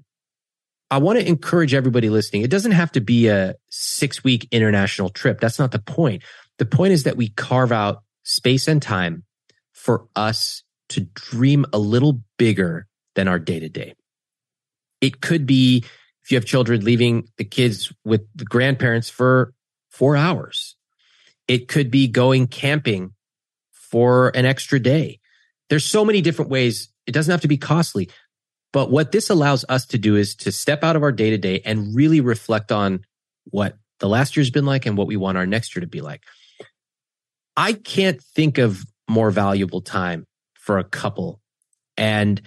I 0.93 0.99
want 0.99 1.19
to 1.19 1.27
encourage 1.27 1.73
everybody 1.73 2.11
listening. 2.11 2.43
It 2.43 2.51
doesn't 2.51 2.73
have 2.73 2.93
to 2.93 3.01
be 3.01 3.29
a 3.29 3.55
six 3.71 4.23
week 4.23 4.47
international 4.51 5.09
trip. 5.09 5.41
That's 5.41 5.59
not 5.59 5.73
the 5.73 5.79
point. 5.79 6.23
The 6.59 6.67
point 6.67 6.93
is 6.93 7.05
that 7.05 7.17
we 7.17 7.31
carve 7.31 7.73
out 7.73 8.03
space 8.25 8.69
and 8.69 8.83
time 8.83 9.25
for 9.73 10.07
us 10.15 10.65
to 10.91 11.01
dream 11.15 11.65
a 11.73 11.79
little 11.79 12.21
bigger 12.37 12.87
than 13.15 13.27
our 13.27 13.39
day 13.39 13.59
to 13.59 13.71
day. 13.71 13.95
It 15.01 15.23
could 15.23 15.47
be 15.47 15.83
if 16.23 16.31
you 16.31 16.37
have 16.37 16.45
children 16.45 16.85
leaving 16.85 17.27
the 17.39 17.45
kids 17.45 17.91
with 18.05 18.27
the 18.35 18.45
grandparents 18.45 19.09
for 19.09 19.55
four 19.89 20.15
hours. 20.15 20.77
It 21.49 21.69
could 21.69 21.91
be 21.91 22.07
going 22.07 22.49
camping 22.49 23.15
for 23.73 24.29
an 24.37 24.45
extra 24.45 24.79
day. 24.79 25.21
There's 25.71 25.87
so 25.87 26.05
many 26.05 26.21
different 26.21 26.51
ways. 26.51 26.91
It 27.07 27.13
doesn't 27.13 27.33
have 27.33 27.41
to 27.41 27.49
be 27.49 27.57
costly. 27.57 28.11
But 28.73 28.91
what 28.91 29.13
this 29.13 29.29
allows 29.29 29.65
us 29.69 29.87
to 29.87 29.99
do 29.99 30.17
is 30.17 30.35
to 30.37 30.53
step 30.53 30.83
out 30.83 30.97
of 30.97 31.03
our 31.03 31.13
day 31.13 31.31
to 31.31 31.39
day 31.39 31.61
and 31.65 31.95
really 31.95 32.21
reflect 32.21 32.73
on 32.73 33.05
what 33.45 33.77
the 34.01 34.09
last 34.09 34.37
year's 34.37 34.51
been 34.51 34.67
like 34.67 34.87
and 34.87 34.97
what 34.97 35.07
we 35.07 35.17
want 35.17 35.39
our 35.39 35.47
next 35.47 35.77
year 35.77 35.81
to 35.81 35.87
be 35.87 36.01
like. 36.01 36.23
I 37.57 37.75
can't 37.75 38.23
think 38.23 38.59
of 38.59 38.85
more 39.09 39.31
valuable 39.31 39.83
time 39.83 40.27
for 40.55 40.79
a 40.79 40.85
couple. 40.85 41.41
And 41.97 42.41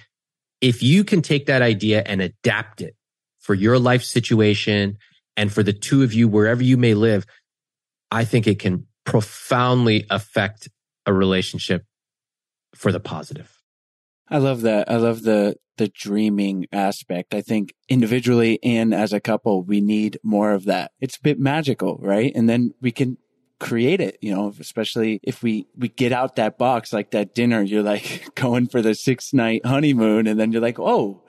if 0.61 0.81
you 0.81 1.03
can 1.03 1.21
take 1.21 1.45
that 1.45 1.61
idea 1.61 2.01
and 2.05 2.21
adapt 2.21 2.81
it 2.81 2.95
for 3.39 3.53
your 3.53 3.77
life 3.77 4.03
situation 4.03 4.97
and 5.37 5.51
for 5.51 5.61
the 5.61 5.73
two 5.73 6.01
of 6.01 6.13
you, 6.13 6.27
wherever 6.27 6.63
you 6.63 6.77
may 6.77 6.95
live, 6.95 7.25
I 8.09 8.25
think 8.25 8.47
it 8.47 8.59
can 8.59 8.87
profoundly 9.05 10.05
affect 10.09 10.69
a 11.05 11.13
relationship 11.13 11.85
for 12.73 12.91
the 12.91 12.99
positive. 12.99 13.51
I 14.29 14.37
love 14.39 14.61
that. 14.61 14.89
I 14.89 14.97
love 14.97 15.23
the 15.23 15.55
the 15.77 15.87
dreaming 15.89 16.67
aspect. 16.71 17.33
I 17.33 17.41
think 17.41 17.73
individually 17.89 18.59
and 18.63 18.93
as 18.93 19.13
a 19.13 19.19
couple, 19.19 19.61
we 19.63 19.81
need 19.81 20.19
more 20.23 20.53
of 20.53 20.65
that. 20.65 20.91
It's 21.01 21.17
a 21.17 21.21
bit 21.21 21.39
magical, 21.39 21.97
right? 22.01 22.31
And 22.33 22.47
then 22.47 22.73
we 22.81 22.91
can 22.91 23.17
create 23.59 24.01
it, 24.01 24.17
you 24.21 24.33
know, 24.33 24.53
especially 24.59 25.19
if 25.23 25.43
we, 25.43 25.67
we 25.77 25.89
get 25.89 26.11
out 26.11 26.35
that 26.35 26.57
box, 26.57 26.93
like 26.93 27.11
that 27.11 27.33
dinner, 27.35 27.61
you're 27.61 27.83
like 27.83 28.29
going 28.35 28.67
for 28.67 28.81
the 28.81 28.95
six 28.95 29.33
night 29.33 29.65
honeymoon. 29.65 30.27
And 30.27 30.39
then 30.39 30.51
you're 30.51 30.61
like, 30.61 30.79
Oh, 30.79 31.23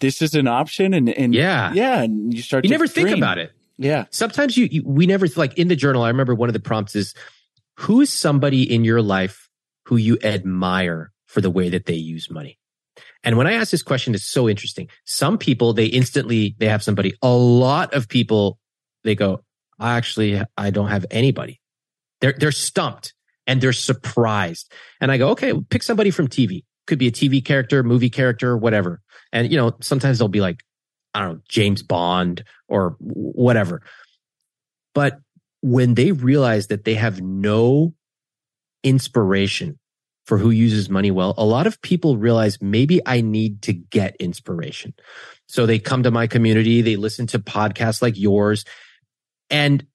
this 0.00 0.20
is 0.22 0.34
an 0.34 0.48
option. 0.48 0.92
And, 0.92 1.08
and 1.08 1.34
yeah, 1.34 1.72
yeah. 1.72 2.02
And 2.02 2.34
you 2.34 2.42
start, 2.42 2.64
you 2.64 2.70
never 2.70 2.86
dream. 2.86 3.06
think 3.06 3.18
about 3.18 3.38
it. 3.38 3.52
Yeah. 3.76 4.06
Sometimes 4.10 4.56
you, 4.56 4.68
you, 4.70 4.82
we 4.84 5.06
never 5.06 5.26
like 5.36 5.56
in 5.58 5.68
the 5.68 5.76
journal. 5.76 6.02
I 6.02 6.08
remember 6.08 6.34
one 6.34 6.48
of 6.48 6.52
the 6.52 6.60
prompts 6.60 6.96
is 6.96 7.14
who 7.76 8.00
is 8.00 8.12
somebody 8.12 8.62
in 8.62 8.84
your 8.84 9.02
life 9.02 9.48
who 9.84 9.96
you 9.96 10.18
admire 10.22 11.12
for 11.34 11.40
the 11.40 11.50
way 11.50 11.68
that 11.68 11.86
they 11.86 11.94
use 11.94 12.30
money? 12.30 12.58
And 13.24 13.36
when 13.36 13.48
I 13.48 13.54
ask 13.54 13.72
this 13.72 13.82
question, 13.82 14.14
it's 14.14 14.24
so 14.24 14.48
interesting. 14.48 14.88
Some 15.04 15.36
people, 15.36 15.72
they 15.72 15.86
instantly, 15.86 16.54
they 16.58 16.68
have 16.68 16.82
somebody. 16.82 17.14
A 17.22 17.28
lot 17.28 17.92
of 17.92 18.08
people, 18.08 18.60
they 19.02 19.16
go, 19.16 19.42
I 19.80 19.96
actually, 19.96 20.40
I 20.56 20.70
don't 20.70 20.88
have 20.88 21.04
anybody. 21.10 21.60
They're, 22.20 22.34
they're 22.38 22.52
stumped 22.52 23.14
and 23.48 23.60
they're 23.60 23.72
surprised. 23.72 24.72
And 25.00 25.10
I 25.10 25.18
go, 25.18 25.30
okay, 25.30 25.52
pick 25.70 25.82
somebody 25.82 26.10
from 26.10 26.28
TV. 26.28 26.64
Could 26.86 27.00
be 27.00 27.08
a 27.08 27.12
TV 27.12 27.44
character, 27.44 27.82
movie 27.82 28.10
character, 28.10 28.56
whatever. 28.56 29.00
And, 29.32 29.50
you 29.50 29.56
know, 29.56 29.72
sometimes 29.80 30.18
they'll 30.18 30.28
be 30.28 30.40
like, 30.40 30.62
I 31.14 31.20
don't 31.20 31.34
know, 31.34 31.40
James 31.48 31.82
Bond 31.82 32.44
or 32.68 32.96
whatever. 33.00 33.82
But 34.94 35.18
when 35.62 35.94
they 35.94 36.12
realize 36.12 36.68
that 36.68 36.84
they 36.84 36.94
have 36.94 37.20
no 37.20 37.94
inspiration 38.84 39.78
for 40.24 40.38
who 40.38 40.50
uses 40.50 40.88
money 40.88 41.10
well, 41.10 41.34
a 41.36 41.44
lot 41.44 41.66
of 41.66 41.80
people 41.82 42.16
realize 42.16 42.60
maybe 42.62 43.00
I 43.06 43.20
need 43.20 43.62
to 43.62 43.72
get 43.72 44.16
inspiration. 44.16 44.94
So 45.46 45.66
they 45.66 45.78
come 45.78 46.02
to 46.04 46.10
my 46.10 46.26
community, 46.26 46.82
they 46.82 46.96
listen 46.96 47.26
to 47.28 47.38
podcasts 47.38 48.00
like 48.00 48.18
yours, 48.18 48.64
and 49.50 49.86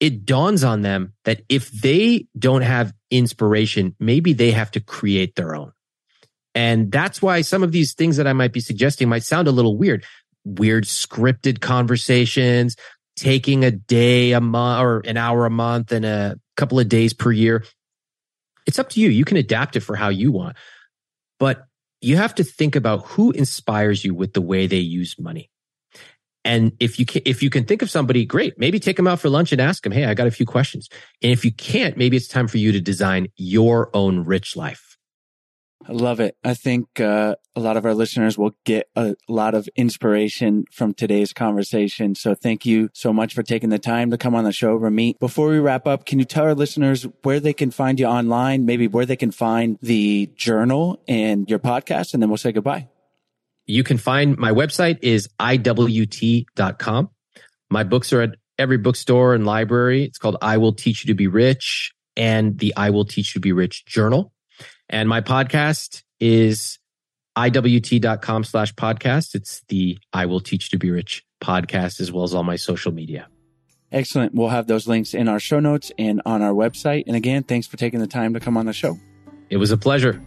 it 0.00 0.24
dawns 0.24 0.64
on 0.64 0.82
them 0.82 1.12
that 1.24 1.42
if 1.48 1.70
they 1.70 2.26
don't 2.36 2.62
have 2.62 2.92
inspiration, 3.10 3.94
maybe 4.00 4.32
they 4.32 4.50
have 4.50 4.70
to 4.72 4.80
create 4.80 5.36
their 5.36 5.54
own. 5.54 5.72
And 6.54 6.90
that's 6.90 7.22
why 7.22 7.42
some 7.42 7.62
of 7.62 7.70
these 7.70 7.94
things 7.94 8.16
that 8.16 8.26
I 8.26 8.32
might 8.32 8.52
be 8.52 8.60
suggesting 8.60 9.08
might 9.08 9.22
sound 9.22 9.46
a 9.46 9.52
little 9.52 9.76
weird. 9.76 10.04
Weird 10.44 10.84
scripted 10.84 11.60
conversations, 11.60 12.76
taking 13.14 13.64
a 13.64 13.70
day 13.70 14.32
a 14.32 14.40
month 14.40 14.82
or 14.82 15.00
an 15.00 15.16
hour 15.16 15.46
a 15.46 15.50
month 15.50 15.92
and 15.92 16.04
a 16.04 16.40
couple 16.56 16.80
of 16.80 16.88
days 16.88 17.12
per 17.12 17.30
year 17.30 17.64
it's 18.70 18.78
up 18.78 18.88
to 18.90 19.00
you. 19.00 19.08
You 19.08 19.24
can 19.24 19.36
adapt 19.36 19.74
it 19.74 19.80
for 19.80 19.96
how 19.96 20.08
you 20.08 20.30
want, 20.30 20.56
but 21.40 21.66
you 22.00 22.16
have 22.16 22.34
to 22.36 22.44
think 22.44 22.76
about 22.76 23.04
who 23.06 23.32
inspires 23.32 24.04
you 24.04 24.14
with 24.14 24.32
the 24.32 24.40
way 24.40 24.66
they 24.66 24.78
use 24.78 25.18
money. 25.18 25.50
And 26.44 26.72
if 26.80 26.98
you 26.98 27.04
can, 27.04 27.22
if 27.26 27.42
you 27.42 27.50
can 27.50 27.64
think 27.64 27.82
of 27.82 27.90
somebody, 27.90 28.24
great. 28.24 28.58
Maybe 28.58 28.78
take 28.78 28.96
them 28.96 29.08
out 29.08 29.20
for 29.20 29.28
lunch 29.28 29.52
and 29.52 29.60
ask 29.60 29.82
them, 29.82 29.92
Hey, 29.92 30.06
I 30.06 30.14
got 30.14 30.28
a 30.28 30.30
few 30.30 30.46
questions. 30.46 30.88
And 31.20 31.32
if 31.32 31.44
you 31.44 31.52
can't, 31.52 31.96
maybe 31.96 32.16
it's 32.16 32.28
time 32.28 32.48
for 32.48 32.58
you 32.58 32.72
to 32.72 32.80
design 32.80 33.26
your 33.36 33.90
own 33.92 34.24
rich 34.24 34.56
life. 34.56 34.89
I 35.88 35.92
love 35.92 36.20
it. 36.20 36.36
I 36.44 36.52
think 36.54 37.00
uh, 37.00 37.36
a 37.56 37.60
lot 37.60 37.78
of 37.78 37.86
our 37.86 37.94
listeners 37.94 38.36
will 38.36 38.54
get 38.64 38.88
a 38.94 39.16
lot 39.28 39.54
of 39.54 39.68
inspiration 39.76 40.66
from 40.70 40.92
today's 40.92 41.32
conversation. 41.32 42.14
So 42.14 42.34
thank 42.34 42.66
you 42.66 42.90
so 42.92 43.12
much 43.14 43.34
for 43.34 43.42
taking 43.42 43.70
the 43.70 43.78
time 43.78 44.10
to 44.10 44.18
come 44.18 44.34
on 44.34 44.44
the 44.44 44.52
show, 44.52 44.78
Ramit. 44.78 45.18
Before 45.18 45.48
we 45.48 45.58
wrap 45.58 45.86
up, 45.86 46.04
can 46.04 46.18
you 46.18 46.26
tell 46.26 46.44
our 46.44 46.54
listeners 46.54 47.06
where 47.22 47.40
they 47.40 47.54
can 47.54 47.70
find 47.70 47.98
you 47.98 48.06
online, 48.06 48.66
maybe 48.66 48.88
where 48.88 49.06
they 49.06 49.16
can 49.16 49.30
find 49.30 49.78
the 49.80 50.30
journal 50.36 51.02
and 51.08 51.48
your 51.48 51.58
podcast, 51.58 52.12
and 52.12 52.22
then 52.22 52.28
we'll 52.28 52.36
say 52.36 52.52
goodbye. 52.52 52.88
You 53.66 53.82
can 53.82 53.96
find 53.96 54.36
my 54.36 54.50
website 54.50 54.98
is 55.00 55.28
iwt.com. 55.40 57.10
My 57.70 57.84
books 57.84 58.12
are 58.12 58.20
at 58.20 58.36
every 58.58 58.78
bookstore 58.78 59.34
and 59.34 59.46
library. 59.46 60.04
It's 60.04 60.18
called 60.18 60.36
I 60.42 60.58
Will 60.58 60.74
Teach 60.74 61.04
You 61.04 61.08
to 61.08 61.14
Be 61.14 61.26
Rich 61.26 61.92
and 62.16 62.58
the 62.58 62.74
I 62.76 62.90
Will 62.90 63.06
Teach 63.06 63.28
You 63.28 63.34
to 63.34 63.40
Be 63.40 63.52
Rich 63.52 63.86
journal. 63.86 64.32
And 64.90 65.08
my 65.08 65.20
podcast 65.20 66.02
is 66.18 66.80
iwt.com 67.38 68.44
slash 68.44 68.74
podcast. 68.74 69.36
It's 69.36 69.62
the 69.68 69.98
I 70.12 70.26
Will 70.26 70.40
Teach 70.40 70.70
to 70.70 70.78
Be 70.78 70.90
Rich 70.90 71.24
podcast, 71.40 72.00
as 72.00 72.10
well 72.10 72.24
as 72.24 72.34
all 72.34 72.42
my 72.42 72.56
social 72.56 72.92
media. 72.92 73.28
Excellent. 73.92 74.34
We'll 74.34 74.48
have 74.48 74.66
those 74.66 74.88
links 74.88 75.14
in 75.14 75.28
our 75.28 75.38
show 75.38 75.60
notes 75.60 75.92
and 75.96 76.20
on 76.26 76.42
our 76.42 76.52
website. 76.52 77.04
And 77.06 77.16
again, 77.16 77.44
thanks 77.44 77.68
for 77.68 77.76
taking 77.76 78.00
the 78.00 78.08
time 78.08 78.34
to 78.34 78.40
come 78.40 78.56
on 78.56 78.66
the 78.66 78.72
show. 78.72 78.98
It 79.48 79.56
was 79.58 79.70
a 79.70 79.76
pleasure. 79.76 80.20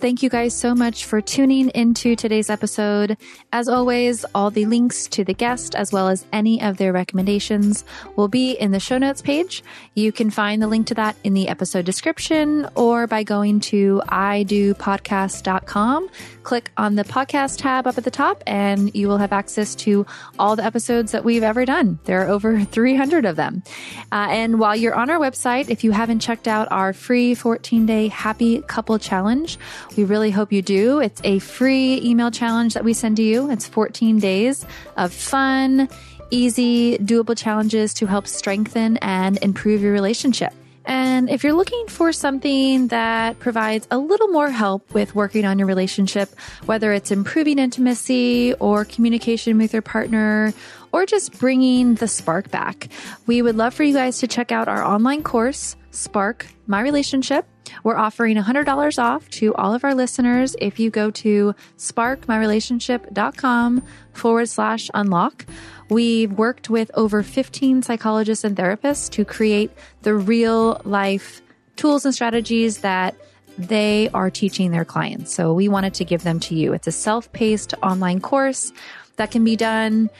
Thank 0.00 0.22
you 0.22 0.30
guys 0.30 0.56
so 0.56 0.74
much 0.74 1.04
for 1.04 1.20
tuning 1.20 1.68
into 1.74 2.16
today's 2.16 2.48
episode. 2.48 3.18
As 3.52 3.68
always, 3.68 4.24
all 4.34 4.50
the 4.50 4.64
links 4.64 5.06
to 5.08 5.24
the 5.24 5.34
guest 5.34 5.74
as 5.74 5.92
well 5.92 6.08
as 6.08 6.24
any 6.32 6.62
of 6.62 6.78
their 6.78 6.90
recommendations 6.90 7.84
will 8.16 8.28
be 8.28 8.52
in 8.52 8.70
the 8.70 8.80
show 8.80 8.96
notes 8.96 9.20
page. 9.20 9.62
You 9.94 10.10
can 10.10 10.30
find 10.30 10.62
the 10.62 10.68
link 10.68 10.86
to 10.86 10.94
that 10.94 11.16
in 11.22 11.34
the 11.34 11.48
episode 11.48 11.84
description 11.84 12.66
or 12.76 13.06
by 13.06 13.24
going 13.24 13.60
to 13.60 14.00
idopodcast.com. 14.06 16.08
Click 16.50 16.72
on 16.76 16.96
the 16.96 17.04
podcast 17.04 17.58
tab 17.58 17.86
up 17.86 17.96
at 17.96 18.02
the 18.02 18.10
top 18.10 18.42
and 18.44 18.92
you 18.92 19.06
will 19.06 19.18
have 19.18 19.32
access 19.32 19.76
to 19.76 20.04
all 20.36 20.56
the 20.56 20.64
episodes 20.64 21.12
that 21.12 21.22
we've 21.22 21.44
ever 21.44 21.64
done. 21.64 22.00
There 22.06 22.22
are 22.22 22.28
over 22.28 22.64
300 22.64 23.24
of 23.24 23.36
them. 23.36 23.62
Uh, 24.10 24.26
and 24.30 24.58
while 24.58 24.74
you're 24.74 24.96
on 24.96 25.10
our 25.10 25.18
website, 25.20 25.70
if 25.70 25.84
you 25.84 25.92
haven't 25.92 26.18
checked 26.18 26.48
out 26.48 26.66
our 26.72 26.92
free 26.92 27.36
14 27.36 27.86
day 27.86 28.08
happy 28.08 28.62
couple 28.62 28.98
challenge, 28.98 29.60
we 29.96 30.02
really 30.02 30.32
hope 30.32 30.50
you 30.50 30.60
do. 30.60 30.98
It's 30.98 31.20
a 31.22 31.38
free 31.38 32.00
email 32.02 32.32
challenge 32.32 32.74
that 32.74 32.82
we 32.82 32.94
send 32.94 33.18
to 33.18 33.22
you. 33.22 33.48
It's 33.48 33.68
14 33.68 34.18
days 34.18 34.66
of 34.96 35.12
fun, 35.12 35.88
easy, 36.32 36.98
doable 36.98 37.38
challenges 37.38 37.94
to 37.94 38.06
help 38.06 38.26
strengthen 38.26 38.96
and 38.96 39.38
improve 39.40 39.82
your 39.82 39.92
relationship. 39.92 40.52
And 40.84 41.28
if 41.28 41.44
you're 41.44 41.52
looking 41.52 41.86
for 41.88 42.12
something 42.12 42.88
that 42.88 43.38
provides 43.38 43.86
a 43.90 43.98
little 43.98 44.28
more 44.28 44.50
help 44.50 44.92
with 44.94 45.14
working 45.14 45.44
on 45.44 45.58
your 45.58 45.68
relationship, 45.68 46.30
whether 46.66 46.92
it's 46.92 47.10
improving 47.10 47.58
intimacy 47.58 48.54
or 48.54 48.84
communication 48.84 49.58
with 49.58 49.72
your 49.72 49.82
partner 49.82 50.54
or 50.92 51.06
just 51.06 51.38
bringing 51.38 51.94
the 51.94 52.08
spark 52.08 52.50
back, 52.50 52.88
we 53.26 53.40
would 53.42 53.56
love 53.56 53.74
for 53.74 53.84
you 53.84 53.94
guys 53.94 54.18
to 54.18 54.26
check 54.26 54.50
out 54.52 54.68
our 54.68 54.82
online 54.82 55.22
course, 55.22 55.76
Spark 55.90 56.46
My 56.66 56.80
Relationship. 56.80 57.46
We're 57.84 57.96
offering 57.96 58.36
$100 58.36 59.02
off 59.02 59.30
to 59.30 59.54
all 59.54 59.72
of 59.74 59.84
our 59.84 59.94
listeners 59.94 60.56
if 60.60 60.80
you 60.80 60.90
go 60.90 61.10
to 61.10 61.54
sparkmyrelationship.com 61.78 63.82
forward 64.12 64.48
slash 64.48 64.90
unlock. 64.94 65.46
We've 65.88 66.32
worked 66.32 66.68
with 66.70 66.90
over 66.94 67.22
15 67.22 67.82
psychologists 67.82 68.44
and 68.44 68.56
therapists 68.56 69.10
to 69.10 69.24
create 69.24 69.70
the 70.02 70.14
real 70.14 70.80
life 70.84 71.42
tools 71.76 72.04
and 72.04 72.12
strategies 72.14 72.78
that 72.78 73.14
they 73.58 74.08
are 74.14 74.30
teaching 74.30 74.70
their 74.70 74.84
clients. 74.84 75.34
So 75.34 75.52
we 75.52 75.68
wanted 75.68 75.94
to 75.94 76.04
give 76.04 76.22
them 76.22 76.38
to 76.40 76.54
you. 76.54 76.72
It's 76.72 76.86
a 76.86 76.92
self 76.92 77.32
paced 77.32 77.74
online 77.82 78.20
course 78.20 78.72
that 79.16 79.30
can 79.30 79.44
be 79.44 79.56
done 79.56 80.10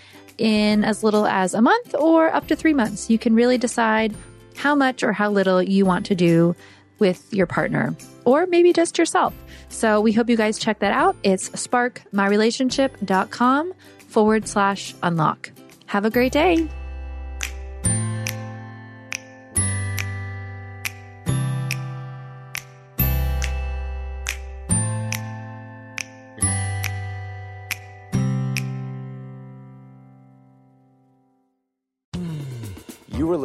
in 0.41 0.85
as 0.85 1.05
little 1.05 1.27
as 1.27 1.53
a 1.55 1.61
month 1.61 1.95
or 1.95 2.35
up 2.35 2.49
to 2.49 2.57
three 2.57 2.75
months. 2.75 3.09
You 3.11 3.19
can 3.19 3.35
really 3.35 3.59
decide 3.59 4.15
how 4.57 4.75
much 4.75 5.03
or 5.03 5.13
how 5.13 5.31
little 5.31 5.63
you 5.63 5.85
want 5.87 6.07
to 6.07 6.15
do 6.15 6.57
with 6.99 7.31
your 7.33 7.47
partner 7.47 7.95
or 8.25 8.47
maybe 8.47 8.73
just 8.73 8.97
yourself. 8.99 9.35
So 9.69 10.01
we 10.01 10.13
hope 10.13 10.29
you 10.29 10.37
guys 10.37 10.59
check 10.59 10.81
that 10.81 10.93
out. 10.93 11.15
It's 11.23 11.51
sparkmyrelationship.com 11.51 13.73
forward 14.09 14.49
slash 14.49 14.93
unlock. 15.03 15.53
Have 15.87 16.05
a 16.05 16.11
great 16.11 16.33
day. 16.33 16.69